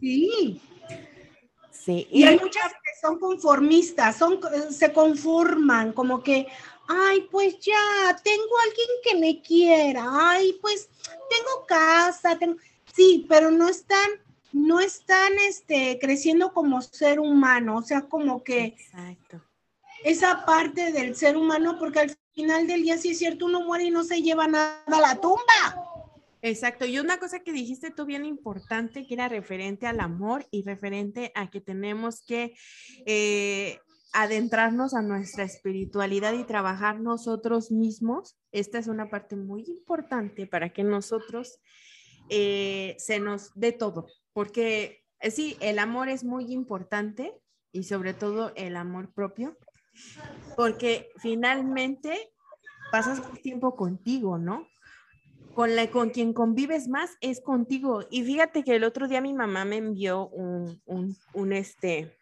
Sí. 0.00 0.60
Sí, 1.72 2.06
Y 2.10 2.24
hay 2.24 2.38
muchas 2.38 2.64
que 2.72 3.00
son 3.00 3.18
conformistas, 3.18 4.16
son, 4.16 4.38
se 4.70 4.92
conforman, 4.92 5.92
como 5.92 6.22
que, 6.22 6.46
ay, 6.90 7.28
pues 7.30 7.58
ya, 7.60 8.16
tengo 8.22 8.58
alguien 8.64 8.88
que 9.04 9.16
me 9.16 9.40
quiera, 9.42 10.04
ay, 10.10 10.58
pues 10.60 10.88
tengo 11.06 11.66
casa, 11.66 12.36
tengo... 12.38 12.56
Sí, 12.92 13.26
pero 13.28 13.52
no 13.52 13.68
están, 13.68 14.10
no 14.52 14.80
están 14.80 15.32
este, 15.48 15.98
creciendo 16.00 16.52
como 16.52 16.82
ser 16.82 17.20
humano, 17.20 17.76
o 17.76 17.82
sea, 17.82 18.02
como 18.02 18.42
que 18.42 18.64
Exacto. 18.76 19.40
esa 20.02 20.44
parte 20.44 20.90
del 20.90 21.14
ser 21.14 21.36
humano, 21.36 21.76
porque 21.78 22.00
al 22.00 22.16
final 22.34 22.66
del 22.66 22.82
día, 22.82 22.98
sí 22.98 23.10
es 23.10 23.18
cierto, 23.18 23.46
uno 23.46 23.60
muere 23.60 23.84
y 23.84 23.90
no 23.90 24.02
se 24.02 24.22
lleva 24.22 24.48
nada 24.48 24.82
a 24.86 25.00
la 25.00 25.20
tumba. 25.20 25.86
Exacto. 26.42 26.86
Y 26.86 26.98
una 26.98 27.18
cosa 27.18 27.40
que 27.40 27.52
dijiste 27.52 27.90
tú 27.90 28.06
bien 28.06 28.24
importante, 28.24 29.06
que 29.06 29.14
era 29.14 29.28
referente 29.28 29.86
al 29.86 30.00
amor 30.00 30.46
y 30.50 30.62
referente 30.62 31.30
a 31.34 31.50
que 31.50 31.60
tenemos 31.60 32.22
que 32.22 32.54
eh, 33.06 33.78
adentrarnos 34.12 34.94
a 34.94 35.02
nuestra 35.02 35.44
espiritualidad 35.44 36.32
y 36.32 36.44
trabajar 36.44 37.00
nosotros 37.00 37.70
mismos. 37.70 38.36
Esta 38.52 38.78
es 38.78 38.88
una 38.88 39.08
parte 39.08 39.36
muy 39.36 39.64
importante 39.66 40.46
para 40.46 40.70
que 40.70 40.84
nosotros 40.84 41.60
eh, 42.28 42.96
se 42.98 43.20
nos 43.20 43.52
dé 43.54 43.72
todo, 43.72 44.06
porque 44.32 45.04
eh, 45.20 45.30
sí, 45.30 45.56
el 45.60 45.78
amor 45.78 46.08
es 46.08 46.24
muy 46.24 46.52
importante 46.52 47.34
y 47.72 47.84
sobre 47.84 48.14
todo 48.14 48.52
el 48.56 48.76
amor 48.76 49.12
propio, 49.12 49.56
porque 50.56 51.10
finalmente 51.18 52.32
pasas 52.90 53.22
tiempo 53.42 53.76
contigo, 53.76 54.38
¿no? 54.38 54.66
Con, 55.54 55.74
la, 55.74 55.90
con 55.90 56.10
quien 56.10 56.32
convives 56.32 56.88
más 56.88 57.16
es 57.20 57.40
contigo. 57.40 58.04
Y 58.10 58.22
fíjate 58.22 58.62
que 58.62 58.76
el 58.76 58.84
otro 58.84 59.08
día 59.08 59.20
mi 59.20 59.34
mamá 59.34 59.64
me 59.64 59.76
envió 59.76 60.28
un, 60.28 60.80
un, 60.86 61.16
un 61.34 61.52
este, 61.52 62.16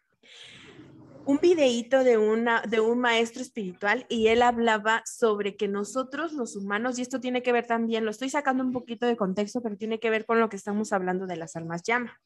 un 1.29 1.37
videíto 1.37 2.03
de, 2.03 2.17
una, 2.17 2.63
de 2.63 2.79
un 2.79 2.97
maestro 2.97 3.43
espiritual 3.43 4.07
y 4.09 4.29
él 4.29 4.41
hablaba 4.41 5.03
sobre 5.05 5.55
que 5.55 5.67
nosotros 5.67 6.33
los 6.33 6.55
humanos, 6.55 6.97
y 6.97 7.03
esto 7.03 7.19
tiene 7.19 7.43
que 7.43 7.51
ver 7.51 7.67
también, 7.67 8.03
lo 8.03 8.09
estoy 8.09 8.31
sacando 8.31 8.63
un 8.63 8.71
poquito 8.71 9.05
de 9.05 9.15
contexto, 9.15 9.61
pero 9.61 9.77
tiene 9.77 9.99
que 9.99 10.09
ver 10.09 10.25
con 10.25 10.39
lo 10.39 10.49
que 10.49 10.55
estamos 10.55 10.91
hablando 10.91 11.27
de 11.27 11.35
las 11.35 11.55
almas 11.55 11.83
llama. 11.83 12.19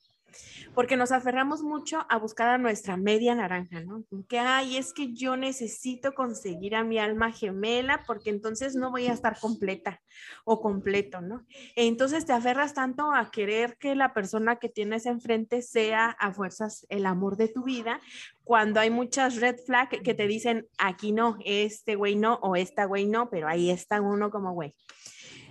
Porque 0.74 0.98
nos 0.98 1.12
aferramos 1.12 1.62
mucho 1.62 2.06
a 2.10 2.18
buscar 2.18 2.50
a 2.50 2.58
nuestra 2.58 2.98
media 2.98 3.36
naranja, 3.36 3.82
¿no? 3.82 4.04
Que, 4.28 4.40
ay, 4.40 4.78
es 4.78 4.94
que 4.94 5.14
yo 5.14 5.38
necesito 5.38 6.14
conseguir 6.14 6.76
a 6.76 6.84
mi 6.84 7.00
alma 7.00 7.32
gemela 7.32 8.04
porque 8.06 8.30
entonces 8.30 8.76
no 8.76 8.92
voy 8.92 9.08
a 9.08 9.14
estar 9.14 9.40
completa 9.40 10.02
o 10.46 10.62
completo, 10.62 11.22
¿no? 11.22 11.46
entonces 11.76 12.26
te 12.26 12.34
aferras 12.34 12.74
tanto 12.74 13.12
a 13.14 13.32
querer 13.32 13.78
que 13.78 13.96
la 13.96 14.14
persona 14.14 14.58
que 14.58 14.70
tienes 14.70 15.06
enfrente 15.06 15.62
sea 15.62 16.08
a 16.20 16.32
fuerzas 16.32 16.86
el 16.90 17.06
amor 17.06 17.38
de 17.38 17.48
tu 17.48 17.64
vida, 17.64 18.00
cuando 18.44 18.80
hay 18.80 18.90
muchas 18.90 19.38
red 19.38 19.58
flags 19.66 20.00
que 20.04 20.14
te 20.14 20.28
dicen, 20.28 20.68
aquí 20.78 21.12
no, 21.12 21.38
este 21.46 21.96
güey 21.96 22.16
no, 22.16 22.36
o 22.42 22.56
esta 22.56 22.86
güey 22.86 23.06
no, 23.06 23.30
pero 23.30 23.48
ahí 23.48 23.70
está 23.70 24.02
uno 24.02 24.30
como 24.30 24.54
güey. 24.54 24.74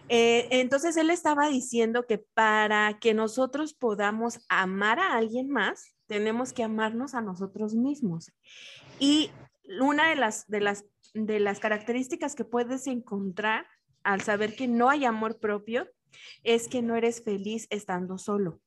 Eh, 0.09 0.49
entonces 0.51 0.97
él 0.97 1.11
estaba 1.11 1.49
diciendo 1.49 2.07
que 2.07 2.19
para 2.19 2.99
que 2.99 3.15
nosotros 3.15 3.75
podamos 3.75 4.41
amar 4.49 4.99
a 4.99 5.15
alguien 5.15 5.49
más, 5.49 5.95
tenemos 6.07 6.53
que 6.53 6.63
amarnos 6.63 7.15
a 7.15 7.23
nosotros 7.23 7.75
mismos. 7.75 8.33
Y 8.99 9.31
una 9.81 10.09
de 10.09 10.17
las, 10.17 10.47
de 10.49 10.61
las, 10.61 10.85
de 11.15 11.41
las 11.41 11.61
características 11.61 12.35
que 12.35 12.45
puedes 12.45 12.87
encontrar 12.87 13.67
al 14.03 14.21
saber 14.21 14.55
que 14.55 14.69
no 14.69 14.91
hay 14.91 15.05
amor 15.05 15.39
propio 15.39 15.89
es 16.43 16.69
que 16.69 16.83
no 16.83 16.97
eres 16.97 17.23
feliz 17.23 17.67
estando 17.71 18.19
solo 18.19 18.61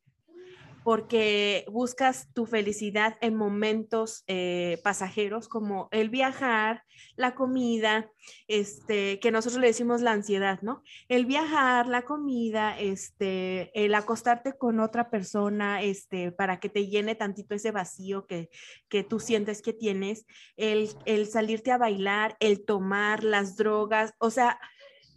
porque 0.86 1.66
buscas 1.68 2.32
tu 2.32 2.46
felicidad 2.46 3.18
en 3.22 3.34
momentos 3.34 4.24
eh, 4.28 4.80
pasajeros 4.84 5.48
como 5.48 5.90
el 5.90 6.12
viajar, 6.12 6.84
la 7.16 7.34
comida, 7.34 8.12
este, 8.48 9.20
que 9.20 9.32
nosotros 9.32 9.60
le 9.60 9.66
decimos 9.66 10.02
la 10.02 10.12
ansiedad, 10.12 10.62
¿no? 10.62 10.84
El 11.08 11.26
viajar, 11.26 11.88
la 11.88 12.04
comida, 12.04 12.80
este, 12.80 13.72
el 13.74 13.96
acostarte 13.96 14.60
con 14.60 14.80
otra 14.80 15.10
persona, 15.10 15.82
este, 15.82 16.32
para 16.32 16.60
que 16.60 16.70
te 16.70 16.86
llene 16.86 17.16
tantito 17.16 17.56
ese 17.56 17.72
vacío 17.72 18.28
que, 18.28 18.52
que 18.88 19.04
tú 19.04 19.20
sientes 19.20 19.64
que 19.64 19.74
tienes, 19.74 20.28
el, 20.56 20.92
el 21.06 21.26
salirte 21.26 21.72
a 21.72 21.80
bailar, 21.80 22.38
el 22.40 22.64
tomar 22.64 23.24
las 23.24 23.58
drogas, 23.58 24.14
o 24.20 24.30
sea, 24.30 24.60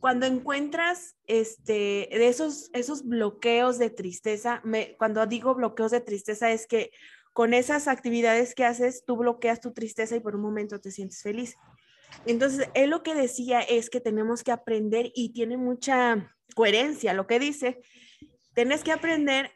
cuando 0.00 0.26
encuentras 0.26 1.16
este, 1.26 2.08
de 2.10 2.28
esos, 2.28 2.70
esos 2.72 3.04
bloqueos 3.04 3.78
de 3.78 3.90
tristeza, 3.90 4.60
me, 4.64 4.96
cuando 4.96 5.26
digo 5.26 5.54
bloqueos 5.54 5.90
de 5.90 6.00
tristeza 6.00 6.50
es 6.52 6.66
que 6.66 6.90
con 7.32 7.54
esas 7.54 7.88
actividades 7.88 8.54
que 8.54 8.64
haces, 8.64 9.04
tú 9.04 9.16
bloqueas 9.16 9.60
tu 9.60 9.72
tristeza 9.72 10.16
y 10.16 10.20
por 10.20 10.34
un 10.34 10.42
momento 10.42 10.80
te 10.80 10.90
sientes 10.90 11.22
feliz. 11.22 11.56
Entonces, 12.26 12.68
él 12.74 12.90
lo 12.90 13.02
que 13.02 13.14
decía 13.14 13.60
es 13.60 13.90
que 13.90 14.00
tenemos 14.00 14.42
que 14.42 14.52
aprender 14.52 15.12
y 15.14 15.32
tiene 15.32 15.56
mucha 15.56 16.34
coherencia 16.54 17.12
lo 17.12 17.26
que 17.26 17.38
dice, 17.38 17.80
tienes 18.54 18.82
que 18.82 18.92
aprender 18.92 19.52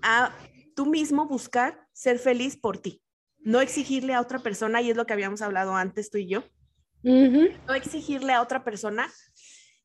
a 0.00 0.34
tú 0.74 0.86
mismo 0.86 1.26
buscar 1.26 1.86
ser 1.92 2.18
feliz 2.18 2.56
por 2.56 2.78
ti, 2.78 3.02
no 3.40 3.60
exigirle 3.60 4.14
a 4.14 4.20
otra 4.20 4.38
persona, 4.38 4.80
y 4.80 4.90
es 4.90 4.96
lo 4.96 5.04
que 5.04 5.12
habíamos 5.12 5.42
hablado 5.42 5.76
antes 5.76 6.10
tú 6.10 6.18
y 6.18 6.28
yo, 6.28 6.44
no 7.66 7.74
exigirle 7.74 8.32
a 8.32 8.40
otra 8.40 8.64
persona 8.64 9.10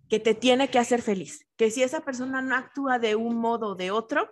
que 0.10 0.20
te 0.20 0.34
tiene 0.34 0.70
que 0.70 0.80
hacer 0.80 1.02
feliz, 1.02 1.46
que 1.58 1.72
si 1.72 1.84
esa 1.84 2.02
persona 2.02 2.42
no 2.42 2.56
actúa 2.56 3.00
de 3.00 3.16
un 3.16 3.36
modo 3.36 3.70
o 3.70 3.76
de 3.76 3.92
otro, 3.92 4.30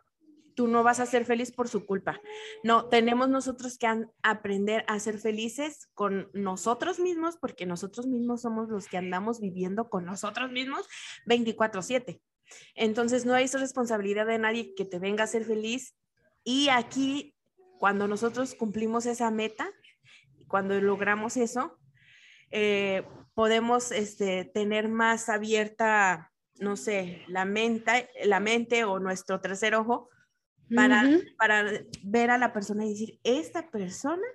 tú 0.55 0.67
no 0.67 0.83
vas 0.83 0.99
a 0.99 1.05
ser 1.05 1.25
feliz 1.25 1.51
por 1.51 1.67
su 1.67 1.85
culpa. 1.85 2.19
No, 2.63 2.87
tenemos 2.87 3.29
nosotros 3.29 3.77
que 3.77 3.87
aprender 4.23 4.85
a 4.87 4.99
ser 4.99 5.19
felices 5.19 5.89
con 5.93 6.29
nosotros 6.33 6.99
mismos, 6.99 7.37
porque 7.37 7.65
nosotros 7.65 8.07
mismos 8.07 8.41
somos 8.41 8.69
los 8.69 8.87
que 8.87 8.97
andamos 8.97 9.39
viviendo 9.39 9.89
con 9.89 10.05
nosotros 10.05 10.51
mismos 10.51 10.87
24/7. 11.25 12.21
Entonces, 12.73 13.25
no 13.25 13.33
hay 13.33 13.47
responsabilidad 13.47 14.25
de 14.25 14.39
nadie 14.39 14.73
que 14.75 14.85
te 14.85 14.99
venga 14.99 15.25
a 15.25 15.27
ser 15.27 15.45
feliz. 15.45 15.95
Y 16.43 16.69
aquí, 16.69 17.35
cuando 17.79 18.07
nosotros 18.07 18.55
cumplimos 18.55 19.05
esa 19.05 19.29
meta, 19.31 19.69
cuando 20.47 20.79
logramos 20.79 21.37
eso, 21.37 21.77
eh, 22.51 23.03
podemos 23.35 23.91
este, 23.91 24.45
tener 24.45 24.89
más 24.89 25.29
abierta, 25.29 26.31
no 26.59 26.75
sé, 26.77 27.23
la 27.27 27.45
mente, 27.45 28.09
la 28.23 28.39
mente 28.39 28.85
o 28.85 28.99
nuestro 28.99 29.41
tercer 29.41 29.75
ojo 29.75 30.09
para, 30.73 31.03
para 31.37 31.63
ver 32.03 32.31
a 32.31 32.39
la 32.39 32.53
persona 32.53 32.85
y 32.85 32.89
decir, 32.89 33.19
esta 33.23 33.69
persona 33.69 34.25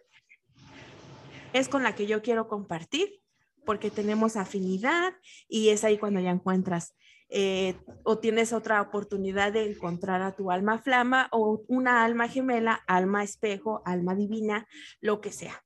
es 1.53 1.69
con 1.69 1.83
la 1.83 1.97
que 1.97 2.07
yo 2.07 2.23
quiero 2.23 2.47
compartir 2.47 3.21
porque 3.65 3.91
tenemos 3.91 4.37
afinidad 4.37 5.15
y 5.49 5.71
es 5.71 5.83
ahí 5.83 5.99
cuando 5.99 6.21
ya 6.21 6.31
encuentras 6.31 6.95
eh, 7.29 7.77
o 8.03 8.19
tienes 8.19 8.53
otra 8.53 8.83
oportunidad 8.83 9.53
de 9.53 9.71
encontrar 9.71 10.21
a 10.23 10.35
tu 10.35 10.51
alma 10.51 10.79
flama 10.79 11.29
o 11.31 11.63
una 11.69 12.05
alma 12.05 12.29
gemela, 12.29 12.83
alma 12.87 13.23
espejo, 13.23 13.83
alma 13.85 14.15
divina, 14.15 14.67
lo 15.01 15.21
que 15.21 15.31
sea. 15.31 15.63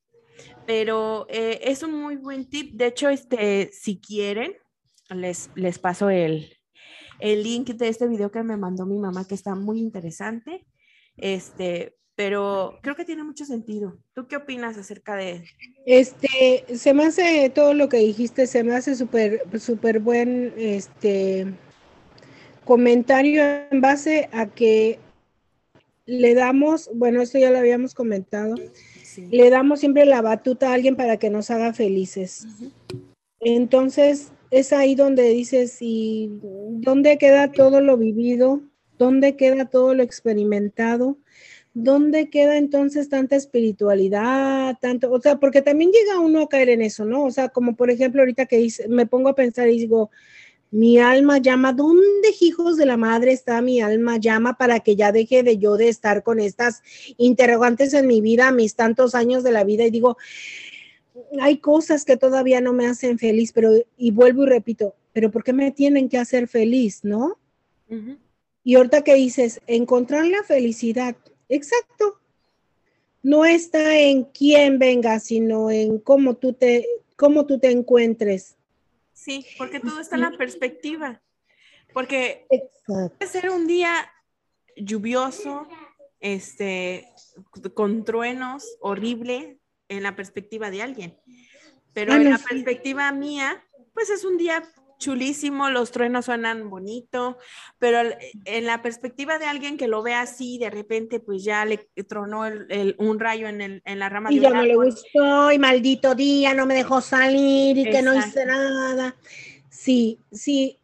Pero 0.66 1.26
eh, 1.28 1.60
es 1.64 1.82
un 1.82 2.00
muy 2.00 2.16
buen 2.16 2.48
tip. 2.48 2.74
De 2.74 2.86
hecho, 2.86 3.08
este, 3.08 3.70
si 3.72 3.98
quieren, 3.98 4.54
les, 5.10 5.50
les 5.54 5.78
paso 5.78 6.10
el, 6.10 6.56
el 7.20 7.42
link 7.42 7.68
de 7.70 7.88
este 7.88 8.08
video 8.08 8.30
que 8.30 8.42
me 8.42 8.56
mandó 8.56 8.86
mi 8.86 8.98
mamá, 8.98 9.26
que 9.26 9.34
está 9.34 9.54
muy 9.54 9.78
interesante. 9.78 10.66
Este, 11.16 11.96
pero 12.16 12.78
creo 12.82 12.94
que 12.94 13.04
tiene 13.04 13.24
mucho 13.24 13.44
sentido. 13.44 13.98
¿Tú 14.14 14.26
qué 14.28 14.36
opinas 14.36 14.78
acerca 14.78 15.16
de? 15.16 15.44
Este, 15.84 16.64
se 16.76 16.94
me 16.94 17.04
hace 17.04 17.50
todo 17.50 17.74
lo 17.74 17.88
que 17.88 17.98
dijiste, 17.98 18.46
se 18.46 18.62
me 18.62 18.74
hace 18.74 18.94
súper, 18.94 19.42
súper 19.58 20.00
buen, 20.00 20.54
este, 20.56 21.52
comentario 22.64 23.42
en 23.70 23.80
base 23.80 24.28
a 24.32 24.46
que 24.46 24.98
le 26.06 26.34
damos, 26.34 26.90
bueno, 26.94 27.22
esto 27.22 27.38
ya 27.38 27.50
lo 27.50 27.58
habíamos 27.58 27.94
comentado, 27.94 28.54
le 29.16 29.50
damos 29.50 29.80
siempre 29.80 30.04
la 30.04 30.22
batuta 30.22 30.70
a 30.70 30.74
alguien 30.74 30.96
para 30.96 31.18
que 31.18 31.30
nos 31.30 31.50
haga 31.50 31.72
felices. 31.72 32.46
Entonces, 33.40 34.32
es 34.50 34.72
ahí 34.72 34.94
donde 34.94 35.28
dices, 35.30 35.78
¿y 35.80 36.30
dónde 36.40 37.18
queda 37.18 37.52
todo 37.52 37.80
lo 37.80 37.96
vivido? 37.96 38.62
¿Dónde 38.98 39.36
queda 39.36 39.66
todo 39.66 39.94
lo 39.94 40.02
experimentado? 40.02 41.18
¿Dónde 41.74 42.30
queda 42.30 42.56
entonces 42.56 43.08
tanta 43.08 43.34
espiritualidad? 43.34 44.76
Tanto, 44.80 45.10
o 45.10 45.20
sea, 45.20 45.36
porque 45.40 45.60
también 45.60 45.90
llega 45.90 46.20
uno 46.20 46.42
a 46.42 46.48
caer 46.48 46.68
en 46.68 46.82
eso, 46.82 47.04
¿no? 47.04 47.24
O 47.24 47.30
sea, 47.32 47.48
como 47.48 47.74
por 47.74 47.90
ejemplo, 47.90 48.22
ahorita 48.22 48.46
que 48.46 48.68
me 48.88 49.06
pongo 49.06 49.30
a 49.30 49.34
pensar 49.34 49.68
y 49.68 49.78
digo, 49.78 50.10
mi 50.74 50.98
alma 50.98 51.38
llama, 51.38 51.72
¿dónde 51.72 52.34
hijos 52.40 52.76
de 52.76 52.84
la 52.84 52.96
madre 52.96 53.30
está 53.30 53.62
mi 53.62 53.80
alma 53.80 54.16
llama 54.16 54.58
para 54.58 54.80
que 54.80 54.96
ya 54.96 55.12
deje 55.12 55.44
de 55.44 55.56
yo 55.56 55.76
de 55.76 55.88
estar 55.88 56.24
con 56.24 56.40
estas 56.40 56.82
interrogantes 57.16 57.94
en 57.94 58.08
mi 58.08 58.20
vida, 58.20 58.50
mis 58.50 58.74
tantos 58.74 59.14
años 59.14 59.44
de 59.44 59.52
la 59.52 59.62
vida? 59.62 59.84
Y 59.84 59.92
digo, 59.92 60.16
hay 61.40 61.58
cosas 61.58 62.04
que 62.04 62.16
todavía 62.16 62.60
no 62.60 62.72
me 62.72 62.88
hacen 62.88 63.20
feliz, 63.20 63.52
pero, 63.52 63.70
y 63.96 64.10
vuelvo 64.10 64.42
y 64.42 64.46
repito, 64.46 64.96
pero 65.12 65.30
¿por 65.30 65.44
qué 65.44 65.52
me 65.52 65.70
tienen 65.70 66.08
que 66.08 66.18
hacer 66.18 66.48
feliz, 66.48 67.04
no? 67.04 67.38
Y 68.64 68.74
ahorita 68.74 69.02
que 69.02 69.14
dices, 69.14 69.60
encontrar 69.68 70.26
la 70.26 70.42
felicidad, 70.42 71.14
exacto, 71.48 72.18
no 73.22 73.44
está 73.44 73.96
en 73.96 74.24
quién 74.24 74.80
venga, 74.80 75.20
sino 75.20 75.70
en 75.70 75.98
cómo 75.98 76.34
tú 76.34 76.52
te, 76.52 76.84
cómo 77.14 77.46
tú 77.46 77.60
te 77.60 77.70
encuentres 77.70 78.56
Sí, 79.14 79.46
porque 79.56 79.80
todo 79.80 80.00
está 80.00 80.16
en 80.16 80.22
la 80.22 80.32
perspectiva. 80.32 81.22
Porque 81.92 82.46
puede 82.84 83.30
ser 83.30 83.50
un 83.50 83.66
día 83.66 84.12
lluvioso, 84.76 85.68
este, 86.20 87.08
con 87.74 88.04
truenos, 88.04 88.76
horrible 88.80 89.58
en 89.88 90.02
la 90.02 90.16
perspectiva 90.16 90.70
de 90.70 90.82
alguien. 90.82 91.18
Pero 91.92 92.12
en 92.14 92.28
la 92.28 92.38
perspectiva 92.38 93.10
mía, 93.12 93.64
pues 93.92 94.10
es 94.10 94.24
un 94.24 94.36
día 94.36 94.62
chulísimo, 94.98 95.70
los 95.70 95.90
truenos 95.90 96.26
suenan 96.26 96.70
bonito, 96.70 97.38
pero 97.78 98.10
en 98.44 98.66
la 98.66 98.82
perspectiva 98.82 99.38
de 99.38 99.46
alguien 99.46 99.76
que 99.76 99.88
lo 99.88 100.02
ve 100.02 100.14
así, 100.14 100.58
de 100.58 100.70
repente 100.70 101.20
pues 101.20 101.44
ya 101.44 101.64
le 101.64 101.88
tronó 102.08 102.46
el, 102.46 102.94
un 102.98 103.18
rayo 103.18 103.48
en, 103.48 103.60
el, 103.60 103.82
en 103.84 103.98
la 103.98 104.08
rama 104.08 104.32
y 104.32 104.40
ya 104.40 104.50
no 104.50 104.62
le 104.62 104.74
gustó 104.74 105.52
y 105.52 105.58
maldito 105.58 106.14
día, 106.14 106.54
no 106.54 106.66
me 106.66 106.74
dejó 106.74 107.00
salir 107.00 107.76
y 107.78 107.84
que 107.84 108.02
no 108.02 108.14
hice 108.14 108.46
nada. 108.46 109.16
Sí, 109.68 110.18
sí, 110.32 110.78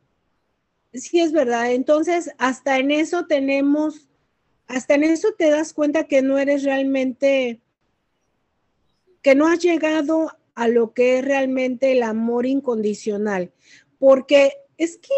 sí 0.93 1.21
es 1.21 1.33
verdad. 1.33 1.73
Entonces, 1.73 2.31
hasta 2.39 2.79
en 2.79 2.91
eso 2.91 3.27
tenemos, 3.27 4.09
hasta 4.67 4.95
en 4.95 5.05
eso 5.05 5.29
te 5.39 5.51
das 5.51 5.73
cuenta 5.73 6.05
que 6.05 6.23
no 6.23 6.39
eres 6.39 6.65
realmente, 6.65 7.61
que 9.23 9.35
no 9.35 9.47
has 9.47 9.61
llegado 9.61 10.31
a 10.55 10.69
lo 10.69 10.93
que 10.93 11.19
es 11.19 11.25
realmente 11.25 11.93
el 11.93 12.03
amor 12.03 12.45
incondicional 12.45 13.53
porque 14.01 14.55
es 14.77 14.97
que 14.97 15.15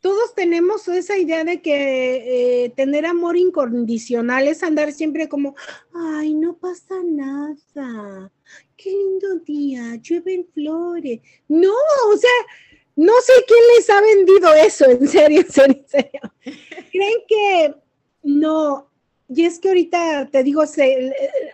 todos 0.00 0.34
tenemos 0.34 0.88
esa 0.88 1.16
idea 1.18 1.44
de 1.44 1.60
que 1.60 2.64
eh, 2.64 2.70
tener 2.70 3.06
amor 3.06 3.36
incondicional 3.36 4.48
es 4.48 4.62
andar 4.62 4.92
siempre 4.92 5.28
como, 5.28 5.54
ay, 5.92 6.34
no 6.34 6.56
pasa 6.56 6.94
nada, 7.04 8.32
qué 8.76 8.90
lindo 8.90 9.36
día, 9.44 9.96
llueven 9.96 10.46
flores. 10.52 11.20
No, 11.48 11.72
o 12.12 12.16
sea, 12.16 12.30
no 12.96 13.12
sé 13.22 13.32
quién 13.46 13.60
les 13.76 13.90
ha 13.90 14.00
vendido 14.00 14.54
eso, 14.54 14.84
en 14.90 15.06
serio, 15.06 15.40
en 15.40 15.50
serio, 15.50 15.76
en 15.76 15.88
serio. 15.88 16.20
Creen 16.90 17.18
que 17.28 17.74
no, 18.22 18.90
y 19.28 19.44
es 19.44 19.58
que 19.58 19.68
ahorita 19.68 20.30
te 20.30 20.42
digo, 20.42 20.66
se, 20.66 21.12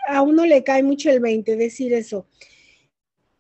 a 0.09 0.23
uno 0.23 0.45
le 0.45 0.63
cae 0.63 0.83
mucho 0.83 1.11
el 1.11 1.21
20 1.21 1.57
decir 1.57 1.93
eso. 1.95 2.27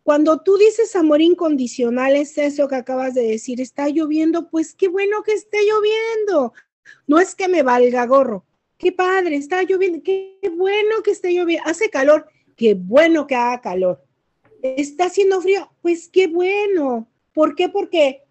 Cuando 0.02 0.40
tú 0.40 0.56
dices 0.56 0.96
amor 0.96 1.20
incondicional, 1.20 2.16
es 2.16 2.36
eso 2.36 2.66
que 2.66 2.74
acabas 2.74 3.14
de 3.14 3.22
decir, 3.22 3.60
está 3.60 3.88
lloviendo, 3.88 4.50
pues 4.50 4.74
qué 4.74 4.88
bueno 4.88 5.22
que 5.22 5.32
esté 5.32 5.58
lloviendo. 5.64 6.52
No 7.06 7.20
es 7.20 7.34
que 7.34 7.48
me 7.48 7.62
valga 7.62 8.06
gorro. 8.06 8.44
Qué 8.78 8.90
padre, 8.90 9.36
está 9.36 9.62
lloviendo, 9.62 10.02
qué 10.02 10.40
bueno 10.56 11.02
que 11.04 11.12
esté 11.12 11.32
lloviendo. 11.32 11.68
Hace 11.68 11.88
calor, 11.88 12.26
qué 12.56 12.74
bueno 12.74 13.28
que 13.28 13.36
haga 13.36 13.60
calor. 13.60 14.04
Está 14.60 15.04
haciendo 15.04 15.40
frío, 15.40 15.70
pues 15.82 16.08
qué 16.08 16.26
bueno. 16.26 17.08
¿Por 17.32 17.54
qué? 17.54 17.68
Porque 17.68 18.22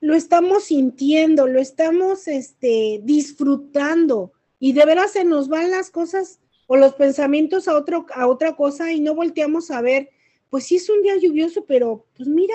lo 0.00 0.14
estamos 0.14 0.64
sintiendo, 0.64 1.46
lo 1.46 1.60
estamos 1.60 2.26
este, 2.28 3.00
disfrutando 3.04 4.32
y 4.58 4.72
de 4.72 4.84
veras 4.84 5.12
se 5.12 5.24
nos 5.24 5.48
van 5.48 5.70
las 5.70 5.90
cosas 5.90 6.40
o 6.66 6.76
los 6.76 6.94
pensamientos 6.94 7.68
a, 7.68 7.76
otro, 7.76 8.06
a 8.14 8.26
otra 8.26 8.54
cosa 8.56 8.92
y 8.92 9.00
no 9.00 9.14
volteamos 9.14 9.70
a 9.70 9.80
ver, 9.80 10.10
pues 10.50 10.64
sí 10.64 10.76
es 10.76 10.88
un 10.90 11.02
día 11.02 11.16
lluvioso, 11.16 11.64
pero 11.64 12.06
pues 12.16 12.28
mira, 12.28 12.54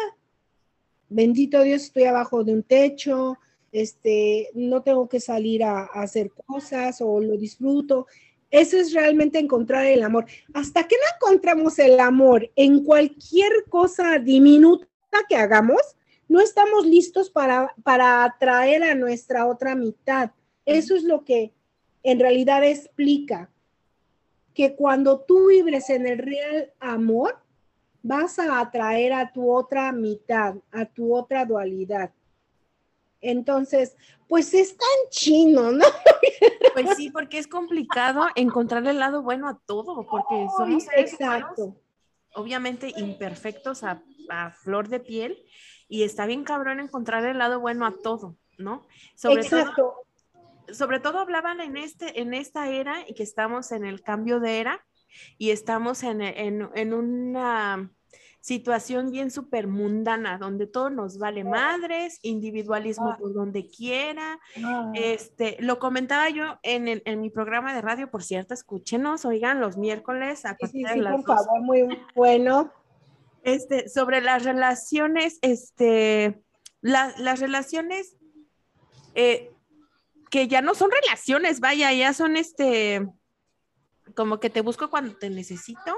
bendito 1.09 1.61
Dios, 1.63 1.83
estoy 1.83 2.03
abajo 2.03 2.43
de 2.43 2.53
un 2.53 2.63
techo, 2.63 3.37
este, 3.71 4.49
no 4.53 4.81
tengo 4.81 5.07
que 5.09 5.19
salir 5.19 5.63
a, 5.63 5.83
hacer 5.85 6.31
cosas 6.31 7.01
o 7.01 7.19
lo 7.19 7.37
disfruto. 7.37 8.07
Eso 8.49 8.77
es 8.77 8.93
realmente 8.93 9.39
encontrar 9.39 9.85
el 9.85 10.03
amor. 10.03 10.25
Hasta 10.53 10.87
que 10.87 10.95
no 10.95 11.15
encontramos 11.15 11.77
el 11.79 11.99
amor 11.99 12.49
en 12.55 12.83
cualquier 12.83 13.65
cosa 13.69 14.19
diminuta 14.19 14.87
que 15.27 15.35
hagamos, 15.35 15.81
no 16.29 16.39
estamos 16.39 16.85
listos 16.85 17.29
para, 17.29 17.73
para 17.83 18.23
atraer 18.23 18.83
a 18.83 18.95
nuestra 18.95 19.47
otra 19.47 19.75
mitad. 19.75 20.31
Eso 20.65 20.95
es 20.95 21.03
lo 21.03 21.23
que 21.23 21.53
en 22.03 22.19
realidad 22.19 22.63
explica 22.63 23.49
que 24.57 24.75
cuando 24.75 25.19
tú 25.19 25.49
vibres 25.49 25.91
en 25.91 26.07
el 26.07 26.17
real 26.17 26.73
amor, 26.79 27.37
vas 28.01 28.39
a 28.39 28.59
atraer 28.59 29.13
a 29.13 29.31
tu 29.31 29.53
otra 29.53 29.91
mitad, 29.91 30.55
a 30.71 30.85
tu 30.85 31.15
otra 31.15 31.45
dualidad. 31.45 32.11
Entonces, 33.21 33.95
pues 34.27 34.55
es 34.55 34.75
tan 34.75 35.09
chino, 35.11 35.71
¿no? 35.71 35.85
Pues 36.73 36.97
sí, 36.97 37.11
porque 37.11 37.37
es 37.37 37.45
complicado 37.45 38.25
encontrar 38.33 38.87
el 38.87 38.97
lado 38.97 39.21
bueno 39.21 39.47
a 39.47 39.59
todo, 39.63 40.07
porque 40.09 40.47
somos 40.57 40.85
seres 40.85 41.15
humanos, 41.19 41.75
obviamente 42.33 42.91
imperfectos 42.97 43.83
a, 43.83 44.01
a 44.29 44.49
flor 44.49 44.89
de 44.89 44.99
piel, 44.99 45.45
y 45.87 46.01
está 46.01 46.25
bien 46.25 46.43
cabrón 46.43 46.79
encontrar 46.79 47.23
el 47.25 47.37
lado 47.37 47.59
bueno 47.59 47.85
a 47.85 47.93
todo, 47.95 48.35
¿no? 48.57 48.87
Sobre 49.15 49.41
Exacto. 49.41 49.75
todo, 49.75 50.06
sobre 50.73 50.99
todo 50.99 51.19
hablaban 51.19 51.61
en 51.61 51.77
este, 51.77 52.19
en 52.21 52.33
esta 52.33 52.69
era 52.69 52.97
y 53.07 53.13
que 53.13 53.23
estamos 53.23 53.71
en 53.71 53.85
el 53.85 54.01
cambio 54.01 54.39
de 54.39 54.59
era 54.59 54.85
y 55.37 55.51
estamos 55.51 56.03
en, 56.03 56.21
en, 56.21 56.69
en 56.75 56.93
una 56.93 57.91
situación 58.41 59.11
bien 59.11 59.29
súper 59.29 59.67
mundana, 59.67 60.37
donde 60.37 60.67
todo 60.67 60.89
nos 60.89 61.17
vale 61.17 61.43
madres, 61.43 62.19
individualismo 62.21 63.17
por 63.19 63.33
donde 63.33 63.67
quiera. 63.69 64.39
Este, 64.93 65.57
lo 65.59 65.79
comentaba 65.79 66.29
yo 66.29 66.57
en, 66.63 66.87
el- 66.87 67.01
en 67.05 67.19
mi 67.19 67.29
programa 67.29 67.73
de 67.73 67.81
radio, 67.81 68.09
por 68.09 68.23
cierto, 68.23 68.53
escúchenos, 68.53 69.25
oigan, 69.25 69.59
los 69.59 69.75
miércoles 69.77 70.45
a 70.45 70.51
sí, 70.51 70.55
partir 70.61 70.87
sí, 70.87 70.93
de 70.93 71.01
las 71.01 71.15
por 71.15 71.25
12. 71.25 71.43
favor, 71.45 71.61
muy 71.61 71.99
bueno. 72.15 72.71
Este, 73.43 73.89
sobre 73.89 74.21
las 74.21 74.43
relaciones, 74.45 75.39
este, 75.41 76.41
la- 76.81 77.13
las 77.17 77.39
relaciones 77.41 78.15
eh, 79.15 79.51
que 80.29 80.47
ya 80.47 80.61
no 80.61 80.75
son 80.75 80.91
relaciones, 80.91 81.59
vaya, 81.59 81.91
ya 81.93 82.13
son 82.13 82.37
este, 82.37 83.07
como 84.15 84.39
que 84.39 84.49
te 84.49 84.61
busco 84.61 84.89
cuando 84.89 85.15
te 85.17 85.29
necesito 85.29 85.95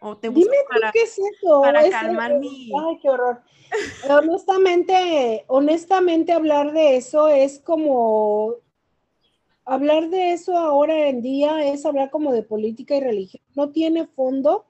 o 0.00 0.16
te 0.16 0.28
busco 0.28 0.50
Dime 0.50 0.62
tú 0.64 0.68
para, 0.80 0.92
qué 0.92 1.02
es 1.02 1.18
eso. 1.18 1.60
para 1.60 1.84
Es- 1.84 1.90
calmar 1.90 2.38
mi... 2.38 2.70
Ay, 2.78 2.98
qué 3.02 3.08
horror. 3.10 3.42
honestamente, 4.10 5.44
honestamente 5.48 6.32
hablar 6.32 6.72
de 6.72 6.96
eso 6.96 7.28
es 7.28 7.58
como 7.58 8.56
hablar 9.64 10.08
de 10.08 10.32
eso 10.32 10.56
ahora 10.56 11.08
en 11.08 11.20
día 11.20 11.62
es 11.66 11.84
hablar 11.84 12.10
como 12.10 12.32
de 12.32 12.42
política 12.42 12.96
y 12.96 13.00
religión. 13.00 13.42
No 13.54 13.70
tiene 13.70 14.06
fondo, 14.06 14.66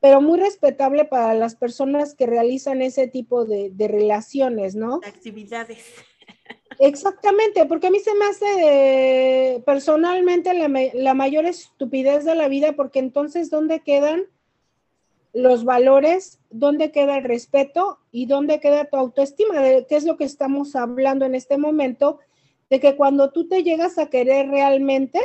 pero 0.00 0.20
muy 0.20 0.38
respetable 0.38 1.04
para 1.04 1.34
las 1.34 1.56
personas 1.56 2.14
que 2.14 2.26
realizan 2.26 2.82
ese 2.82 3.08
tipo 3.08 3.44
de, 3.44 3.70
de 3.72 3.88
relaciones, 3.88 4.76
¿no? 4.76 5.00
actividades. 5.04 5.84
Exactamente, 6.78 7.64
porque 7.66 7.86
a 7.86 7.90
mí 7.90 7.98
se 8.00 8.14
me 8.14 8.24
hace 8.26 8.46
eh, 9.56 9.62
personalmente 9.64 10.52
la, 10.54 10.68
ma- 10.68 10.80
la 10.94 11.14
mayor 11.14 11.46
estupidez 11.46 12.24
de 12.24 12.34
la 12.34 12.48
vida, 12.48 12.72
porque 12.72 12.98
entonces, 12.98 13.50
¿dónde 13.50 13.80
quedan 13.80 14.24
los 15.32 15.64
valores? 15.64 16.40
¿Dónde 16.50 16.90
queda 16.92 17.18
el 17.18 17.24
respeto? 17.24 17.98
¿Y 18.10 18.26
dónde 18.26 18.60
queda 18.60 18.84
tu 18.84 18.96
autoestima? 18.96 19.60
De 19.60 19.86
qué 19.86 19.96
es 19.96 20.04
lo 20.04 20.16
que 20.16 20.24
estamos 20.24 20.76
hablando 20.76 21.24
en 21.24 21.34
este 21.34 21.56
momento, 21.58 22.18
de 22.68 22.80
que 22.80 22.96
cuando 22.96 23.30
tú 23.30 23.48
te 23.48 23.62
llegas 23.62 23.98
a 23.98 24.10
querer 24.10 24.48
realmente, 24.48 25.20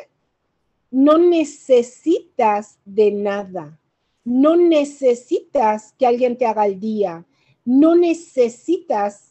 no 0.92 1.18
necesitas 1.18 2.80
de 2.86 3.12
nada, 3.12 3.80
no 4.24 4.56
necesitas 4.56 5.94
que 6.00 6.08
alguien 6.08 6.38
te 6.38 6.46
haga 6.46 6.66
el 6.66 6.80
día, 6.80 7.26
no 7.66 7.96
necesitas 7.96 9.27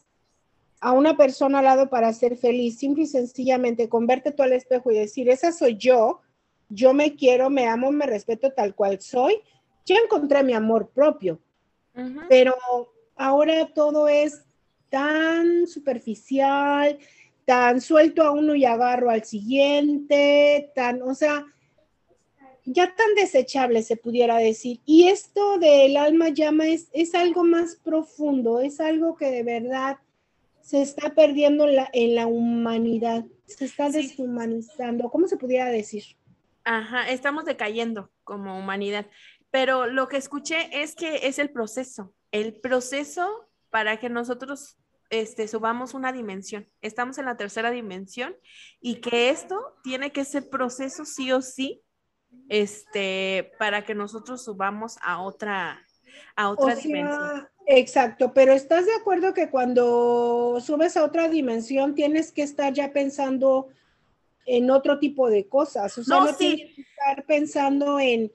a 0.79 0.91
una 0.91 1.17
persona 1.17 1.59
al 1.59 1.65
lado 1.65 1.89
para 1.89 2.13
ser 2.13 2.37
feliz, 2.37 2.77
simple 2.77 3.03
y 3.03 3.07
sencillamente 3.07 3.89
con 3.89 4.05
verte 4.05 4.31
tú 4.31 4.43
al 4.43 4.53
espejo 4.53 4.91
y 4.91 4.97
decir, 4.97 5.29
esa 5.29 5.51
soy 5.51 5.77
yo, 5.77 6.21
yo 6.69 6.93
me 6.93 7.15
quiero, 7.15 7.49
me 7.49 7.65
amo, 7.67 7.91
me 7.91 8.05
respeto 8.05 8.51
tal 8.51 8.75
cual 8.75 9.01
soy, 9.01 9.41
ya 9.85 9.95
encontré 9.95 10.43
mi 10.43 10.53
amor 10.53 10.89
propio, 10.89 11.39
pero 12.29 12.55
ahora 13.15 13.73
todo 13.73 14.07
es 14.07 14.43
tan 14.89 15.65
superficial, 15.67 16.99
tan 17.45 17.81
suelto 17.81 18.21
a 18.21 18.31
uno 18.31 18.53
y 18.55 18.65
agarro 18.65 19.09
al 19.09 19.23
siguiente, 19.23 20.71
tan, 20.75 21.01
o 21.01 21.15
sea, 21.15 21.45
ya 22.65 22.93
tan 22.93 23.15
desechable 23.15 23.81
se 23.81 23.95
pudiera 23.95 24.37
decir. 24.37 24.81
Y 24.85 25.07
esto 25.07 25.57
del 25.57 25.95
alma 25.95 26.29
llama 26.29 26.67
es, 26.67 26.89
es 26.91 27.15
algo 27.15 27.45
más 27.45 27.77
profundo, 27.77 28.59
es 28.59 28.81
algo 28.81 29.15
que 29.15 29.31
de 29.31 29.43
verdad 29.43 29.97
se 30.67 30.81
está 30.81 31.15
perdiendo 31.15 31.65
en 31.65 31.77
la, 31.77 31.89
en 31.93 32.15
la 32.15 32.27
humanidad, 32.27 33.23
se 33.45 33.63
está 33.63 33.89
Sí. 33.89 34.01
deshumanizando, 34.01 35.09
¿cómo 35.09 35.25
se 35.29 35.37
pudiera 35.37 35.67
decir? 35.67 36.03
Ajá, 36.65 37.09
estamos 37.09 37.45
decayendo 37.45 38.11
como 38.25 38.59
humanidad. 38.59 39.05
Pero 39.49 39.85
lo 39.87 40.09
que 40.09 40.17
escuché 40.17 40.81
es 40.83 40.93
que 40.93 41.25
es 41.27 41.39
el 41.39 41.51
proceso, 41.51 42.13
el 42.33 42.59
proceso 42.59 43.47
para 43.69 43.97
que 43.97 44.09
nosotros 44.09 44.77
este, 45.09 45.47
subamos 45.47 45.93
una 45.93 46.11
dimensión. 46.11 46.67
Estamos 46.81 47.17
en 47.17 47.23
la 47.25 47.37
tercera 47.37 47.71
dimensión 47.71 48.35
y 48.81 48.95
que 48.95 49.29
esto 49.29 49.77
tiene 49.83 50.11
que 50.11 50.25
ser 50.25 50.49
proceso 50.49 51.05
sí 51.05 51.31
o 51.31 51.41
sí, 51.41 51.81
este, 52.49 53.53
para 53.57 53.85
que 53.85 53.95
nosotros 53.95 54.43
subamos 54.43 54.97
a 55.01 55.21
otra, 55.21 55.81
a 56.35 56.49
otra 56.49 56.65
O 56.65 56.75
sea, 56.75 56.75
dimensión. 56.83 57.47
Exacto, 57.69 58.33
pero 58.33 58.53
¿estás 58.53 58.85
de 58.85 58.93
acuerdo 58.95 59.33
que 59.33 59.49
cuando 59.49 60.57
subes 60.61 60.95
a 60.95 61.03
otra 61.03 61.27
dimensión 61.27 61.95
tienes 61.95 62.31
que 62.31 62.41
estar 62.41 62.71
ya 62.73 62.93
pensando 62.93 63.67
en 64.45 64.71
otro 64.71 64.99
tipo 64.99 65.29
de 65.29 65.49
cosas? 65.49 65.97
O 65.97 66.03
sea, 66.03 66.19
No, 66.19 66.25
no, 66.27 66.33
sí. 66.33 66.55
tienes 66.55 66.75
que 66.75 66.81
estar 66.81 67.25
pensando 67.25 67.99
en, 67.99 68.31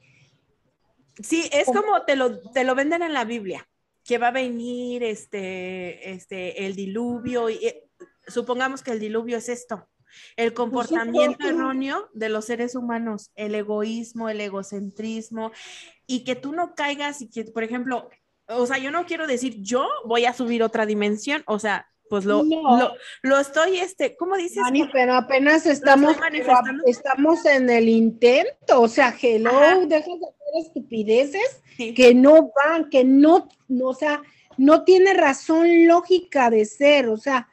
Sí, 1.22 1.48
es 1.52 1.64
como- 1.66 2.04
te 2.04 2.16
lo, 2.16 2.40
te 2.50 2.64
lo 2.64 2.74
venden 2.74 3.02
en 3.02 3.12
la 3.14 3.24
Biblia, 3.24 3.66
que 4.04 4.18
va 4.18 4.28
a 4.28 4.32
venir 4.32 5.02
este, 5.02 6.10
este, 6.10 6.66
el 6.66 6.74
diluvio, 6.74 7.48
y 7.48 7.54
eh, 7.66 7.88
supongamos 8.26 8.82
que 8.82 8.90
el 8.92 9.00
diluvio 9.00 9.38
es 9.38 9.48
esto, 9.48 9.88
el 10.36 10.52
comportamiento 10.52 11.46
erróneo 11.48 12.08
de 12.12 12.28
los 12.28 12.44
seres 12.46 12.74
humanos, 12.74 13.30
el 13.34 13.54
egoísmo, 13.54 14.28
el 14.28 14.40
egocentrismo, 14.42 15.52
y 16.06 16.24
que 16.24 16.34
tú 16.34 16.52
no 16.52 16.74
caigas 16.74 17.22
y 17.22 17.30
que, 17.30 17.44
por 17.44 17.62
ejemplo, 17.62 18.10
o 18.56 18.66
sea, 18.66 18.78
yo 18.78 18.90
no 18.90 19.06
quiero 19.06 19.26
decir 19.26 19.56
yo 19.62 19.88
voy 20.04 20.24
a 20.26 20.32
subir 20.32 20.62
otra 20.62 20.86
dimensión, 20.86 21.42
o 21.46 21.58
sea, 21.58 21.88
pues 22.08 22.24
lo, 22.26 22.42
No. 22.44 22.78
lo, 22.78 22.92
lo 23.22 23.38
estoy, 23.38 23.78
este, 23.78 24.16
¿cómo 24.16 24.36
dices? 24.36 24.62
Dani, 24.62 24.88
pero 24.92 25.14
apenas 25.14 25.64
estamos, 25.66 26.14
estamos 26.86 27.44
en 27.46 27.70
el 27.70 27.88
intento, 27.88 28.80
o 28.82 28.88
sea, 28.88 29.14
hello, 29.20 29.50
Ajá. 29.50 29.78
dejas 29.86 30.06
de 30.20 30.26
hacer 30.26 30.66
estupideces 30.66 31.62
Sí. 31.76 31.94
que 31.94 32.14
no 32.14 32.52
van, 32.54 32.90
que 32.90 33.02
no, 33.02 33.48
no, 33.68 33.88
o 33.88 33.94
sea, 33.94 34.20
no 34.58 34.84
tiene 34.84 35.14
razón 35.14 35.86
lógica 35.86 36.50
de 36.50 36.66
ser, 36.66 37.08
o 37.08 37.16
sea, 37.16 37.48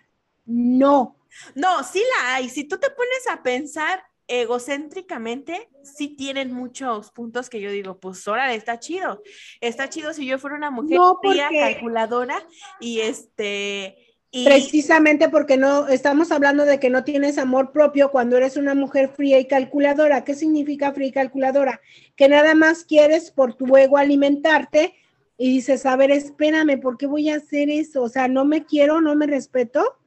no. 0.45 1.15
No, 1.55 1.83
sí 1.83 2.01
la 2.17 2.35
hay. 2.35 2.49
Si 2.49 2.65
tú 2.65 2.77
te 2.77 2.89
pones 2.89 3.27
a 3.31 3.41
pensar 3.41 4.03
egocéntricamente, 4.29 5.69
sí 5.83 6.09
tienen 6.09 6.53
muchos 6.53 7.11
puntos 7.11 7.49
que 7.49 7.59
yo 7.59 7.71
digo, 7.71 7.99
pues 7.99 8.25
órale, 8.27 8.55
está 8.55 8.79
chido. 8.79 9.21
Está 9.59 9.89
chido 9.89 10.13
si 10.13 10.25
yo 10.25 10.37
fuera 10.37 10.55
una 10.55 10.69
mujer 10.69 10.97
No, 10.97 11.19
fría, 11.21 11.49
calculadora 11.49 12.47
y 12.79 12.99
este 12.99 13.97
Y 14.31 14.45
Precisamente 14.45 15.29
porque 15.29 15.57
no 15.57 15.87
estamos 15.87 16.31
hablando 16.31 16.65
de 16.65 16.79
que 16.79 16.91
no 16.91 17.03
tienes 17.03 17.39
amor 17.39 17.71
propio 17.71 18.11
cuando 18.11 18.37
eres 18.37 18.55
una 18.55 18.75
mujer 18.75 19.09
fría 19.09 19.39
y 19.39 19.47
calculadora. 19.47 20.23
¿Qué 20.23 20.35
significa 20.35 20.93
fría 20.93 21.07
y 21.07 21.11
calculadora? 21.11 21.81
Que 22.15 22.29
nada 22.29 22.53
más 22.53 22.85
quieres 22.85 23.31
por 23.31 23.55
tu 23.55 23.75
ego 23.75 23.97
alimentarte 23.97 24.93
y 25.37 25.49
dices, 25.49 25.87
a 25.87 25.95
ver, 25.95 26.11
espérame, 26.11 26.79
¿por 26.79 26.97
qué 26.97 27.07
voy 27.07 27.29
a 27.29 27.37
hacer 27.37 27.71
eso? 27.71 28.03
O 28.03 28.09
sea, 28.09 28.27
no 28.27 28.45
me 28.45 28.65
quiero, 28.65 29.01
no 29.01 29.15
me 29.15 29.25
respeto. 29.25 29.97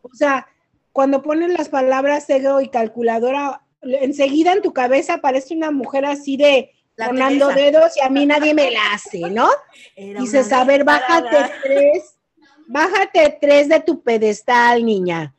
O 0.00 0.14
sea, 0.14 0.46
cuando 0.92 1.22
ponen 1.22 1.54
las 1.54 1.68
palabras 1.68 2.28
ego 2.30 2.60
y 2.60 2.68
calculadora, 2.68 3.62
enseguida 3.82 4.52
en 4.52 4.62
tu 4.62 4.72
cabeza 4.72 5.14
aparece 5.14 5.54
una 5.54 5.70
mujer 5.70 6.04
así 6.04 6.36
de 6.36 6.72
Teresa. 6.96 7.54
dedos 7.54 7.96
y 7.96 8.00
a 8.00 8.10
mí 8.10 8.26
nadie 8.26 8.54
me 8.54 8.70
la 8.70 8.92
hace, 8.92 9.30
¿no? 9.30 9.48
era 9.96 10.20
Dices, 10.20 10.52
a 10.52 10.64
ver, 10.64 10.84
bájate 10.84 11.52
tres, 11.62 12.18
bájate 12.66 13.38
tres 13.40 13.68
de 13.68 13.80
tu 13.80 14.02
pedestal, 14.02 14.84
niña. 14.84 15.34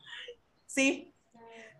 Sí, 0.65 1.13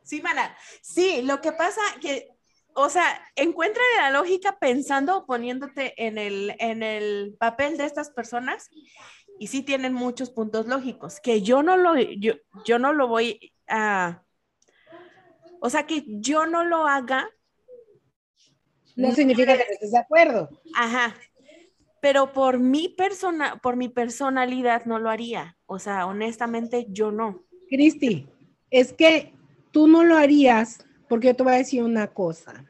sí, 0.04 0.22
mana. 0.22 0.56
Sí, 0.82 1.22
lo 1.24 1.42
que 1.42 1.52
pasa 1.52 1.82
que, 2.00 2.30
o 2.74 2.90
sea, 2.90 3.06
encuentra 3.36 3.82
la 3.98 4.12
lógica 4.12 4.60
pensando 4.60 5.18
o 5.18 5.26
poniéndote 5.26 5.94
en 5.98 6.18
el, 6.18 6.56
en 6.60 6.84
el 6.84 7.36
papel 7.40 7.78
de 7.78 7.86
estas 7.86 8.12
personas 8.12 8.70
y 9.40 9.48
sí 9.48 9.64
tienen 9.64 9.94
muchos 9.94 10.30
puntos 10.30 10.68
lógicos, 10.68 11.20
que 11.20 11.42
yo 11.42 11.64
no 11.64 11.76
lo, 11.76 11.96
yo, 11.98 12.34
yo 12.66 12.78
no 12.78 12.94
lo 12.94 13.08
voy 13.08 13.51
a, 13.72 14.24
o 15.62 15.70
sea, 15.70 15.86
que 15.88 16.04
yo 16.08 16.46
no 16.46 16.64
lo 16.64 16.88
haga, 16.88 17.30
No 18.96 19.12
significa 19.16 19.54
que 19.58 19.64
no 19.66 19.74
estés 19.74 19.92
de 19.92 19.98
acuerdo. 19.98 20.50
ajá, 20.76 21.16
pero 22.02 22.34
por 22.34 22.60
mi 22.60 22.90
persona, 22.90 23.58
por 23.62 23.76
mi 23.76 23.90
personalidad 23.90 24.86
no 24.86 25.00
lo 25.00 25.10
haría, 25.10 25.58
o 25.66 25.80
sea, 25.80 26.06
honestamente 26.08 26.88
yo 26.90 27.12
no. 27.12 27.44
Cristi, 27.70 28.28
es 28.70 28.94
que 28.94 29.34
tú 29.72 29.88
no 29.88 30.04
lo 30.04 30.18
harías 30.18 30.86
porque 31.08 31.28
yo 31.28 31.36
te 31.36 31.44
voy 31.44 31.54
a 31.54 31.58
decir 31.58 31.84
una 31.84 32.08
cosa. 32.08 32.66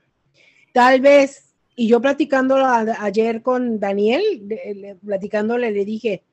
Tal 0.73 1.01
vez, 1.01 1.53
y 1.75 1.87
yo 1.87 2.01
platicándolo 2.01 2.65
a- 2.65 2.85
ayer 3.03 3.41
con 3.41 3.79
Daniel, 3.79 4.23
le- 4.47 4.95
platicándole, 4.95 5.71
le 5.71 5.85
dije, 5.85 6.23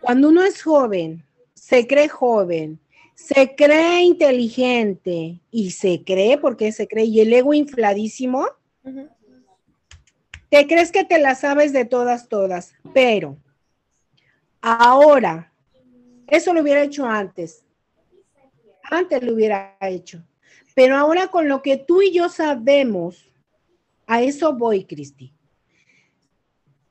cuando 0.00 0.28
uno 0.28 0.42
es 0.42 0.62
joven, 0.62 1.24
se 1.54 1.86
cree 1.86 2.08
joven, 2.08 2.79
se 3.26 3.54
cree 3.54 4.02
inteligente 4.02 5.40
y 5.50 5.70
se 5.70 6.02
cree, 6.04 6.38
porque 6.38 6.72
se 6.72 6.88
cree, 6.88 7.04
y 7.04 7.20
el 7.20 7.32
ego 7.32 7.54
infladísimo, 7.54 8.46
te 10.48 10.66
crees 10.66 10.90
que 10.90 11.04
te 11.04 11.18
la 11.18 11.34
sabes 11.34 11.72
de 11.72 11.84
todas, 11.84 12.28
todas, 12.28 12.74
pero 12.92 13.36
ahora, 14.60 15.52
eso 16.26 16.52
lo 16.52 16.62
hubiera 16.62 16.82
hecho 16.82 17.04
antes. 17.06 17.64
Antes 18.90 19.22
lo 19.22 19.34
hubiera 19.34 19.76
hecho. 19.80 20.22
Pero 20.74 20.96
ahora 20.96 21.28
con 21.28 21.48
lo 21.48 21.62
que 21.62 21.76
tú 21.76 22.02
y 22.02 22.12
yo 22.12 22.28
sabemos, 22.28 23.28
a 24.06 24.22
eso 24.22 24.54
voy, 24.54 24.84
Cristi. 24.84 25.32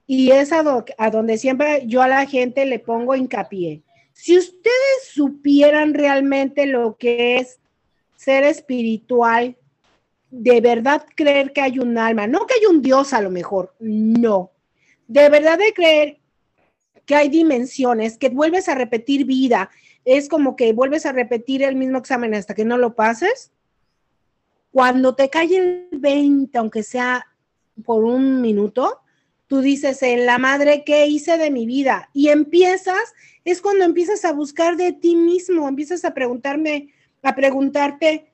Y 0.07 0.31
es 0.31 0.51
a, 0.51 0.63
do- 0.63 0.85
a 0.97 1.09
donde 1.09 1.37
siempre 1.37 1.83
yo 1.85 2.01
a 2.01 2.07
la 2.07 2.25
gente 2.25 2.65
le 2.65 2.79
pongo 2.79 3.15
hincapié. 3.15 3.81
Si 4.21 4.37
ustedes 4.37 5.07
supieran 5.13 5.93
realmente 5.93 6.65
lo 6.65 6.97
que 6.97 7.37
es 7.37 7.57
ser 8.17 8.43
espiritual, 8.43 9.55
de 10.29 10.59
verdad 10.59 11.05
creer 11.15 11.53
que 11.53 11.61
hay 11.61 11.79
un 11.79 11.97
alma, 11.97 12.27
no 12.27 12.45
que 12.45 12.55
hay 12.55 12.65
un 12.65 12.81
Dios 12.81 13.13
a 13.13 13.21
lo 13.21 13.31
mejor, 13.31 13.73
no. 13.79 14.51
De 15.07 15.29
verdad 15.29 15.57
de 15.57 15.71
creer 15.73 16.19
que 17.05 17.15
hay 17.15 17.29
dimensiones, 17.29 18.17
que 18.17 18.27
vuelves 18.27 18.67
a 18.67 18.75
repetir 18.75 19.23
vida, 19.23 19.69
es 20.03 20.27
como 20.27 20.57
que 20.57 20.73
vuelves 20.73 21.05
a 21.05 21.13
repetir 21.13 21.63
el 21.63 21.77
mismo 21.77 21.97
examen 21.97 22.33
hasta 22.33 22.53
que 22.53 22.65
no 22.65 22.77
lo 22.77 22.95
pases. 22.95 23.53
Cuando 24.71 25.15
te 25.15 25.29
cae 25.29 25.55
el 25.55 25.97
20, 25.97 26.57
aunque 26.57 26.83
sea 26.83 27.25
por 27.85 28.03
un 28.03 28.41
minuto, 28.41 28.99
tú 29.49 29.61
dices, 29.61 30.03
en 30.03 30.27
la 30.27 30.37
madre, 30.37 30.83
¿qué 30.85 31.07
hice 31.07 31.39
de 31.39 31.49
mi 31.49 31.65
vida? 31.65 32.11
Y 32.13 32.29
empiezas, 32.29 33.15
es 33.43 33.61
cuando 33.61 33.83
empiezas 33.83 34.23
a 34.23 34.31
buscar 34.31 34.77
de 34.77 34.93
ti 34.93 35.15
mismo, 35.15 35.67
empiezas 35.67 36.05
a 36.05 36.13
preguntarme, 36.13 36.93
a 37.23 37.33
preguntarte, 37.33 38.31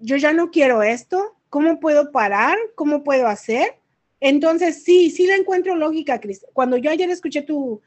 yo 0.00 0.16
ya 0.16 0.32
no 0.32 0.50
quiero 0.50 0.82
esto, 0.82 1.36
¿cómo 1.48 1.78
puedo 1.78 2.10
parar? 2.10 2.58
¿Cómo 2.74 3.04
puedo 3.04 3.28
hacer? 3.28 3.78
Entonces, 4.18 4.82
sí, 4.82 5.10
sí 5.10 5.28
le 5.28 5.36
encuentro 5.36 5.76
lógica, 5.76 6.20
Cris. 6.20 6.44
Cuando 6.52 6.76
yo 6.76 6.90
ayer 6.90 7.08
escuché 7.08 7.42
tu, 7.42 7.80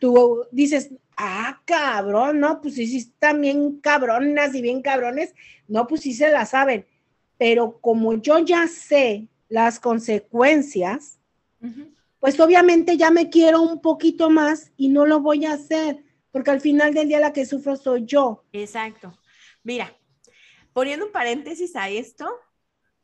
tu, 0.00 0.46
dices, 0.50 0.90
ah, 1.16 1.62
cabrón, 1.64 2.40
no, 2.40 2.60
pues 2.60 2.74
sí, 2.74 2.88
sí, 2.88 2.96
están 2.96 3.40
bien 3.40 3.78
cabronas 3.80 4.52
y 4.56 4.62
bien 4.62 4.82
cabrones, 4.82 5.32
no, 5.68 5.86
pues 5.86 6.00
sí 6.00 6.12
se 6.12 6.28
la 6.32 6.44
saben. 6.44 6.86
Pero 7.38 7.78
como 7.80 8.14
yo 8.14 8.40
ya 8.40 8.66
sé 8.66 9.28
las 9.48 9.78
consecuencias, 9.78 11.20
pues 12.20 12.38
obviamente 12.38 12.96
ya 12.96 13.10
me 13.10 13.30
quiero 13.30 13.62
un 13.62 13.80
poquito 13.80 14.30
más 14.30 14.72
y 14.76 14.88
no 14.88 15.06
lo 15.06 15.20
voy 15.20 15.46
a 15.46 15.54
hacer, 15.54 16.04
porque 16.30 16.50
al 16.50 16.60
final 16.60 16.94
del 16.94 17.08
día 17.08 17.18
la 17.18 17.32
que 17.32 17.46
sufro 17.46 17.76
soy 17.76 18.04
yo. 18.04 18.44
Exacto. 18.52 19.18
Mira, 19.62 19.96
poniendo 20.72 21.06
un 21.06 21.12
paréntesis 21.12 21.74
a 21.76 21.88
esto, 21.88 22.30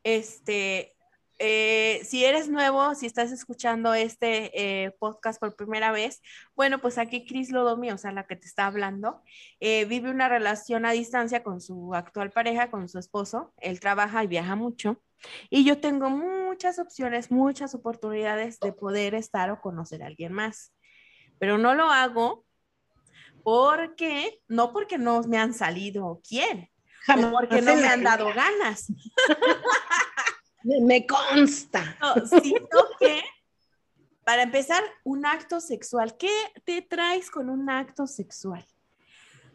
este, 0.03 0.95
eh, 1.39 2.01
si 2.03 2.25
eres 2.25 2.49
nuevo, 2.49 2.95
si 2.95 3.05
estás 3.05 3.31
escuchando 3.31 3.93
este 3.93 4.85
eh, 4.85 4.91
podcast 4.99 5.39
por 5.39 5.55
primera 5.55 5.91
vez, 5.91 6.21
bueno, 6.55 6.79
pues 6.79 6.97
aquí 6.97 7.25
Cris 7.25 7.51
Lodomi, 7.51 7.91
o 7.91 7.97
sea, 7.97 8.11
la 8.11 8.25
que 8.25 8.35
te 8.35 8.47
está 8.47 8.65
hablando, 8.65 9.21
eh, 9.59 9.85
vive 9.85 10.09
una 10.09 10.29
relación 10.29 10.85
a 10.85 10.91
distancia 10.91 11.43
con 11.43 11.61
su 11.61 11.93
actual 11.93 12.31
pareja, 12.31 12.71
con 12.71 12.87
su 12.89 12.97
esposo. 12.97 13.53
Él 13.57 13.79
trabaja 13.79 14.23
y 14.23 14.27
viaja 14.27 14.55
mucho. 14.55 15.01
Y 15.49 15.63
yo 15.65 15.79
tengo 15.79 16.09
muchas 16.09 16.79
opciones, 16.79 17.31
muchas 17.31 17.75
oportunidades 17.75 18.59
de 18.59 18.73
poder 18.73 19.15
estar 19.15 19.49
o 19.51 19.61
conocer 19.61 20.03
a 20.03 20.07
alguien 20.07 20.33
más. 20.33 20.73
Pero 21.39 21.57
no 21.57 21.73
lo 21.75 21.91
hago 21.91 22.45
porque, 23.43 24.41
no 24.47 24.73
porque 24.73 24.97
no 24.97 25.21
me 25.23 25.37
han 25.37 25.53
salido 25.53 26.21
quién, 26.27 26.69
porque 27.31 27.61
no 27.61 27.75
me 27.75 27.87
han 27.87 28.03
dado 28.03 28.27
ganas, 28.33 28.91
Me, 30.63 30.81
me 30.81 31.07
consta. 31.07 31.95
no, 32.01 32.25
sino 32.25 32.67
que 32.99 33.23
para 34.27 34.43
empezar, 34.43 34.83
un 35.05 35.25
acto 35.25 35.61
sexual. 35.61 36.17
¿Qué 36.17 36.29
te 36.65 36.81
traes 36.81 37.31
con 37.31 37.49
un 37.49 37.69
acto 37.69 38.07
sexual? 38.07 38.67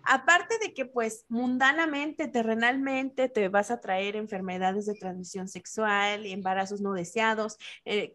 Aparte 0.04 0.58
de 0.58 0.74
que, 0.74 0.84
pues, 0.84 1.24
mundanamente, 1.28 2.28
terrenalmente, 2.28 3.28
te 3.28 3.48
vas 3.48 3.70
a 3.70 3.80
traer 3.80 4.16
enfermedades 4.16 4.86
de 4.86 4.94
transmisión 4.94 5.48
sexual, 5.48 6.26
embarazos 6.26 6.80
no 6.80 6.92
deseados, 6.92 7.58
eh, 7.84 8.14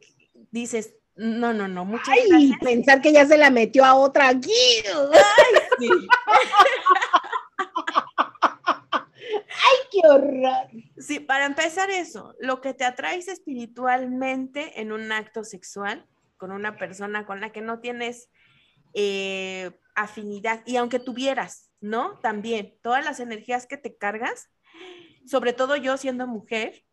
dices, 0.51 0.95
no, 1.15 1.53
no, 1.53 1.67
no, 1.67 1.83
muchas 1.85 2.09
Ay, 2.09 2.27
gracias. 2.29 2.59
pensar 2.59 3.01
que 3.01 3.11
ya 3.11 3.25
se 3.25 3.37
la 3.37 3.49
metió 3.49 3.83
a 3.83 3.95
otra 3.95 4.29
aquí. 4.29 4.51
Sí. 5.79 5.89
¡Qué 9.91 10.07
horror! 10.07 10.69
Sí, 10.97 11.19
para 11.19 11.45
empezar 11.45 11.89
eso, 11.89 12.35
lo 12.39 12.61
que 12.61 12.73
te 12.73 12.85
atraes 12.85 13.27
espiritualmente 13.27 14.79
en 14.81 14.91
un 14.91 15.11
acto 15.11 15.43
sexual 15.43 16.05
con 16.37 16.51
una 16.51 16.77
persona 16.77 17.25
con 17.25 17.41
la 17.41 17.51
que 17.51 17.61
no 17.61 17.79
tienes 17.79 18.29
eh, 18.93 19.71
afinidad 19.97 20.63
y 20.65 20.77
aunque 20.77 20.99
tuvieras, 20.99 21.71
¿no? 21.81 22.19
También 22.21 22.75
todas 22.83 23.05
las 23.05 23.19
energías 23.19 23.67
que 23.67 23.77
te 23.77 23.97
cargas, 23.97 24.49
sobre 25.25 25.53
todo 25.53 25.75
yo 25.77 25.97
siendo 25.97 26.27
mujer, 26.27 26.83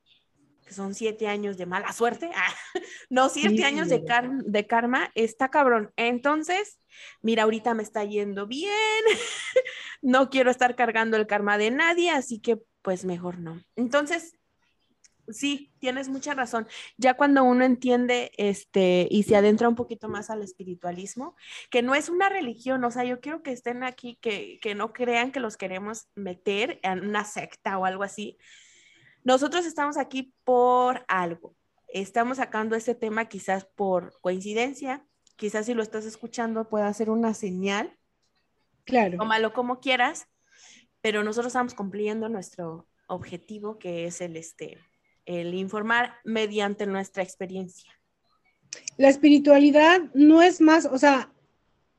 que 0.65 0.75
son 0.75 0.95
siete 0.95 1.29
años 1.29 1.59
de 1.59 1.67
mala 1.67 1.93
suerte, 1.93 2.31
ah, 2.35 2.55
no, 3.11 3.29
siete 3.31 3.65
Sí, 3.65 3.65
años 3.65 3.89
de 3.91 4.05
de, 4.05 4.05
car- 4.05 4.31
de 4.45 4.67
karma, 4.67 5.11
está 5.15 5.51
cabrón. 5.51 5.93
Entonces, 5.97 6.81
mira, 7.23 7.45
ahorita 7.45 7.75
me 7.75 7.83
está 7.83 8.05
yendo 8.05 8.47
bien, 8.47 8.73
no 10.03 10.31
quiero 10.31 10.51
estar 10.51 10.77
cargando 10.77 11.17
el 11.17 11.27
karma 11.27 11.59
de 11.59 11.71
nadie, 11.71 12.11
así 12.11 12.41
que 12.41 12.61
pues 12.83 13.05
mejor 13.05 13.39
no. 13.39 13.61
Entonces, 13.77 14.35
sí, 15.29 15.73
tienes 15.79 16.09
mucha 16.09 16.35
razón. 16.35 16.67
Ya 16.97 17.15
cuando 17.15 17.45
uno 17.45 17.65
entiende 17.65 18.33
este 18.37 19.07
y 19.11 19.23
se 19.25 19.37
adentra 19.37 19.69
un 19.69 19.75
poquito 19.75 20.09
más 20.09 20.31
al 20.31 20.43
espiritualismo, 20.43 21.37
que 21.71 21.83
no 21.83 21.95
es 21.95 22.09
una 22.09 22.29
religión, 22.29 22.85
o 22.85 22.91
sea, 22.91 23.05
yo 23.05 23.21
quiero 23.21 23.43
que 23.43 23.53
estén 23.53 23.83
aquí, 23.85 24.19
que, 24.21 24.59
que 24.61 24.75
no 24.75 24.93
crean 24.93 25.33
que 25.33 25.41
los 25.41 25.57
queremos 25.57 26.09
meter 26.15 26.81
en 26.83 27.01
una 27.01 27.25
secta 27.25 27.79
o 27.79 27.85
algo 27.85 28.03
así. 28.03 28.39
Nosotros 29.23 29.67
estamos 29.67 29.97
aquí 29.97 30.35
por 30.45 31.05
algo. 31.09 31.57
Estamos 31.89 32.39
sacando 32.39 32.77
este 32.77 32.95
tema 32.95 33.27
quizás 33.27 33.65
por 33.65 34.19
coincidencia, 34.21 35.07
quizás 35.37 35.67
si 35.67 35.75
lo 35.75 35.83
estás 35.83 36.05
escuchando 36.05 36.69
pueda 36.69 36.93
ser 36.93 37.11
una 37.11 37.35
señal 37.35 37.97
Claro. 38.85 39.19
tómalo 39.19 39.53
como 39.53 39.81
quieras, 39.81 40.29
pero 41.01 41.25
nosotros 41.25 41.49
estamos 41.49 41.75
cumpliendo 41.75 42.29
nuestro 42.29 42.87
objetivo, 43.07 43.79
que 43.79 44.07
es 44.07 44.21
el, 44.21 44.37
este, 44.37 44.79
el 45.27 45.55
informar 45.55 46.15
mediante 46.25 46.87
nuestra 46.87 47.23
experiencia. 47.23 47.91
La 48.97 49.09
espiritualidad 49.09 50.03
no 50.15 50.43
es 50.43 50.61
más, 50.61 50.87
o 50.87 50.99
sea, 50.99 51.31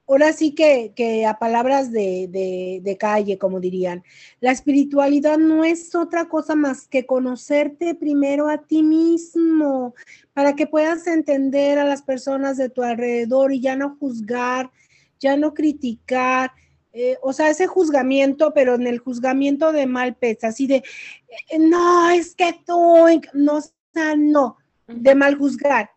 ahora 0.07 0.33
sí 0.33 0.53
que, 0.53 0.93
que 0.95 1.25
a 1.25 1.39
palabras 1.39 1.91
de, 1.91 2.27
de, 2.29 2.79
de, 2.83 2.97
calle, 2.97 3.37
como 3.37 3.59
dirían, 3.59 4.03
la 4.39 4.51
espiritualidad 4.51 5.37
no 5.37 5.63
es 5.63 5.95
otra 5.95 6.27
cosa 6.27 6.55
más 6.55 6.87
que 6.87 7.05
conocerte 7.05 7.95
primero 7.95 8.49
a 8.49 8.59
ti 8.59 8.83
mismo, 8.83 9.95
para 10.33 10.55
que 10.55 10.67
puedas 10.67 11.07
entender 11.07 11.79
a 11.79 11.85
las 11.85 12.01
personas 12.01 12.57
de 12.57 12.69
tu 12.69 12.83
alrededor 12.83 13.51
y 13.53 13.61
ya 13.61 13.75
no 13.75 13.97
juzgar, 13.99 14.71
ya 15.19 15.37
no 15.37 15.53
criticar. 15.53 16.51
Eh, 16.97 17.17
o 17.21 17.33
sea, 17.33 17.49
ese 17.49 17.67
juzgamiento, 17.67 18.53
pero 18.53 18.75
en 18.75 18.87
el 18.87 18.99
juzgamiento 18.99 19.73
de 19.73 19.85
mal 19.85 20.15
pez, 20.15 20.45
así 20.45 20.65
de, 20.65 20.77
eh, 20.77 21.59
no, 21.59 22.09
es 22.09 22.35
que 22.35 22.57
tú, 22.65 23.05
no, 23.33 23.57
o 23.57 23.61
sea, 23.93 24.15
no, 24.15 24.55
de 24.87 25.13
mal 25.13 25.35
juzgar, 25.37 25.91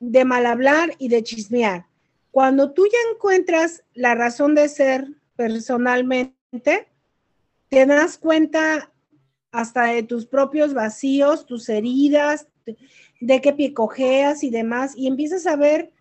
de 0.00 0.24
mal 0.24 0.46
hablar 0.46 0.90
y 0.98 1.06
de 1.06 1.22
chismear. 1.22 1.86
Cuando 2.32 2.72
tú 2.72 2.84
ya 2.86 2.98
encuentras 3.14 3.84
la 3.94 4.16
razón 4.16 4.56
de 4.56 4.68
ser 4.68 5.06
personalmente, 5.36 6.34
te 7.68 7.86
das 7.86 8.18
cuenta 8.18 8.92
hasta 9.52 9.84
de 9.84 10.02
tus 10.02 10.26
propios 10.26 10.74
vacíos, 10.74 11.46
tus 11.46 11.68
heridas, 11.68 12.48
de 13.20 13.40
qué 13.40 13.52
pie 13.52 13.72
cojeas 13.72 14.42
y 14.42 14.50
demás, 14.50 14.94
y 14.96 15.06
empiezas 15.06 15.46
a 15.46 15.54
ver 15.54 15.92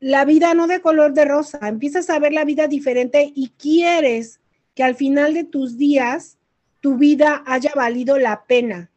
la 0.00 0.24
vida 0.24 0.54
no 0.54 0.66
de 0.66 0.80
color 0.80 1.12
de 1.14 1.24
rosa, 1.24 1.58
empiezas 1.62 2.10
a 2.10 2.18
ver 2.18 2.32
la 2.32 2.44
vida 2.44 2.66
diferente 2.66 3.32
y 3.34 3.50
quieres 3.50 4.40
que 4.74 4.82
al 4.82 4.94
final 4.94 5.34
de 5.34 5.44
tus 5.44 5.78
días 5.78 6.38
tu 6.80 6.96
vida 6.96 7.42
haya 7.46 7.72
valido 7.74 8.18
la 8.18 8.44
pena. 8.44 8.90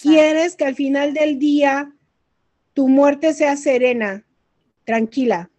Quieres 0.00 0.54
que 0.56 0.66
al 0.66 0.74
final 0.74 1.14
del 1.14 1.38
día 1.38 1.92
tu 2.74 2.88
muerte 2.88 3.32
sea 3.32 3.56
serena, 3.56 4.24
tranquila. 4.84 5.50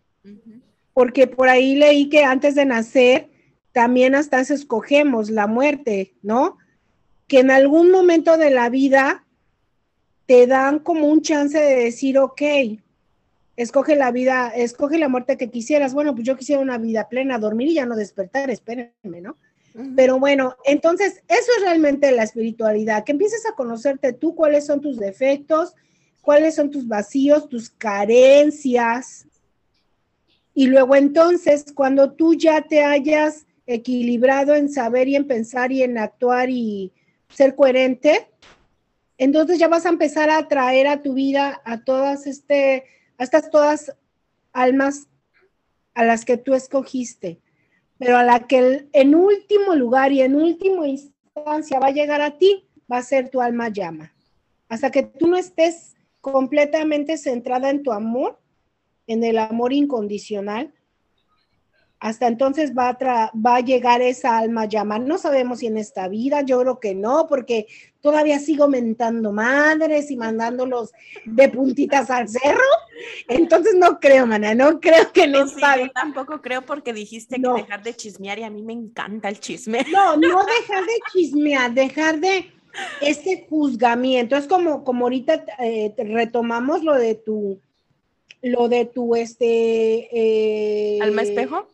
Porque 0.94 1.28
por 1.28 1.50
ahí 1.50 1.76
leí 1.76 2.08
que 2.10 2.24
antes 2.24 2.56
de 2.56 2.66
nacer 2.66 3.30
también 3.72 4.16
hasta 4.16 4.40
escogemos 4.42 5.30
la 5.30 5.48
muerte, 5.48 6.14
¿no? 6.22 6.58
Que 7.28 7.40
en 7.40 7.52
algún 7.52 7.92
momento 7.92 8.38
de 8.38 8.52
la 8.52 8.70
vida 8.70 9.26
te 10.26 10.48
dan 10.48 10.80
como 10.80 11.08
un 11.08 11.22
chance 11.22 11.60
de 11.60 11.76
decir, 11.76 12.18
ok, 12.18 12.42
escoge 13.62 13.98
la 13.98 14.12
vida, 14.12 14.54
escoge 14.56 14.98
la 14.98 15.10
muerte 15.10 15.36
que 15.36 15.50
quisieras. 15.50 15.94
Bueno, 15.94 16.16
pues 16.16 16.26
yo 16.26 16.38
quisiera 16.38 16.62
una 16.62 16.78
vida 16.78 17.10
plena, 17.10 17.38
dormir 17.40 17.68
y 17.68 17.74
ya 17.74 17.86
no 17.86 17.98
despertar, 17.98 18.50
espérenme, 18.50 19.22
¿no? 19.22 19.36
Pero 19.96 20.18
bueno, 20.18 20.56
entonces 20.64 21.22
eso 21.28 21.52
es 21.58 21.64
realmente 21.64 22.12
la 22.12 22.24
espiritualidad, 22.24 23.04
que 23.04 23.12
empieces 23.12 23.46
a 23.46 23.56
conocerte 23.56 24.14
tú, 24.14 24.34
cuáles 24.34 24.66
son 24.66 24.80
tus 24.80 24.98
defectos, 24.98 25.76
cuáles 26.22 26.56
son 26.56 26.72
tus 26.72 26.88
vacíos, 26.88 27.50
tus 27.50 27.70
carencias. 27.70 29.28
Y 30.54 30.68
luego 30.68 30.96
entonces, 30.96 31.66
cuando 31.74 32.12
tú 32.14 32.36
ya 32.36 32.62
te 32.62 32.84
hayas 32.84 33.46
equilibrado 33.68 34.56
en 34.56 34.70
saber 34.70 35.10
y 35.10 35.16
en 35.18 35.28
pensar 35.28 35.72
y 35.72 35.84
en 35.84 35.98
actuar 35.98 36.50
y 36.50 36.94
ser 37.30 37.56
coherente, 37.56 38.30
entonces 39.18 39.60
ya 39.60 39.68
vas 39.68 39.86
a 39.86 39.90
empezar 39.90 40.30
a 40.30 40.48
traer 40.48 40.88
a 40.88 41.02
tu 41.04 41.14
vida 41.14 41.62
a 41.66 41.84
todas 41.84 42.26
este, 42.26 42.86
a 43.20 43.24
estas 43.24 43.52
todas 43.52 43.96
almas 44.54 45.08
a 45.94 46.04
las 46.04 46.26
que 46.26 46.38
tú 46.38 46.56
escogiste, 46.56 47.40
pero 48.00 48.18
a 48.18 48.24
la 48.24 48.48
que 48.48 48.88
en 48.94 49.14
último 49.14 49.76
lugar 49.76 50.12
y 50.12 50.22
en 50.22 50.36
última 50.36 50.88
instancia 50.88 51.80
va 51.80 51.88
a 51.88 51.92
llegar 51.92 52.22
a 52.22 52.38
ti, 52.38 52.68
va 52.92 52.98
a 52.98 53.04
ser 53.04 53.30
tu 53.30 53.42
alma 53.42 53.70
llama. 53.70 54.14
Hasta 54.70 54.90
que 54.90 55.04
tú 55.04 55.28
no 55.28 55.38
estés 55.38 55.96
completamente 56.22 57.18
centrada 57.18 57.70
en 57.70 57.84
tu 57.84 57.92
amor, 57.92 58.40
en 59.06 59.24
el 59.24 59.38
amor 59.38 59.74
incondicional, 59.74 60.74
hasta 62.00 62.28
entonces 62.28 62.74
va 62.74 62.90
a, 62.90 63.32
va 63.36 63.58
a 63.58 63.60
llegar 63.60 64.02
esa 64.02 64.38
alma 64.38 64.66
llama. 64.66 65.00
No 65.00 65.18
sabemos 65.18 65.60
si 65.60 65.68
en 65.68 65.78
esta 65.78 66.08
vida, 66.08 66.42
yo 66.42 66.62
creo 66.62 66.80
que 66.80 66.96
no, 66.96 67.28
porque 67.28 67.68
todavía 68.00 68.40
sigo 68.40 68.70
mentando 68.70 69.34
madres 69.34 70.10
y 70.10 70.16
mandándolos 70.16 70.92
de 71.26 71.50
puntitas 71.50 72.10
al 72.10 72.30
cerro. 72.30 72.64
Entonces 73.28 73.76
no 73.76 74.00
creo, 74.00 74.26
mana, 74.26 74.56
no 74.56 74.80
creo 74.80 75.12
que 75.12 75.24
en 75.24 75.34
no, 75.34 75.46
esta 75.46 75.74
sí, 75.74 75.82
yo 75.82 75.92
tampoco 75.92 76.42
creo 76.42 76.62
porque 76.62 76.94
dijiste 76.94 77.38
no. 77.38 77.56
que 77.56 77.64
dejar 77.64 77.84
de 77.84 77.94
chismear 77.94 78.40
y 78.40 78.44
a 78.44 78.50
mí 78.50 78.64
me 78.64 78.74
encanta 78.74 79.28
el 79.28 79.40
chisme. 79.40 79.86
No, 79.92 80.16
no 80.16 80.46
dejar 80.46 80.86
de 80.86 81.00
chismear, 81.12 81.74
dejar 81.74 82.20
de 82.20 82.50
este 83.02 83.46
juzgamiento. 83.50 84.38
Es 84.38 84.48
como, 84.48 84.86
como 84.86 85.06
ahorita 85.06 85.44
eh, 85.60 85.94
retomamos 85.98 86.82
lo 86.84 86.96
de 86.96 87.16
tu, 87.16 87.60
lo 88.42 88.70
de 88.70 88.86
tu, 88.86 89.16
este... 89.16 90.08
Eh, 90.14 91.00
¿Alma 91.02 91.24
espejo? 91.24 91.68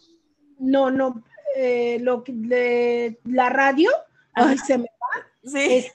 No, 0.59 0.91
no, 0.91 1.23
eh, 1.55 1.99
lo 2.01 2.23
de 2.27 3.19
la 3.25 3.49
radio. 3.49 3.89
Ay, 4.33 4.57
se 4.57 4.77
me 4.77 4.85
va. 4.85 5.27
Sí. 5.43 5.59
Es, 5.59 5.93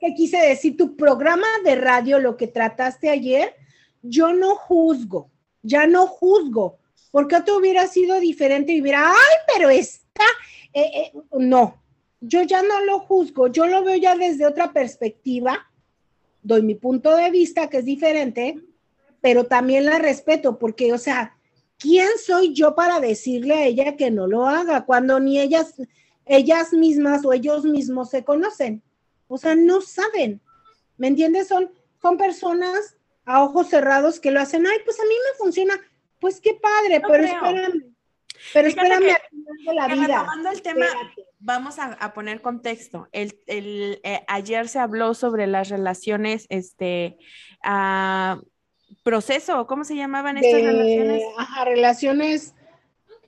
que 0.00 0.14
quise 0.14 0.38
decir, 0.38 0.76
tu 0.76 0.96
programa 0.96 1.46
de 1.64 1.76
radio, 1.76 2.18
lo 2.18 2.36
que 2.36 2.48
trataste 2.48 3.08
ayer, 3.08 3.54
yo 4.02 4.32
no 4.32 4.56
juzgo, 4.56 5.30
ya 5.62 5.86
no 5.86 6.06
juzgo, 6.06 6.78
porque 7.12 7.36
otro 7.36 7.58
hubiera 7.58 7.86
sido 7.86 8.18
diferente 8.18 8.72
y 8.72 8.82
hubiera, 8.82 9.08
ay, 9.08 9.36
pero 9.54 9.70
está, 9.70 10.24
eh, 10.72 10.90
eh, 10.94 11.12
no, 11.38 11.80
yo 12.20 12.42
ya 12.42 12.62
no 12.62 12.80
lo 12.84 12.98
juzgo, 13.00 13.48
yo 13.48 13.66
lo 13.66 13.84
veo 13.84 13.96
ya 13.96 14.16
desde 14.16 14.46
otra 14.46 14.72
perspectiva, 14.72 15.70
doy 16.42 16.62
mi 16.62 16.74
punto 16.74 17.14
de 17.16 17.30
vista 17.30 17.68
que 17.68 17.78
es 17.78 17.84
diferente, 17.84 18.60
pero 19.20 19.46
también 19.46 19.86
la 19.86 19.98
respeto, 19.98 20.58
porque, 20.58 20.92
o 20.92 20.98
sea, 20.98 21.36
¿quién 21.82 22.08
soy 22.24 22.54
yo 22.54 22.74
para 22.74 23.00
decirle 23.00 23.54
a 23.54 23.64
ella 23.66 23.96
que 23.96 24.10
no 24.10 24.26
lo 24.26 24.46
haga 24.46 24.84
cuando 24.86 25.18
ni 25.20 25.40
ellas, 25.40 25.74
ellas 26.24 26.72
mismas 26.72 27.24
o 27.26 27.32
ellos 27.32 27.64
mismos 27.64 28.10
se 28.10 28.24
conocen? 28.24 28.82
O 29.28 29.36
sea, 29.38 29.54
no 29.56 29.80
saben, 29.80 30.40
¿me 30.96 31.08
entiendes? 31.08 31.48
Son, 31.48 31.70
son 32.00 32.16
personas 32.16 32.96
a 33.24 33.42
ojos 33.42 33.68
cerrados 33.68 34.20
que 34.20 34.30
lo 34.30 34.40
hacen, 34.40 34.66
ay, 34.66 34.78
pues 34.84 34.98
a 35.00 35.04
mí 35.04 35.14
me 35.30 35.38
funciona, 35.38 35.74
pues 36.20 36.40
qué 36.40 36.54
padre, 36.54 37.00
No 37.00 37.08
pero 37.08 37.24
creo. 37.24 37.34
espérame, 37.36 37.94
pero 38.52 38.68
Fíjate 38.68 38.68
espérame 38.68 39.00
que- 39.04 39.12
al 39.12 39.28
final 39.30 39.56
de 39.66 39.74
la 39.74 39.88
vida. 39.88 40.26
el 40.52 40.62
tema, 40.62 40.86
Espérate. 40.86 41.26
vamos 41.38 41.78
a, 41.78 41.84
a 41.92 42.12
poner 42.12 42.40
contexto. 42.42 43.08
El, 43.12 43.38
el, 43.46 44.00
eh, 44.02 44.24
ayer 44.26 44.68
se 44.68 44.80
habló 44.80 45.14
sobre 45.14 45.46
las 45.46 45.68
relaciones, 45.68 46.46
este, 46.48 47.16
ah, 47.62 48.40
proceso, 49.02 49.66
¿cómo 49.66 49.84
se 49.84 49.96
llamaban 49.96 50.36
estas 50.36 50.52
de, 50.60 50.62
relaciones? 50.62 51.22
ajá, 51.38 51.64
relaciones 51.64 52.54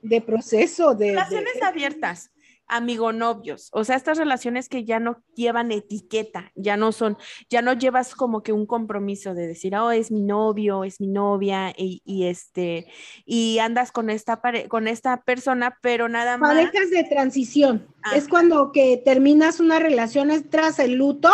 de 0.01 0.21
proceso, 0.21 0.93
de, 0.93 1.05
de- 1.05 1.11
Relaciones 1.11 1.61
abiertas, 1.61 2.31
amigo 2.67 3.11
novios, 3.11 3.69
o 3.73 3.83
sea, 3.83 3.95
estas 3.95 4.17
relaciones 4.17 4.69
que 4.69 4.83
ya 4.85 4.99
no 4.99 5.21
llevan 5.35 5.71
etiqueta, 5.71 6.51
ya 6.55 6.77
no 6.77 6.91
son, 6.91 7.17
ya 7.49 7.61
no 7.61 7.73
llevas 7.73 8.15
como 8.15 8.41
que 8.43 8.53
un 8.53 8.65
compromiso 8.65 9.33
de 9.33 9.47
decir, 9.47 9.75
oh, 9.75 9.91
es 9.91 10.11
mi 10.11 10.21
novio, 10.21 10.83
es 10.83 10.99
mi 10.99 11.07
novia, 11.07 11.73
y, 11.77 12.01
y 12.05 12.25
este, 12.25 12.87
y 13.25 13.59
andas 13.59 13.91
con 13.91 14.09
esta 14.09 14.41
pare- 14.41 14.67
con 14.67 14.87
esta 14.87 15.21
persona, 15.23 15.77
pero 15.81 16.09
nada 16.09 16.37
más. 16.37 16.53
parejas 16.55 16.89
de 16.89 17.03
transición. 17.03 17.87
Ajá. 18.01 18.15
Es 18.17 18.27
cuando 18.27 18.71
que 18.71 19.01
terminas 19.03 19.59
una 19.59 19.79
relación 19.79 20.31
es 20.31 20.49
tras 20.49 20.79
el 20.79 20.93
luto 20.93 21.29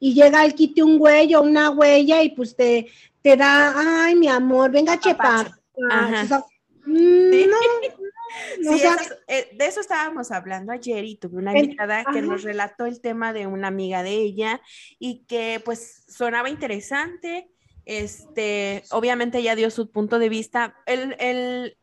y 0.00 0.14
llega 0.14 0.40
al 0.40 0.54
quite 0.54 0.82
un 0.82 0.98
güey 0.98 1.34
o 1.34 1.42
una 1.42 1.70
huella 1.70 2.22
y 2.22 2.30
pues 2.30 2.56
te, 2.56 2.88
te 3.22 3.36
da, 3.36 4.04
ay, 4.04 4.14
mi 4.16 4.28
amor, 4.28 4.70
venga 4.70 4.94
a 4.94 5.00
chepar. 5.00 5.52
Ajá. 5.90 6.22
O 6.24 6.26
sea, 6.26 6.38
mm, 6.86 7.30
Sí. 7.32 7.46
No, 7.48 7.56
no, 8.60 8.72
Sí, 8.76 8.82
eh, 9.28 9.50
de 9.54 9.66
eso 9.66 9.80
estábamos 9.80 10.30
hablando 10.30 10.72
ayer 10.72 11.04
y 11.04 11.16
tuve 11.16 11.38
una 11.38 11.52
invitada 11.58 12.04
que 12.12 12.22
nos 12.22 12.42
relató 12.42 12.86
el 12.86 13.00
tema 13.00 13.32
de 13.32 13.46
una 13.46 13.68
amiga 13.68 14.02
de 14.02 14.12
ella 14.12 14.60
y 14.98 15.24
que 15.26 15.60
pues 15.64 16.04
sonaba 16.08 16.48
interesante. 16.50 17.48
Este, 17.84 18.84
obviamente 18.90 19.38
ella 19.38 19.56
dio 19.56 19.70
su 19.70 19.90
punto 19.90 20.18
de 20.18 20.28
vista. 20.28 20.76
El, 20.86 21.16
el- 21.18 21.76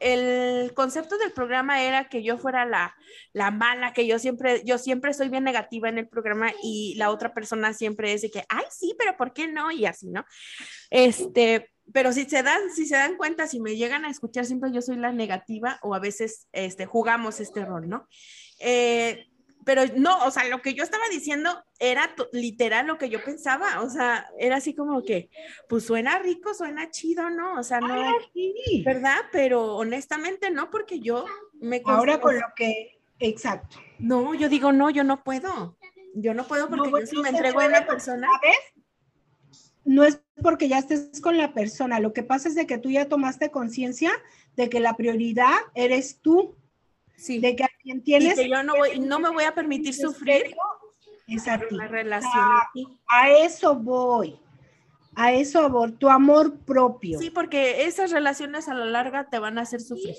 el 0.00 0.74
concepto 0.74 1.16
del 1.16 1.32
programa 1.32 1.82
era 1.82 2.10
que 2.10 2.22
yo 2.22 2.36
fuera 2.36 2.66
la, 2.66 2.94
la 3.32 3.50
mala, 3.50 3.94
que 3.94 4.06
yo 4.06 4.18
siempre, 4.18 4.60
yo 4.64 4.76
siempre 4.76 5.14
soy 5.14 5.30
bien 5.30 5.44
negativa 5.44 5.88
en 5.88 5.96
el 5.96 6.08
programa 6.08 6.52
y 6.62 6.94
la 6.98 7.10
otra 7.10 7.32
persona 7.32 7.72
siempre 7.72 8.12
es 8.12 8.20
de 8.20 8.30
que, 8.30 8.44
ay, 8.50 8.64
sí, 8.70 8.94
pero 8.98 9.16
¿por 9.16 9.32
qué 9.32 9.48
no? 9.48 9.70
Y 9.70 9.86
así, 9.86 10.10
¿no? 10.10 10.26
Este, 10.90 11.70
pero 11.92 12.12
si 12.12 12.24
se 12.24 12.42
dan, 12.42 12.70
si 12.70 12.86
se 12.86 12.96
dan 12.96 13.16
cuenta, 13.16 13.46
si 13.46 13.60
me 13.60 13.76
llegan 13.76 14.04
a 14.04 14.10
escuchar, 14.10 14.46
siempre 14.46 14.72
yo 14.72 14.82
soy 14.82 14.96
la 14.96 15.12
negativa 15.12 15.78
o 15.82 15.94
a 15.94 15.98
veces 15.98 16.48
este, 16.52 16.86
jugamos 16.86 17.40
este 17.40 17.64
rol, 17.64 17.88
¿no? 17.88 18.08
Eh, 18.60 19.26
pero 19.64 19.82
no, 19.96 20.24
o 20.24 20.30
sea, 20.30 20.44
lo 20.44 20.60
que 20.60 20.74
yo 20.74 20.82
estaba 20.82 21.04
diciendo 21.10 21.50
era 21.78 22.14
literal 22.32 22.86
lo 22.86 22.98
que 22.98 23.08
yo 23.08 23.22
pensaba, 23.24 23.80
o 23.80 23.88
sea, 23.88 24.26
era 24.38 24.56
así 24.56 24.74
como 24.74 25.02
que, 25.02 25.30
pues 25.68 25.84
suena 25.84 26.18
rico, 26.18 26.54
suena 26.54 26.90
chido, 26.90 27.30
¿no? 27.30 27.58
O 27.58 27.62
sea, 27.62 27.80
no, 27.80 27.94
sí. 28.32 28.82
¿verdad? 28.84 29.18
Pero 29.32 29.76
honestamente 29.76 30.50
no, 30.50 30.70
porque 30.70 31.00
yo 31.00 31.24
me... 31.60 31.82
Ahora 31.86 32.20
con 32.20 32.34
lo 32.34 32.46
que, 32.54 33.00
exacto. 33.18 33.78
No, 33.98 34.34
yo 34.34 34.48
digo, 34.48 34.72
no, 34.72 34.90
yo 34.90 35.02
no 35.02 35.24
puedo. 35.24 35.78
Yo 36.14 36.34
no 36.34 36.46
puedo 36.46 36.68
porque 36.68 36.90
No, 36.90 37.00
yo 37.00 37.06
si 37.06 37.16
no 37.16 37.22
me 37.22 37.30
entrego 37.30 37.60
a 37.60 37.66
una 37.66 37.86
persona. 37.86 38.28
¿Sabes? 38.40 38.83
No 39.84 40.04
es 40.04 40.20
porque 40.42 40.68
ya 40.68 40.78
estés 40.78 41.20
con 41.20 41.36
la 41.38 41.52
persona, 41.54 42.00
lo 42.00 42.12
que 42.12 42.22
pasa 42.22 42.48
es 42.48 42.54
de 42.54 42.66
que 42.66 42.78
tú 42.78 42.90
ya 42.90 43.08
tomaste 43.08 43.50
conciencia 43.50 44.10
de 44.56 44.68
que 44.68 44.80
la 44.80 44.96
prioridad 44.96 45.54
eres 45.74 46.18
tú, 46.20 46.54
Sí. 47.16 47.38
de 47.38 47.54
que 47.54 47.64
a 47.64 47.70
quien 47.82 47.98
Y 47.98 48.00
tienes 48.02 48.34
que 48.34 48.48
yo 48.48 48.62
no, 48.62 48.74
voy, 48.76 48.98
no 48.98 49.20
me 49.20 49.30
voy 49.30 49.44
a 49.44 49.54
permitir 49.54 49.94
sufrir 49.94 50.56
es 51.28 51.46
a 51.48 51.58
ti. 51.58 51.74
una 51.74 51.86
relación 51.88 52.32
así. 52.34 52.86
A 53.08 53.30
eso 53.30 53.74
voy. 53.76 54.38
A 55.14 55.32
eso 55.32 55.68
voy. 55.70 55.92
Tu 55.92 56.08
amor 56.08 56.58
propio. 56.60 57.18
Sí, 57.20 57.30
porque 57.30 57.84
esas 57.84 58.10
relaciones 58.10 58.68
a 58.68 58.74
la 58.74 58.84
larga 58.86 59.30
te 59.30 59.38
van 59.38 59.58
a 59.58 59.62
hacer 59.62 59.80
sufrir. 59.80 60.16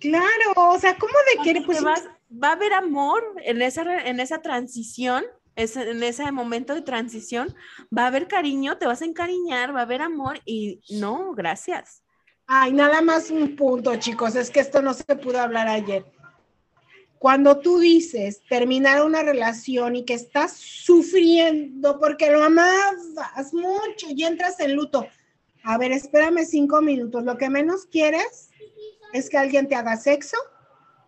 Claro, 0.00 0.52
o 0.56 0.78
sea, 0.78 0.96
¿cómo 0.96 1.12
de? 1.12 1.36
Porque 1.36 1.62
Pues 1.64 1.82
vas- 1.82 2.06
va 2.30 2.48
a 2.48 2.52
haber 2.52 2.72
amor 2.74 3.22
en 3.42 3.62
esa, 3.62 4.06
en 4.06 4.20
esa 4.20 4.42
transición, 4.42 5.24
ese- 5.56 5.90
en 5.90 6.02
ese 6.02 6.30
momento 6.32 6.74
de 6.74 6.82
transición, 6.82 7.54
va 7.96 8.04
a 8.04 8.06
haber 8.08 8.28
cariño, 8.28 8.78
te 8.78 8.86
vas 8.86 9.02
a 9.02 9.06
encariñar, 9.06 9.74
va 9.74 9.80
a 9.80 9.84
haber 9.84 10.02
amor 10.02 10.40
y 10.44 10.80
no, 10.90 11.32
gracias. 11.34 12.02
Ay, 12.46 12.72
nada 12.72 13.00
más 13.00 13.30
un 13.30 13.56
punto, 13.56 13.96
chicos, 13.96 14.36
es 14.36 14.50
que 14.50 14.60
esto 14.60 14.82
no 14.82 14.92
se 14.92 15.04
pudo 15.16 15.40
hablar 15.40 15.66
ayer. 15.68 16.04
Cuando 17.18 17.58
tú 17.60 17.78
dices 17.78 18.42
terminar 18.50 19.02
una 19.02 19.22
relación 19.22 19.96
y 19.96 20.04
que 20.04 20.12
estás 20.12 20.52
sufriendo 20.58 21.98
porque 21.98 22.30
lo 22.30 22.44
amabas 22.44 23.54
mucho 23.54 24.08
y 24.10 24.24
entras 24.24 24.60
en 24.60 24.74
luto, 24.74 25.06
a 25.62 25.78
ver, 25.78 25.92
espérame 25.92 26.44
cinco 26.44 26.82
minutos. 26.82 27.24
Lo 27.24 27.38
que 27.38 27.48
menos 27.48 27.86
quieres 27.86 28.50
es 29.14 29.30
que 29.30 29.38
alguien 29.38 29.68
te 29.68 29.74
haga 29.74 29.96
sexo, 29.96 30.36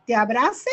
te 0.06 0.14
abrace 0.14 0.70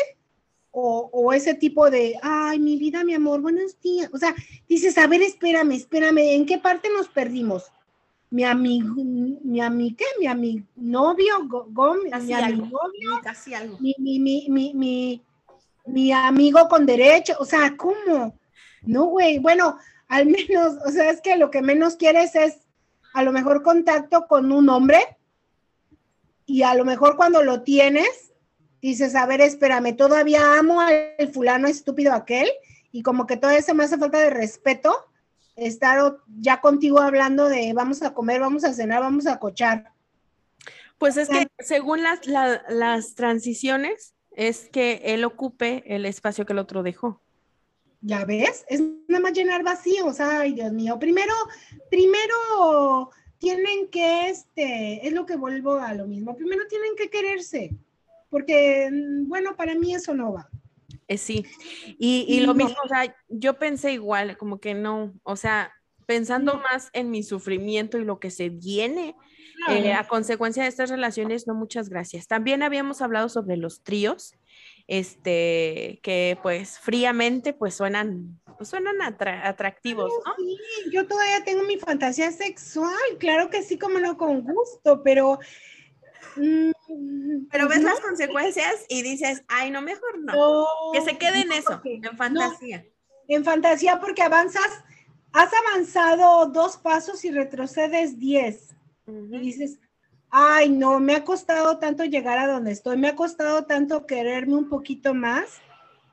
o, 0.76 1.08
o 1.12 1.32
ese 1.32 1.54
tipo 1.54 1.88
de, 1.88 2.18
ay, 2.20 2.58
mi 2.58 2.76
vida, 2.76 3.04
mi 3.04 3.14
amor, 3.14 3.40
buenos 3.40 3.80
días. 3.80 4.10
O 4.12 4.18
sea, 4.18 4.34
dices, 4.68 4.98
a 4.98 5.06
ver, 5.06 5.22
espérame, 5.22 5.70
espérame, 5.72 6.18
¿en 6.34 6.46
qué 6.46 6.58
parte 6.58 6.88
nos 6.96 7.08
perdimos? 7.08 7.70
mi 8.30 8.42
amigo, 8.42 8.94
mi 8.96 9.60
amigo, 9.60 9.94
¿qué? 9.96 10.04
Mi 10.18 10.26
amigo, 10.26 10.66
novio, 10.74 11.46
go, 11.46 11.66
go- 11.70 11.94
mi 12.02 12.10
amigo, 12.12 12.36
algo. 12.36 12.62
novio, 12.66 13.20
Casi 13.22 13.54
algo. 13.54 13.78
mi, 13.78 13.94
mi, 13.98 14.18
mi, 14.18 14.46
mi, 14.48 14.74
mi, 14.74 15.22
mi 15.86 16.10
amigo 16.10 16.66
con 16.68 16.84
derecho, 16.84 17.34
o 17.38 17.44
sea, 17.44 17.76
¿cómo? 17.76 18.36
No, 18.82 19.04
güey, 19.04 19.38
bueno, 19.38 19.78
al 20.08 20.26
menos, 20.48 20.74
o 20.84 20.90
sea, 20.90 21.10
es 21.10 21.20
que 21.20 21.36
lo 21.36 21.52
que 21.52 21.62
menos 21.62 21.94
quieres 21.94 22.34
es 22.34 22.56
a 23.12 23.22
lo 23.22 23.30
mejor 23.30 23.62
contacto 23.62 24.26
con 24.26 24.50
un 24.50 24.68
hombre 24.68 24.98
y 26.44 26.62
a 26.62 26.74
lo 26.74 26.84
mejor 26.84 27.16
cuando 27.16 27.40
lo 27.42 27.62
tienes, 27.62 28.32
dices, 28.90 29.14
a 29.14 29.26
ver, 29.26 29.40
espérame, 29.40 29.96
todavía 29.96 30.58
amo 30.58 30.80
al 30.80 31.28
fulano 31.32 31.68
estúpido 31.68 32.12
aquel 32.12 32.48
y 32.92 33.02
como 33.02 33.26
que 33.26 33.36
todavía 33.36 33.62
se 33.62 33.74
me 33.74 33.84
hace 33.84 33.98
falta 33.98 34.18
de 34.18 34.30
respeto 34.30 34.94
estar 35.56 36.16
ya 36.40 36.60
contigo 36.60 36.98
hablando 37.00 37.48
de 37.48 37.72
vamos 37.72 38.02
a 38.02 38.12
comer, 38.12 38.40
vamos 38.40 38.64
a 38.64 38.72
cenar, 38.72 39.00
vamos 39.00 39.26
a 39.26 39.38
cochar. 39.38 39.92
Pues 40.98 41.16
es 41.16 41.28
que 41.28 41.46
según 41.60 42.02
las, 42.02 42.26
la- 42.26 42.62
las 42.68 43.14
transiciones, 43.14 44.14
es 44.36 44.68
que 44.68 45.00
él 45.04 45.24
ocupe 45.24 45.82
el 45.86 46.06
espacio 46.06 46.44
que 46.44 46.52
el 46.52 46.58
otro 46.58 46.82
dejó. 46.82 47.20
Ya 48.00 48.24
ves, 48.24 48.64
es 48.68 48.82
nada 49.08 49.22
más 49.22 49.32
llenar 49.32 49.62
vacíos. 49.62 50.20
Ay, 50.20 50.52
Dios 50.54 50.72
mío. 50.72 50.98
Primero, 50.98 51.32
primero 51.90 53.10
tienen 53.38 53.88
que, 53.88 54.28
este, 54.28 55.06
es 55.06 55.12
lo 55.12 55.24
que 55.24 55.36
vuelvo 55.36 55.74
a 55.76 55.94
lo 55.94 56.06
mismo. 56.06 56.36
Primero 56.36 56.66
tienen 56.68 56.94
que 56.96 57.08
quererse, 57.10 57.70
porque, 58.34 58.90
mm, 58.90 59.28
bueno, 59.28 59.54
para 59.54 59.76
mí 59.76 59.94
eso 59.94 60.12
no 60.12 60.32
va. 60.32 60.48
Eh, 61.06 61.18
sí, 61.18 61.46
y, 62.00 62.26
y 62.28 62.40
lo 62.40 62.48
No. 62.48 62.54
mismo, 62.54 62.76
o 62.84 62.88
sea, 62.88 63.14
yo 63.28 63.60
pensé 63.60 63.92
igual, 63.92 64.36
como 64.36 64.58
que 64.58 64.74
no, 64.74 65.14
o 65.22 65.36
sea, 65.36 65.72
pensando 66.04 66.54
No. 66.54 66.60
más 66.62 66.90
en 66.94 67.12
mi 67.12 67.22
sufrimiento 67.22 67.96
y 67.96 68.04
lo 68.04 68.18
que 68.18 68.32
se 68.32 68.48
viene 68.48 69.14
eh, 69.70 69.92
a 69.92 70.08
consecuencia 70.08 70.64
de 70.64 70.68
estas 70.68 70.90
relaciones, 70.90 71.46
no, 71.46 71.54
muchas 71.54 71.88
gracias. 71.88 72.26
También 72.26 72.64
habíamos 72.64 73.02
hablado 73.02 73.28
sobre 73.28 73.56
los 73.56 73.84
tríos, 73.84 74.34
este, 74.88 76.00
que 76.02 76.36
pues 76.42 76.80
fríamente 76.80 77.52
pues 77.52 77.74
suenan, 77.76 78.40
pues 78.58 78.68
suenan 78.68 78.96
atra- 78.96 79.42
atractivos, 79.44 80.12
¿no? 80.26 80.34
Sí, 80.36 80.58
yo 80.92 81.06
todavía 81.06 81.44
tengo 81.44 81.62
mi 81.62 81.78
fantasía 81.78 82.32
sexual, 82.32 82.98
claro 83.20 83.48
que 83.48 83.62
sí, 83.62 83.78
como 83.78 84.00
no, 84.00 84.16
con 84.16 84.42
gusto, 84.42 85.02
pero... 85.04 85.38
Pero 87.50 87.68
ves 87.68 87.80
no, 87.80 87.88
las 87.88 88.00
consecuencias 88.00 88.84
y 88.88 89.02
dices, 89.02 89.44
ay, 89.48 89.70
no, 89.70 89.82
mejor 89.82 90.18
no, 90.18 90.32
no, 90.32 90.66
que 90.92 91.00
se 91.02 91.18
quede 91.18 91.40
en 91.40 91.48
no, 91.48 91.54
eso, 91.54 91.80
en 91.84 92.16
fantasía. 92.16 92.86
en 93.28 93.44
fantasía 93.44 94.00
porque 94.00 94.22
avanzas, 94.22 94.84
has 95.32 95.50
avanzado 95.52 96.46
dos 96.46 96.76
pasos 96.76 97.24
y 97.24 97.30
retrocedes 97.30 98.18
diez. 98.18 98.74
Y 99.06 99.38
dices, 99.38 99.78
ay, 100.30 100.70
no, 100.70 100.98
me 100.98 101.14
ha 101.14 101.24
costado 101.24 101.78
tanto 101.78 102.04
llegar 102.04 102.38
a 102.38 102.46
donde 102.46 102.72
estoy, 102.72 102.96
me 102.96 103.08
ha 103.08 103.16
costado 103.16 103.66
tanto 103.66 104.06
quererme 104.06 104.56
un 104.56 104.68
poquito 104.68 105.14
más 105.14 105.60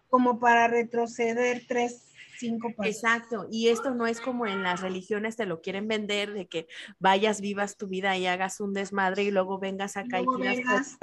como 0.10 0.40
para 0.40 0.68
retroceder 0.68 1.64
tres, 1.68 2.11
cinco 2.42 2.70
pasos. 2.76 2.96
Exacto, 2.96 3.48
y 3.50 3.70
esto 3.70 3.92
no 3.92 4.08
es 4.08 4.20
como 4.20 4.46
en 4.46 4.64
las 4.64 4.82
religiones 4.82 5.36
te 5.38 5.46
lo 5.46 5.62
quieren 5.62 5.88
vender 5.88 6.34
de 6.34 6.48
que 6.48 6.68
vayas, 7.00 7.40
vivas 7.40 7.78
tu 7.78 7.88
vida 7.88 8.18
y 8.18 8.28
hagas 8.28 8.60
un 8.60 8.74
desmadre 8.74 9.24
y 9.24 9.32
luego 9.32 9.60
vengas 9.60 9.96
acá 9.96 10.22
Luego 10.22 10.40
y 10.40 10.48
vengas, 10.48 10.98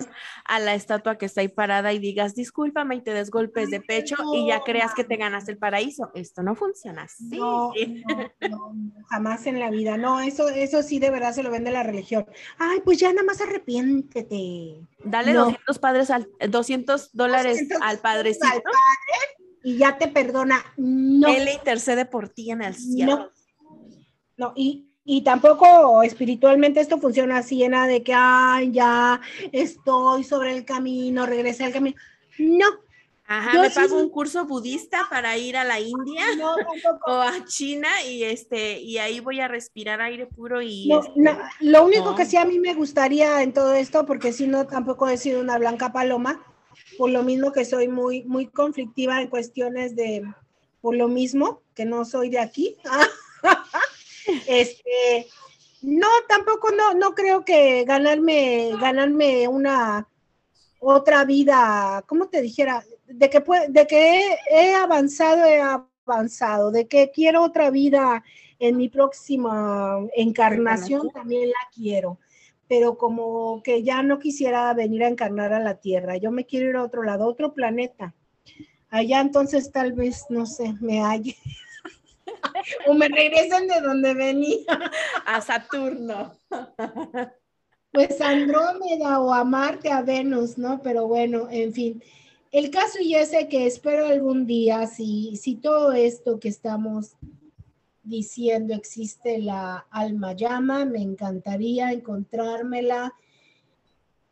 a 0.45 0.59
la 0.59 0.75
estatua 0.75 1.17
que 1.17 1.27
está 1.27 1.41
ahí 1.41 1.49
parada 1.49 1.93
y 1.93 1.99
digas 1.99 2.35
discúlpame 2.35 2.97
y 2.97 3.01
te 3.03 3.15
des 3.15 3.31
golpes 3.31 3.71
de 3.71 3.81
pecho 3.81 4.17
y 4.35 4.49
ya 4.49 4.61
creas 4.61 4.95
que 4.95 5.05
te 5.05 5.17
ganaste 5.17 5.53
el 5.53 5.59
paraíso. 5.59 6.11
Esto 6.15 6.43
no 6.43 6.55
funciona 6.55 7.03
así. 7.03 7.39
No, 7.39 7.73
jamás 9.09 9.47
en 9.47 9.61
la 9.61 9.71
vida. 9.71 9.97
No, 9.97 10.21
eso, 10.21 10.49
eso 10.49 10.83
sí 10.83 10.99
de 10.99 11.11
verdad 11.11 11.33
se 11.33 11.43
lo 11.43 11.51
vende 11.51 11.71
la 11.71 11.83
religión. 11.83 12.27
Ay, 12.59 12.81
pues 12.85 12.99
ya 12.99 13.13
nada 13.13 13.25
más 13.25 13.41
arrepiéntete. 13.41 14.81
Dale 15.05 15.33
No. 15.33 15.45
200 15.45 15.79
padres 15.79 16.11
al 16.11 16.29
200 16.49 17.13
dólares 17.13 17.59
200 17.69 17.83
al 17.83 17.99
padrecito. 17.99 18.47
Al 18.47 18.63
padre 18.63 19.38
y 19.63 19.79
ya 19.79 19.99
te 19.99 20.09
perdona. 20.09 20.65
No. 20.77 21.29
Él 21.29 21.49
intercede 21.53 22.05
por 22.05 22.29
ti 22.29 22.51
en 22.51 22.63
el 22.63 22.75
cielo. 22.75 23.31
No, 24.37 24.53
y, 24.55 24.89
y 25.05 25.23
tampoco 25.23 26.03
espiritualmente 26.03 26.81
esto 26.81 26.99
funciona 26.99 27.39
así, 27.39 27.65
en 27.65 27.73
de 27.73 28.03
que, 28.03 28.13
ay, 28.15 28.71
ya 28.73 29.21
estoy 29.53 30.25
sobre 30.25 30.57
el 30.57 30.65
camino, 30.65 31.27
regresé 31.27 31.65
al 31.65 31.73
camino. 31.73 31.97
No, 32.39 32.67
Ajá, 33.31 33.53
Yo 33.53 33.61
me 33.61 33.69
sí- 33.69 33.75
pago 33.75 34.01
un 34.01 34.09
curso 34.09 34.47
budista 34.47 35.07
para 35.11 35.37
ir 35.37 35.59
a 35.59 35.65
la 35.65 35.79
India 35.79 36.25
no, 36.39 36.55
o 37.07 37.13
a 37.13 37.45
China 37.45 37.89
y 38.09 38.23
este 38.23 38.81
y 38.81 38.97
ahí 38.97 39.21
voy 39.21 39.39
a 39.41 39.49
respirar 39.49 40.01
aire 40.01 40.27
puro 40.27 40.63
y 40.63 40.89
No, 40.89 41.01
este, 41.01 41.13
no, 41.17 41.39
lo 41.61 41.85
único 41.85 42.15
que 42.15 42.25
sí 42.25 42.39
a 42.39 42.47
mí 42.47 42.59
me 42.59 42.73
gustaría 42.73 43.43
en 43.43 43.53
todo 43.53 43.75
esto, 43.75 44.07
porque 44.07 44.33
si 44.33 44.47
no 44.47 44.67
tampoco 44.67 45.07
he 45.09 45.19
sido 45.19 45.43
una 45.43 45.59
blanca 45.59 45.93
paloma, 45.93 46.43
por 46.97 47.11
lo 47.11 47.23
mismo 47.23 47.53
que 47.53 47.65
soy 47.65 47.89
muy, 47.89 48.25
muy 48.25 48.47
conflictiva 48.47 49.21
en 49.21 49.29
cuestiones 49.29 49.95
de, 49.97 50.25
por 50.81 50.97
lo 50.97 51.09
mismo 51.09 51.63
que 51.75 51.85
no 51.85 52.05
soy 52.05 52.31
de 52.31 52.41
aquí. 52.41 52.77
este, 54.47 55.27
no, 55.83 56.09
tampoco 56.29 56.71
no, 56.71 56.95
no 56.95 57.15
creo 57.15 57.45
que 57.45 57.85
ganarme, 57.85 58.73
ganarme 58.81 59.49
una 59.49 60.09
otra 60.81 61.25
vida, 61.25 62.05
¿cómo 62.07 62.29
te 62.29 62.43
dijera? 62.43 62.85
De 63.07 63.31
que, 63.31 63.43
de 63.69 63.87
que 63.87 64.19
he, 64.19 64.39
he 64.51 64.75
avanzado, 64.75 65.45
he 65.45 65.61
avanzado, 65.61 66.71
de 66.71 66.87
que 66.87 67.11
quiero 67.11 67.43
otra 67.43 67.71
vida 67.71 68.23
en 68.59 68.77
mi 68.77 68.89
próxima 68.89 69.99
Encarnación. 70.15 71.11
también 71.11 71.49
la 71.49 71.69
quiero, 71.75 72.19
pero 72.69 72.99
como 72.99 73.63
que 73.63 73.83
ya 73.83 74.03
no 74.03 74.19
quisiera 74.19 74.73
venir 74.75 75.03
a 75.03 75.09
encarnar 75.09 75.53
a 75.53 75.61
la 75.61 75.81
Tierra, 75.81 76.17
yo 76.17 76.31
me 76.31 76.45
quiero 76.45 76.69
ir 76.69 76.77
a 76.77 76.85
otro 76.85 77.03
lado, 77.03 77.25
a 77.25 77.29
otro 77.29 77.55
planeta. 77.55 78.15
Allá 78.91 79.21
entonces 79.21 79.73
tal 79.73 79.93
vez, 79.93 80.27
no 80.29 80.47
sé, 80.47 80.75
me 80.81 81.01
halle. 81.01 81.37
o 82.87 82.95
me 82.95 83.09
regresen 83.09 83.67
de 83.67 83.81
donde 83.81 84.15
venía. 84.15 84.65
a 85.27 85.41
Saturno. 85.41 86.33
Pues 87.91 88.21
a 88.21 88.29
Andrómeda 88.29 89.19
o 89.19 89.33
a 89.33 89.45
Marte, 89.45 89.91
a 89.91 90.03
Venus, 90.03 90.59
¿no? 90.59 90.83
Pero 90.83 91.09
bueno, 91.09 91.49
en 91.51 91.73
fin. 91.73 92.03
El 92.53 92.71
caso 92.71 92.99
y 93.01 93.15
ese 93.15 93.49
que 93.49 93.67
espero 93.67 94.07
algún 94.07 94.47
día, 94.47 94.87
si, 94.87 95.37
si 95.37 95.57
todo 95.57 95.93
esto 95.93 96.39
que 96.39 96.49
estamos 96.49 97.17
diciendo 98.09 98.75
existe 98.75 99.39
la 99.39 99.87
alma 99.91 100.33
llama, 100.33 100.85
me 100.85 101.01
encantaría 101.03 101.93
encontrármela 101.93 103.13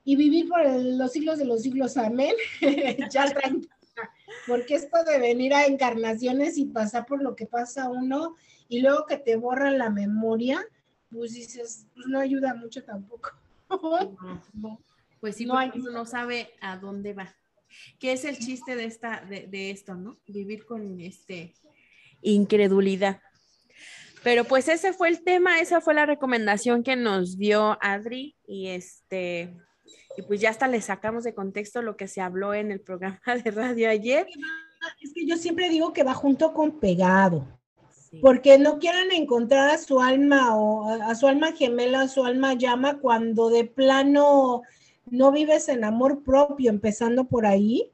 y 0.05 0.17
vivir 0.17 0.49
por 0.49 0.61
el- 0.63 0.97
los 0.99 1.13
siglos 1.13 1.39
de 1.39 1.45
los 1.45 1.63
siglos, 1.63 1.97
amén. 1.97 2.35
ya 3.11 3.27
tranquila. 3.33 3.75
Porque 4.47 4.75
esto 4.77 5.03
de 5.05 5.19
venir 5.19 5.53
a 5.55 5.67
encarnaciones 5.67 6.59
y 6.59 6.67
pasar 6.67 7.07
por 7.07 7.23
lo 7.23 7.35
que 7.35 7.47
pasa 7.47 7.89
uno 7.89 8.35
y 8.69 8.81
luego 8.81 9.07
que 9.07 9.17
te 9.19 9.37
borran 9.37 9.79
la 9.79 9.91
memoria, 9.91 10.65
pues 11.11 11.33
dices, 11.35 11.87
pues 11.95 12.07
no 12.07 12.19
ayuda 12.21 12.55
mucho 12.55 12.83
tampoco. 12.85 13.31
No, 13.71 14.43
no. 14.55 14.81
Pues 15.21 15.37
sí, 15.37 15.47
No 15.47 15.57
hay- 15.59 15.73
uno 15.75 15.91
no 15.91 16.05
sabe 16.07 16.51
a 16.61 16.77
dónde 16.77 17.15
va. 17.15 17.35
¿Qué 17.99 18.13
es 18.13 18.25
el 18.25 18.39
chiste 18.39 18.77
de 18.77 18.85
esta, 18.85 19.25
de, 19.25 19.47
de 19.49 19.71
esto, 19.71 19.95
no? 19.95 20.19
Vivir 20.27 20.65
con 20.67 21.01
este 21.01 21.53
incredulidad. 22.23 23.21
Pero 24.27 24.43
pues 24.43 24.67
ese 24.67 24.93
fue 24.93 25.09
el 25.09 25.23
tema, 25.23 25.61
esa 25.61 25.81
fue 25.81 25.95
la 25.95 26.05
recomendación 26.05 26.83
que 26.83 26.97
nos 26.97 27.39
dio 27.39 27.79
Adri 27.81 28.37
y 28.45 28.67
este 28.71 29.57
Y 30.17 30.23
pues 30.23 30.41
ya 30.41 30.51
hasta 30.51 30.67
le 30.67 30.81
sacamos 30.81 31.23
de 31.23 31.33
contexto 31.33 31.81
lo 31.81 31.97
que 31.97 32.09
se 32.09 32.21
habló 32.21 32.53
en 32.53 32.73
el 32.73 32.81
programa 32.81 33.21
de 33.45 33.51
radio 33.53 33.89
ayer. 33.89 34.27
Es 35.01 35.15
que 35.15 35.25
yo 35.27 35.37
siempre 35.37 35.69
digo 35.69 35.93
que 35.93 36.03
va 36.03 36.13
junto 36.13 36.53
con 36.55 36.81
pegado. 36.81 37.47
Sí. 38.11 38.19
porque 38.21 38.59
no 38.59 38.81
quieran 38.81 39.13
encontrar 39.13 39.71
a 39.71 39.79
su 39.79 40.01
alma 40.01 40.57
o 40.57 40.89
a, 40.89 41.11
a 41.11 41.15
su 41.15 41.29
alma 41.29 41.53
gemela, 41.53 42.01
a 42.01 42.09
su 42.09 42.25
alma 42.25 42.55
llama 42.55 42.99
cuando 42.99 43.49
de 43.49 43.65
plano 43.65 44.63
no 45.09 45.31
vives 45.31 45.69
en 45.69 45.85
amor 45.85 46.25
propio, 46.25 46.71
empezando 46.71 47.29
por 47.29 47.47
ahí. 47.47 47.93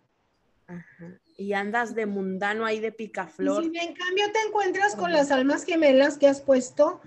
Ajá. 0.66 1.20
Y 1.42 1.52
andas 1.54 1.94
de 1.94 2.06
mundano 2.06 2.64
ahí 2.64 2.80
de 2.80 2.88
Y 2.88 2.90
picaflor. 2.90 3.62
si 3.64 3.78
en 3.78 3.94
cambio 3.94 4.24
te 4.32 4.40
encuentras 4.48 4.96
con 4.96 5.12
las 5.12 5.30
almas 5.30 5.64
gemelas 5.64 6.18
que 6.18 6.28
has 6.28 6.40
puesto 6.40 7.00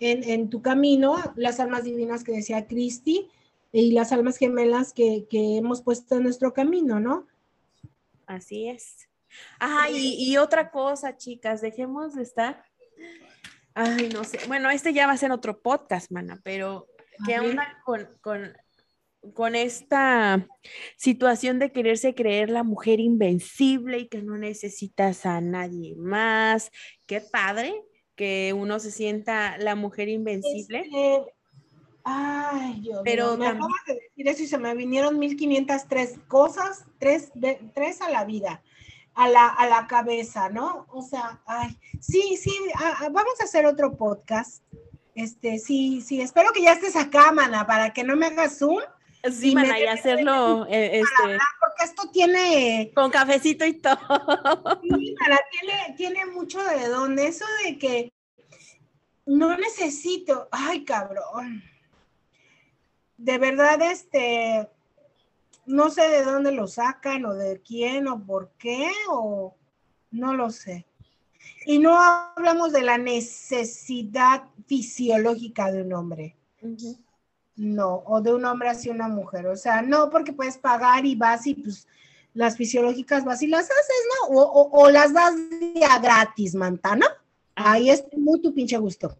en, 0.00 0.24
en 0.24 0.50
tu 0.50 0.62
camino, 0.62 1.16
las 1.36 1.60
almas 1.60 1.84
divinas 1.84 2.24
que 2.24 2.32
decía 2.32 2.66
Cristi, 2.66 3.30
y 3.72 3.92
las 3.92 4.12
almas 4.12 4.36
gemelas 4.36 4.92
que, 4.92 5.26
que 5.30 5.56
hemos 5.56 5.82
puesto 5.82 6.16
en 6.16 6.24
nuestro 6.24 6.52
camino, 6.52 7.00
¿no? 7.00 7.26
Así 8.26 8.68
es. 8.68 9.08
Ajá, 9.58 9.90
y, 9.90 10.14
y 10.30 10.36
otra 10.36 10.70
cosa, 10.70 11.16
chicas, 11.16 11.60
dejemos 11.62 12.14
de 12.14 12.22
estar. 12.22 12.64
Ay, 13.74 14.10
no 14.12 14.24
sé. 14.24 14.38
Bueno, 14.46 14.70
este 14.70 14.92
ya 14.92 15.06
va 15.06 15.14
a 15.14 15.16
ser 15.16 15.32
otro 15.32 15.62
podcast, 15.62 16.10
mana, 16.10 16.40
pero 16.44 16.86
¿qué 17.26 17.34
A 17.36 17.40
ver. 17.40 17.50
onda 17.50 17.82
con, 17.84 18.08
con, 18.20 18.52
con 19.34 19.54
esta 19.54 20.46
situación 20.96 21.58
de 21.58 21.72
quererse 21.72 22.14
creer 22.14 22.50
la 22.50 22.62
mujer 22.64 23.00
invencible 23.00 23.98
y 24.00 24.08
que 24.08 24.22
no 24.22 24.36
necesitas 24.38 25.26
a 25.26 25.40
nadie 25.40 25.94
más? 25.96 26.70
Qué 27.06 27.20
padre 27.20 27.74
que 28.16 28.52
uno 28.56 28.78
se 28.78 28.90
sienta 28.90 29.56
la 29.58 29.74
mujer 29.74 30.08
invencible. 30.08 30.80
Este, 30.80 31.24
ay, 32.04 32.80
Dios 32.80 33.00
Pero 33.04 33.28
mío, 33.28 33.38
me 33.38 33.44
también- 33.46 33.64
acabas 33.64 33.86
de 33.86 33.94
decir 33.94 34.28
eso 34.28 34.42
y 34.42 34.46
se 34.46 34.58
me 34.58 34.74
vinieron 34.74 35.18
1503 35.18 36.18
cosas, 36.28 36.84
tres, 36.98 37.32
tres 37.74 38.00
a 38.02 38.10
la 38.10 38.24
vida, 38.24 38.62
a 39.14 39.28
la, 39.28 39.48
a 39.48 39.66
la 39.68 39.86
cabeza, 39.86 40.48
¿no? 40.48 40.86
O 40.90 41.02
sea, 41.02 41.40
ay, 41.46 41.78
sí, 42.00 42.36
sí, 42.36 42.52
vamos 43.12 43.40
a 43.40 43.44
hacer 43.44 43.66
otro 43.66 43.96
podcast. 43.96 44.62
Este, 45.14 45.58
sí, 45.58 46.00
sí, 46.00 46.20
espero 46.20 46.52
que 46.52 46.62
ya 46.62 46.72
estés 46.72 46.96
acá, 46.96 47.32
mana, 47.32 47.66
para 47.66 47.92
que 47.92 48.02
no 48.02 48.16
me 48.16 48.26
hagas 48.26 48.58
zoom, 48.58 48.80
Sí, 49.30 49.50
y 49.50 49.54
mana, 49.54 49.78
y 49.78 49.86
hacerlo 49.86 50.66
eh, 50.68 51.00
este, 51.00 51.38
porque 51.60 51.84
esto 51.84 52.10
tiene, 52.12 52.90
con 52.92 53.10
cafecito 53.10 53.64
y 53.64 53.74
todo. 53.74 53.98
sí, 54.82 55.14
mana, 55.20 55.38
tiene, 55.50 55.94
tiene 55.96 56.26
mucho 56.26 56.60
de 56.62 56.88
dónde, 56.88 57.28
eso 57.28 57.44
de 57.64 57.78
que 57.78 58.12
no 59.26 59.56
necesito, 59.56 60.48
ay, 60.50 60.84
cabrón. 60.84 61.62
De 63.16 63.38
verdad, 63.38 63.80
este, 63.82 64.68
no 65.66 65.90
sé 65.90 66.08
de 66.08 66.24
dónde 66.24 66.50
lo 66.50 66.66
sacan 66.66 67.24
o 67.24 67.34
de 67.34 67.60
quién 67.60 68.08
o 68.08 68.24
por 68.24 68.50
qué 68.58 68.90
o 69.08 69.54
no 70.10 70.34
lo 70.34 70.50
sé. 70.50 70.86
Y 71.64 71.78
no 71.78 72.00
hablamos 72.00 72.72
de 72.72 72.82
la 72.82 72.98
necesidad 72.98 74.44
fisiológica 74.66 75.70
de 75.70 75.82
un 75.82 75.92
hombre, 75.92 76.36
Ujú. 76.60 76.98
No, 77.56 78.02
o 78.06 78.20
de 78.20 78.34
un 78.34 78.44
hombre 78.44 78.68
hacia 78.70 78.92
una 78.92 79.08
mujer. 79.08 79.46
O 79.46 79.56
sea, 79.56 79.82
no 79.82 80.10
porque 80.10 80.32
puedes 80.32 80.58
pagar 80.58 81.04
y 81.06 81.14
vas 81.14 81.46
y 81.46 81.54
pues 81.54 81.86
las 82.34 82.56
fisiológicas 82.56 83.24
vas 83.24 83.42
y 83.42 83.46
las 83.46 83.64
haces, 83.64 84.06
¿no? 84.30 84.36
O, 84.36 84.42
o- 84.42 84.82
o 84.84 84.90
las 84.90 85.12
das 85.12 85.34
día 85.60 85.98
gratis, 85.98 86.54
mantana. 86.54 87.06
Ahí 87.54 87.90
es 87.90 88.04
muy 88.16 88.40
tu 88.40 88.54
pinche 88.54 88.78
gusto. 88.78 89.16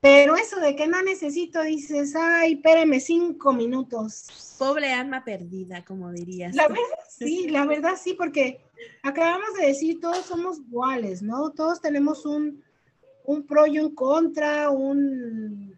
Pero 0.00 0.34
eso 0.34 0.58
de 0.58 0.74
que 0.74 0.88
no 0.88 1.00
necesito, 1.02 1.62
dices, 1.62 2.16
ay, 2.16 2.54
espérame 2.54 2.98
cinco 2.98 3.52
minutos. 3.52 4.56
Pobre 4.58 4.92
alma 4.92 5.24
perdida, 5.24 5.84
como 5.84 6.10
dirías. 6.10 6.56
La 6.56 6.66
verdad, 6.66 6.82
sí, 7.08 7.48
la 7.48 7.64
verdad, 7.66 7.92
sí, 8.02 8.14
porque 8.14 8.60
acabamos 9.04 9.54
de 9.60 9.66
decir, 9.68 10.00
todos 10.00 10.26
somos 10.26 10.58
iguales, 10.58 11.22
¿no? 11.22 11.50
Todos 11.50 11.80
tenemos 11.80 12.26
un, 12.26 12.64
un 13.24 13.46
pro 13.46 13.64
y 13.68 13.78
un 13.78 13.94
contra, 13.94 14.70
un 14.70 15.71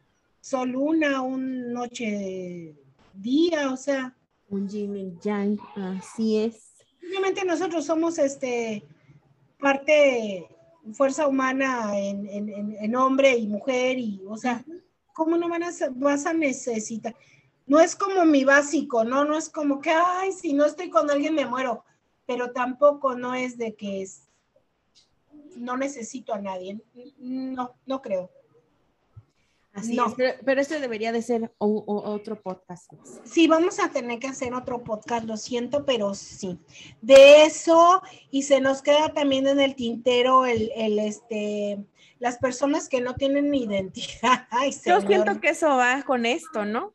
sol 0.44 0.68
luna, 0.72 1.22
un 1.22 1.72
noche 1.72 2.74
día, 3.14 3.72
o 3.72 3.78
sea, 3.78 4.14
Un 4.50 4.68
yin 4.68 4.94
y 4.94 5.18
yang, 5.22 5.58
así 5.74 6.36
es. 6.36 6.70
Obviamente 7.02 7.46
nosotros 7.46 7.86
somos 7.86 8.18
este 8.18 8.84
parte 9.58 10.46
fuerza 10.92 11.26
humana 11.26 11.98
en, 11.98 12.28
en- 12.28 12.76
en- 12.78 12.94
hombre 12.96 13.34
y 13.38 13.46
mujer 13.46 13.98
y 13.98 14.20
o 14.28 14.36
sea, 14.36 14.62
¿cómo 15.14 15.38
no 15.38 15.48
van 15.48 15.62
a 15.62 15.70
vas 15.92 16.26
a 16.26 16.34
necesitar? 16.34 17.16
No 17.66 17.80
es 17.80 17.96
como 17.96 18.26
mi 18.26 18.44
básico, 18.44 19.02
¿no? 19.02 19.24
No 19.24 19.38
es 19.38 19.48
como 19.48 19.80
que, 19.80 19.90
ay, 19.92 20.32
si 20.32 20.52
no 20.52 20.66
estoy 20.66 20.90
con 20.90 21.10
alguien 21.10 21.34
me 21.34 21.46
muero, 21.46 21.84
pero 22.26 22.50
tampoco 22.50 23.14
no 23.16 23.34
es 23.34 23.56
de 23.56 23.74
que 23.74 24.02
es, 24.02 24.28
no 25.56 25.78
necesito 25.78 26.34
a 26.34 26.38
nadie. 26.38 26.78
No, 27.18 27.72
no 27.86 28.02
creo. 28.02 28.30
Así 29.74 29.94
No. 29.94 30.06
es. 30.06 30.14
Pero, 30.14 30.34
pero 30.44 30.60
este 30.60 30.78
debería 30.80 31.10
de 31.12 31.20
ser 31.20 31.52
o- 31.58 31.84
o- 31.86 32.10
otro 32.12 32.40
podcast. 32.40 32.90
Sí, 33.24 33.48
vamos 33.48 33.80
a 33.80 33.90
tener 33.90 34.20
que 34.20 34.28
hacer 34.28 34.54
otro 34.54 34.84
podcast, 34.84 35.26
lo 35.26 35.36
siento, 35.36 35.84
pero 35.84 36.14
sí. 36.14 36.58
De 37.02 37.42
eso, 37.44 38.00
y 38.30 38.42
se 38.42 38.60
nos 38.60 38.82
queda 38.82 39.12
también 39.12 39.46
en 39.48 39.58
el 39.60 39.74
tintero 39.74 40.46
el, 40.46 40.70
el, 40.76 40.98
este, 41.00 41.78
las 42.20 42.38
personas 42.38 42.88
que 42.88 43.00
no 43.00 43.14
tienen 43.16 43.52
identidad. 43.52 44.46
Ay, 44.50 44.70
Yo 44.86 45.00
siento 45.00 45.40
que 45.40 45.48
eso 45.50 45.68
va 45.68 46.02
con 46.04 46.24
esto, 46.24 46.64
¿no? 46.64 46.94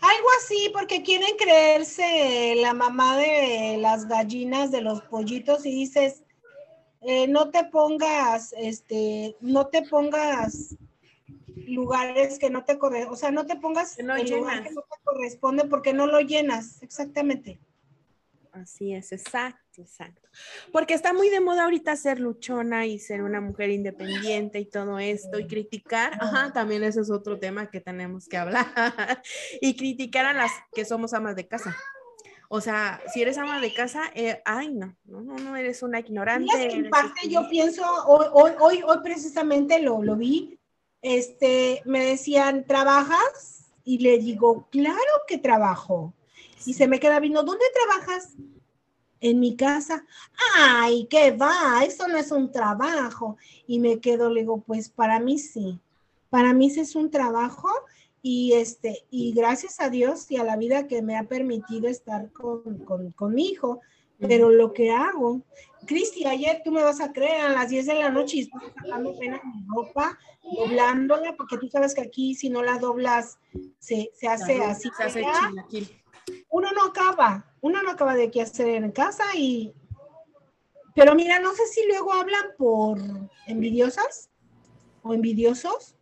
Algo 0.00 0.28
así, 0.42 0.70
porque 0.74 1.02
quieren 1.02 1.34
creerse 1.38 2.56
la 2.56 2.74
mamá 2.74 3.16
de 3.16 3.78
las 3.78 4.06
gallinas, 4.06 4.70
de 4.70 4.82
los 4.82 5.00
pollitos, 5.02 5.64
y 5.64 5.70
dices, 5.70 6.24
eh, 7.00 7.26
no 7.28 7.50
te 7.50 7.64
pongas, 7.64 8.52
este, 8.58 9.34
no 9.40 9.68
te 9.68 9.82
pongas 9.82 10.76
lugares 11.66 12.38
que 12.38 12.50
no 12.50 12.64
te 12.64 12.78
corresponden, 12.78 13.12
o 13.12 13.16
sea, 13.16 13.30
no 13.30 13.46
te 13.46 13.56
pongas 13.56 13.98
no 14.02 14.16
el 14.16 14.30
lugar 14.30 14.54
llenas. 14.54 14.68
que 14.68 14.74
no 14.74 14.82
te 14.82 15.02
corresponde 15.04 15.64
porque 15.64 15.92
no 15.92 16.06
lo 16.06 16.20
llenas, 16.20 16.82
exactamente. 16.82 17.60
Así 18.52 18.94
es, 18.94 19.10
exacto, 19.10 19.82
exacto. 19.82 20.28
Porque 20.72 20.94
está 20.94 21.12
muy 21.12 21.28
de 21.28 21.40
moda 21.40 21.64
ahorita 21.64 21.96
ser 21.96 22.20
luchona 22.20 22.86
y 22.86 23.00
ser 23.00 23.22
una 23.22 23.40
mujer 23.40 23.70
independiente 23.70 24.60
y 24.60 24.66
todo 24.66 25.00
esto 25.00 25.40
y 25.40 25.48
criticar, 25.48 26.16
ajá, 26.20 26.52
también 26.52 26.84
ese 26.84 27.00
es 27.00 27.10
otro 27.10 27.40
tema 27.40 27.68
que 27.68 27.80
tenemos 27.80 28.28
que 28.28 28.36
hablar. 28.36 28.66
y 29.60 29.74
criticar 29.76 30.26
a 30.26 30.32
las 30.32 30.52
que 30.72 30.84
somos 30.84 31.14
amas 31.14 31.34
de 31.34 31.48
casa. 31.48 31.76
O 32.48 32.60
sea, 32.60 33.00
si 33.12 33.22
eres 33.22 33.38
ama 33.38 33.60
de 33.60 33.74
casa, 33.74 34.02
eh, 34.14 34.40
ay, 34.44 34.72
no, 34.72 34.94
no, 35.06 35.22
no, 35.22 35.56
eres 35.56 35.82
una 35.82 35.98
ignorante. 35.98 36.72
En 36.72 36.88
parte 36.90 37.22
este- 37.22 37.34
yo 37.34 37.48
pienso, 37.48 37.82
hoy, 38.06 38.26
hoy, 38.32 38.52
hoy, 38.60 38.82
hoy 38.86 38.98
precisamente 39.02 39.82
lo, 39.82 40.00
lo 40.04 40.14
vi, 40.14 40.56
este, 41.04 41.82
me 41.84 42.02
decían, 42.02 42.64
¿trabajas? 42.66 43.66
Y 43.84 43.98
le 43.98 44.18
digo, 44.18 44.66
claro 44.70 44.98
que 45.28 45.36
trabajo. 45.36 46.14
Y 46.64 46.72
se 46.72 46.88
me 46.88 46.98
queda 46.98 47.20
viendo, 47.20 47.42
¿dónde 47.42 47.66
trabajas? 47.74 48.32
En 49.20 49.38
mi 49.38 49.54
casa. 49.54 50.06
Ay, 50.58 51.06
¿qué 51.10 51.30
va? 51.30 51.84
Eso 51.84 52.08
no 52.08 52.16
es 52.16 52.32
un 52.32 52.50
trabajo. 52.50 53.36
Y 53.66 53.80
me 53.80 54.00
quedo, 54.00 54.30
le 54.30 54.40
digo, 54.40 54.62
pues 54.62 54.88
para 54.88 55.20
mí 55.20 55.38
sí. 55.38 55.78
Para 56.30 56.54
mí 56.54 56.70
sí 56.70 56.80
es 56.80 56.96
un 56.96 57.10
trabajo 57.10 57.68
y 58.22 58.54
este, 58.54 59.04
y 59.10 59.34
gracias 59.34 59.80
a 59.80 59.90
Dios 59.90 60.30
y 60.30 60.38
a 60.38 60.44
la 60.44 60.56
vida 60.56 60.86
que 60.86 61.02
me 61.02 61.18
ha 61.18 61.24
permitido 61.24 61.86
estar 61.86 62.32
con, 62.32 62.78
con, 62.78 63.12
con 63.12 63.34
mi 63.34 63.48
hijo, 63.48 63.82
pero 64.18 64.48
lo 64.48 64.72
que 64.72 64.90
hago, 64.90 65.42
Cristi, 65.86 66.24
ayer 66.26 66.62
tú 66.64 66.70
me 66.70 66.82
vas 66.82 67.00
a 67.00 67.12
creer 67.12 67.42
a 67.42 67.48
las 67.48 67.68
10 67.68 67.86
de 67.86 67.94
la 67.94 68.10
noche 68.10 68.36
y 68.36 68.40
estoy 68.40 68.60
sacando 68.74 69.10
apenas 69.10 69.40
mi 69.44 69.64
ropa, 69.74 70.18
doblándola, 70.42 71.34
porque 71.36 71.58
tú 71.58 71.68
sabes 71.68 71.94
que 71.94 72.02
aquí 72.02 72.34
si 72.34 72.48
no 72.50 72.62
la 72.62 72.78
doblas 72.78 73.38
se, 73.78 74.10
se 74.14 74.28
hace 74.28 74.62
así. 74.62 74.90
Se 74.96 75.02
hace 75.04 75.24
chilaquil. 75.48 76.02
Uno 76.48 76.70
no 76.72 76.84
acaba, 76.84 77.52
uno 77.60 77.82
no 77.82 77.90
acaba 77.90 78.14
de 78.14 78.30
qué 78.30 78.42
hacer 78.42 78.68
en 78.68 78.92
casa 78.92 79.24
y... 79.36 79.72
Pero 80.94 81.14
mira, 81.14 81.40
no 81.40 81.52
sé 81.54 81.66
si 81.66 81.86
luego 81.88 82.12
hablan 82.12 82.44
por 82.56 82.98
envidiosas 83.46 84.30
o 85.02 85.12
envidiosos, 85.12 85.96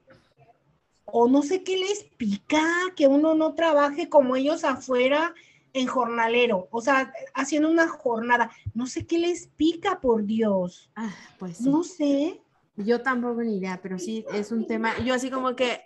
o 1.07 1.29
no 1.29 1.43
sé 1.43 1.63
qué 1.65 1.77
les 1.77 2.05
pica 2.17 2.63
que 2.95 3.07
uno 3.07 3.35
no 3.35 3.55
trabaje 3.55 4.09
como 4.09 4.37
ellos 4.37 4.65
afuera 4.65 5.35
en 5.75 5.87
jornalero, 5.87 6.69
o 6.71 6.81
sea, 6.81 7.13
haciendo 7.35 7.71
una 7.71 7.89
jornada. 7.89 8.51
No 8.75 8.87
sé 8.87 9.07
qué 9.07 9.19
les 9.19 9.49
pica, 9.49 10.01
por 10.01 10.25
Dios. 10.25 10.91
Ah, 10.95 11.15
pues 11.39 11.59
sí. 11.59 11.69
No 11.69 11.83
sé. 11.83 12.41
Yo 12.77 13.03
tampoco 13.03 13.43
ni 13.43 13.59
idea, 13.59 13.81
pero 13.83 13.99
sí 13.99 14.25
es 14.33 14.51
un 14.51 14.67
tema. 14.67 14.99
Yo 15.05 15.15
así 15.15 15.31
como 15.31 15.55
que, 15.57 15.83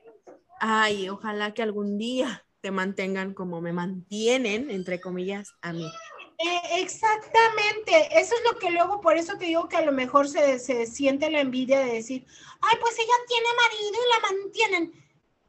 ay, 0.60 1.08
ojalá 1.08 1.52
que 1.52 1.62
algún 1.62 1.98
día 1.98 2.44
te 2.60 2.70
mantengan 2.70 3.34
como 3.34 3.60
me 3.60 3.72
mantienen, 3.72 4.70
entre 4.70 5.00
comillas, 5.00 5.54
a 5.62 5.72
mí. 5.72 5.86
Eh, 6.38 6.82
exactamente, 6.82 8.08
eso 8.12 8.34
es 8.34 8.52
lo 8.52 8.58
que 8.58 8.70
luego, 8.70 9.00
por 9.00 9.16
eso 9.16 9.38
te 9.38 9.46
digo 9.46 9.68
que 9.68 9.76
a 9.76 9.84
lo 9.86 9.92
mejor 9.92 10.28
se, 10.28 10.58
se 10.58 10.86
siente 10.86 11.30
la 11.30 11.40
envidia 11.40 11.80
de 11.80 11.94
decir, 11.94 12.26
ay, 12.60 12.76
pues 12.78 12.98
ella 12.98 13.14
tiene 13.26 13.46
marido 13.62 13.98
y 14.02 14.12
la 14.12 14.28
mantienen. 14.28 15.04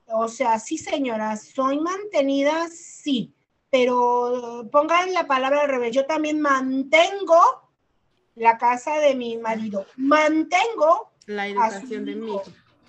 o 0.08 0.28
sea, 0.30 0.60
sí 0.60 0.78
señora, 0.78 1.36
soy 1.36 1.80
mantenida, 1.80 2.70
sí, 2.70 3.34
pero 3.70 4.68
pongan 4.72 5.14
la 5.14 5.28
palabra 5.28 5.62
al 5.62 5.70
revés, 5.70 5.94
yo 5.94 6.06
también 6.06 6.40
mantengo 6.40 7.72
la 8.36 8.58
casa 8.58 9.00
de 9.00 9.16
mi 9.16 9.38
marido, 9.38 9.86
mantengo 9.98 11.12
La 11.26 11.48
educación 11.48 12.06
de 12.06 12.16
mi 12.16 12.28
hijo. 12.28 12.44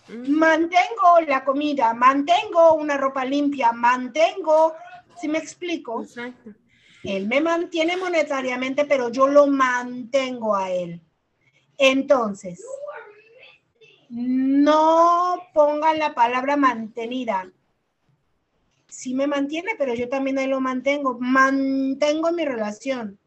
Mm, 0.09 0.31
mantengo 0.31 1.21
la 1.27 1.45
comida, 1.45 1.93
mantengo 1.95 2.75
una 2.75 2.97
ropa 2.97 3.25
limpia, 3.25 3.73
mantengo, 3.73 4.75
si 5.21 5.29
me 5.29 5.39
explico? 5.39 6.03
Exacto. 6.03 6.51
Él 7.05 7.27
me 7.27 7.41
mantiene 7.41 7.97
monetariamente, 7.97 8.85
pero 8.85 9.11
yo 9.11 9.29
lo 9.29 9.47
mantengo 9.47 10.57
a 10.57 10.71
él. 10.71 11.01
Entonces, 11.77 12.65
no 14.09 15.43
pongan 15.55 15.99
la 15.99 16.15
palabra 16.15 16.57
mantenida. 16.57 17.51
Sí 18.89 19.15
me 19.15 19.27
mantiene, 19.27 19.73
pero 19.79 19.95
yo 19.95 20.09
también 20.09 20.39
ahí 20.39 20.47
lo 20.47 20.61
mantengo. 20.61 21.19
Mantengo 21.21 22.33
mi 22.33 22.45
relación. 22.45 23.19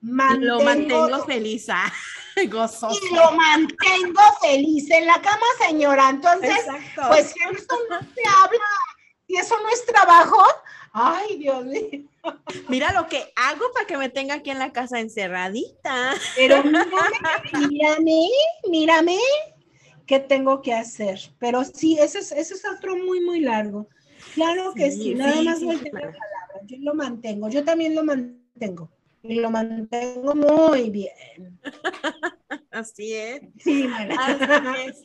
Lo 0.00 0.60
mantengo 0.60 1.24
feliz, 1.24 1.66
ah, 1.68 1.92
gozoso. 2.48 2.94
y 2.94 3.14
lo 3.14 3.32
mantengo 3.32 4.20
feliz 4.40 4.90
en 4.90 5.06
la 5.06 5.20
cama, 5.20 5.46
señora. 5.66 6.10
Entonces, 6.10 6.50
Exacto. 6.50 7.02
pues 7.08 7.32
si 7.32 7.40
eso 7.42 7.76
no 7.90 7.98
se 8.00 8.22
habla, 8.42 8.64
si 9.26 9.36
eso 9.36 9.56
no 9.60 9.68
es 9.68 9.84
trabajo, 9.84 10.42
ay, 10.92 11.38
Dios 11.38 11.64
mío. 11.64 12.04
Mira 12.68 12.92
lo 12.92 13.08
que 13.08 13.32
hago 13.36 13.72
para 13.72 13.86
que 13.86 13.96
me 13.96 14.08
tenga 14.08 14.34
aquí 14.34 14.50
en 14.50 14.58
la 14.58 14.72
casa 14.72 15.00
encerradita. 15.00 16.14
Pero 16.36 16.62
mírame, 16.64 17.68
mírame, 17.68 18.28
mírame, 18.68 19.18
¿qué 20.06 20.20
tengo 20.20 20.62
que 20.62 20.74
hacer? 20.74 21.18
Pero 21.38 21.64
sí, 21.64 21.98
eso 21.98 22.18
es, 22.18 22.32
eso 22.32 22.54
es 22.54 22.64
otro 22.64 22.96
muy, 22.96 23.20
muy 23.20 23.40
largo. 23.40 23.88
Claro 24.36 24.72
que 24.74 24.90
sí, 24.92 25.02
Sí, 25.02 25.14
nada 25.14 25.42
más 25.42 25.58
sí, 25.58 25.68
sí, 25.70 25.90
claro. 25.90 26.12
palabras. 26.12 26.20
Yo 26.66 26.76
lo 26.80 26.94
mantengo, 26.94 27.48
yo 27.48 27.64
también 27.64 27.94
lo 27.94 28.04
mantengo. 28.04 28.90
Y 29.22 29.40
lo 29.40 29.50
mantengo 29.50 30.34
muy 30.36 30.90
bien. 30.90 31.58
Así 32.70 33.12
es. 33.14 33.40
Sí. 33.58 33.88
Así 34.18 34.44
es. 34.86 35.02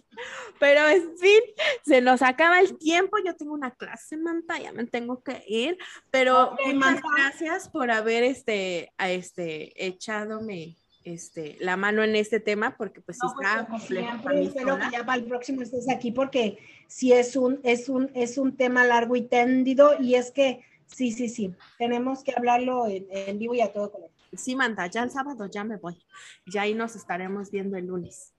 Pero 0.60 0.88
en 0.90 1.18
fin, 1.18 1.40
se 1.84 2.02
nos 2.02 2.22
acaba 2.22 2.60
el 2.60 2.78
tiempo. 2.78 3.18
Yo 3.26 3.36
tengo 3.36 3.54
una 3.54 3.72
clase, 3.72 4.18
Manta, 4.18 4.60
ya 4.60 4.74
me 4.74 4.86
tengo 4.86 5.24
que 5.24 5.44
ir. 5.48 5.78
Pero 6.12 6.52
Ok, 6.52 6.60
muchas 6.66 6.76
Manta. 6.76 7.08
gracias 7.18 7.70
por 7.70 7.90
haber 7.90 8.24
este, 8.24 8.92
a 9.00 9.10
este, 9.10 9.74
echadome 9.88 10.76
este, 11.04 11.58
la 11.60 11.78
mano 11.78 12.04
en 12.04 12.16
este 12.16 12.40
tema, 12.40 12.76
porque 12.78 13.02
pues 13.02 13.18
No, 13.22 13.34
pues, 13.34 13.48
está 13.48 13.66
como 13.66 13.80
complejo 13.80 14.06
siempre, 14.06 14.24
para 14.24 14.40
mí 14.40 14.46
espero 14.48 14.80
que 14.80 14.92
ya 14.92 15.06
para 15.06 15.20
el 15.20 15.26
próximo 15.26 15.62
estés 15.62 15.90
aquí 15.90 16.12
porque 16.12 16.58
sí 16.88 17.14
es 17.14 17.36
un, 17.36 17.60
es 17.64 17.90
un, 17.90 18.12
es 18.14 18.38
un 18.38 18.56
tema 18.56 18.86
largo 18.86 19.16
y 19.16 19.24
tendido 19.24 20.00
y 20.00 20.16
es 20.16 20.32
que 20.32 20.64
sí, 20.88 21.12
sí, 21.12 21.30
sí, 21.30 21.54
tenemos 21.78 22.24
que 22.24 22.34
hablarlo 22.36 22.88
en, 22.88 23.08
en 23.10 23.40
vivo 23.40 23.56
y 23.56 23.62
a 23.62 23.72
todo 23.72 23.92
color. 23.92 24.10
Sí, 24.34 24.56
Manta, 24.56 24.88
ya 24.88 25.04
el 25.04 25.10
sábado 25.10 25.48
ya 25.48 25.64
me 25.64 25.78
voy. 25.78 25.98
Ya 26.46 26.62
ahí 26.62 26.74
nos 26.74 26.96
estaremos 26.96 27.52
viendo 27.52 27.78
el 27.78 27.88
lunes. 27.88 28.34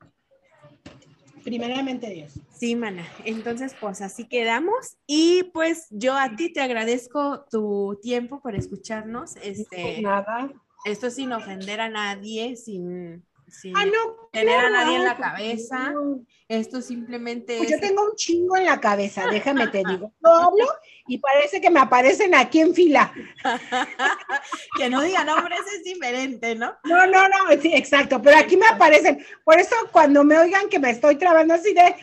Primeramente 1.45 2.09
Dios. 2.11 2.39
Sí, 2.55 2.77
mana. 2.77 3.05
Entonces, 3.25 3.75
pues 3.81 4.01
así 4.01 4.27
quedamos. 4.27 4.97
Y 5.07 5.45
pues 5.53 5.89
yo 5.91 6.17
a 6.17 6.35
ti 6.37 6.53
te 6.53 6.61
agradezco 6.61 7.45
tu 7.51 7.99
tiempo 8.01 8.41
por 8.41 8.55
escucharnos. 8.55 9.37
Este, 9.37 10.01
Nada. 10.01 10.51
Esto 10.85 11.11
sin 11.11 11.33
ofender 11.33 11.81
a 11.81 11.89
nadie, 11.89 12.57
sin, 12.57 13.25
sin 13.49 13.77
Ah, 13.77 13.85
no. 13.85 14.29
tener 14.33 14.59
a 14.59 14.71
nadie 14.71 14.97
en 14.97 15.05
la 15.05 15.17
cabeza. 15.17 15.91
no. 15.91 16.21
Esto 16.49 16.83
simplemente 16.83 17.57
Pues 17.57 17.71
es 17.73 17.81
yo 17.81 17.89
tengo 17.89 18.05
un 18.05 18.15
chingo 18.15 18.57
en 18.59 18.67
la 18.67 18.79
cabeza, 18.79 19.27
déjame 19.31 19.69
te 19.69 19.79
digo. 19.89 20.13
Yo 20.23 20.31
hablo 20.31 20.67
y 21.07 21.17
parece 21.17 21.63
que 21.63 21.71
me 21.71 21.81
aparecen 21.81 22.35
aquí 22.35 22.61
en 22.61 22.75
fila. 22.75 23.11
que 24.77 24.91
no 24.91 25.01
diga 25.01 25.25
nombres 25.25 25.61
es 25.75 25.83
diferente, 25.85 26.55
¿no? 26.55 26.75
No, 26.85 27.07
no, 27.07 27.27
no, 27.29 27.37
sí, 27.61 27.73
exacto, 27.75 28.21
pero 28.21 28.37
aquí 28.37 28.59
me 28.59 28.67
aparecen. 28.67 29.25
Por 29.45 29.59
eso 29.59 29.75
cuando 29.93 30.25
me 30.25 30.37
oigan 30.39 30.69
que 30.69 30.79
me 30.79 30.91
estoy 30.91 31.17
trabando 31.17 31.55
así 31.55 31.73
de, 31.73 31.97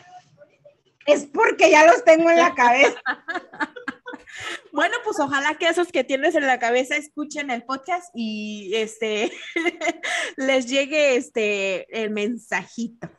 es 1.06 1.26
porque 1.26 1.70
ya 1.70 1.86
los 1.86 2.04
tengo 2.04 2.28
en 2.28 2.38
la 2.38 2.52
cabeza. 2.54 3.00
Bueno, 4.72 4.96
pues 5.04 5.18
ojalá 5.18 5.54
que 5.54 5.68
esos 5.68 5.88
que 5.88 6.04
tienes 6.04 6.34
en 6.34 6.46
la 6.46 6.58
cabeza 6.58 6.96
escuchen 6.96 7.50
el 7.50 7.64
podcast 7.64 8.10
y 8.14 8.70
este 8.74 9.32
les 10.36 10.66
llegue 10.66 11.16
este 11.16 12.02
el 12.02 12.10
mensajito. 12.10 13.10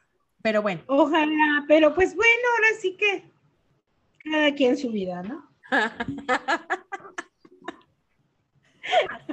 Pero 0.41 0.61
bueno. 0.61 0.81
Ojalá, 0.87 1.65
pero 1.67 1.93
pues 1.93 2.15
bueno, 2.15 2.47
ahora 2.55 2.79
sí 2.81 2.97
que 2.97 3.31
cada 4.23 4.53
quien 4.55 4.77
su 4.77 4.91
vida, 4.91 5.21
¿no? 5.23 5.49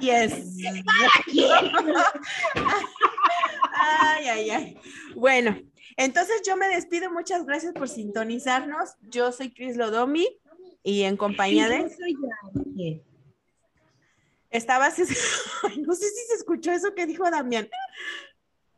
Yes. 0.00 0.56
Ay, 3.74 4.28
ay, 4.28 4.50
ay. 4.50 4.78
Bueno, 5.16 5.58
entonces 5.96 6.42
yo 6.46 6.56
me 6.56 6.68
despido. 6.68 7.10
Muchas 7.10 7.44
gracias 7.44 7.72
por 7.72 7.88
sintonizarnos. 7.88 8.90
Yo 9.02 9.32
soy 9.32 9.52
Cris 9.52 9.76
Lodomi 9.76 10.28
y 10.82 11.02
en 11.02 11.16
compañía 11.16 11.68
de. 11.68 11.88
soy. 11.96 13.02
Estabas. 14.50 14.98
No 15.80 15.94
sé 15.94 16.08
si 16.08 16.26
se 16.28 16.34
escuchó 16.34 16.70
eso 16.72 16.94
que 16.94 17.06
dijo 17.06 17.28
Damián. 17.30 17.68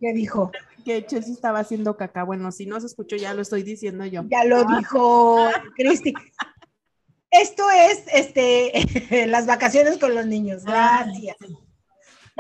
¿Qué 0.01 0.12
dijo? 0.12 0.51
Que 0.84 1.05
Chelsea 1.07 1.32
estaba 1.32 1.61
haciendo 1.61 1.96
caca. 1.96 2.24
Bueno, 2.24 2.51
si 2.53 2.66
no 2.66 2.80
se 2.80 2.86
escuchó, 2.86 3.16
ya 3.16 3.34
lo 3.34 3.42
estoy 3.42 3.62
diciendo 3.62 4.07
yo. 4.07 4.24
Ya 4.30 4.44
lo 4.44 4.64
dijo 4.64 5.48
Cristi. 5.76 6.14
Esto 7.30 7.64
es 7.70 8.05
este 8.12 9.26
las 9.28 9.46
vacaciones 9.46 9.98
con 9.98 10.14
los 10.14 10.26
niños. 10.26 10.64
Gracias. 10.64 11.36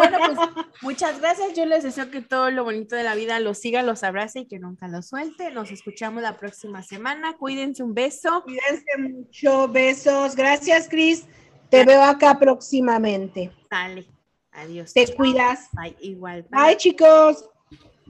Bueno, 0.00 0.18
pues 0.24 0.66
muchas 0.80 1.20
gracias. 1.20 1.52
Yo 1.54 1.66
les 1.66 1.82
deseo 1.82 2.10
que 2.10 2.22
todo 2.22 2.50
lo 2.50 2.64
bonito 2.64 2.96
de 2.96 3.02
la 3.02 3.14
vida 3.14 3.38
los 3.38 3.58
siga, 3.58 3.82
los 3.82 4.02
abrace 4.02 4.40
y 4.40 4.46
que 4.46 4.58
nunca 4.58 4.88
los 4.88 5.08
suelte. 5.08 5.50
Nos 5.50 5.70
escuchamos 5.70 6.22
la 6.22 6.38
próxima 6.38 6.82
semana. 6.82 7.36
Cuídense, 7.36 7.82
un 7.82 7.92
beso. 7.92 8.42
Cuídense 8.44 8.98
mucho, 8.98 9.68
besos. 9.68 10.34
Gracias, 10.34 10.88
Cris. 10.88 11.26
Te 11.68 11.84
veo 11.84 12.02
acá 12.02 12.38
próximamente. 12.38 13.52
Sale. 13.68 14.06
Adiós. 14.52 14.94
Te 14.94 15.14
cuidas. 15.14 15.68
Bye. 15.72 15.96
Igual. 16.00 16.46
Bye, 16.50 16.76
chicos. 16.78 17.44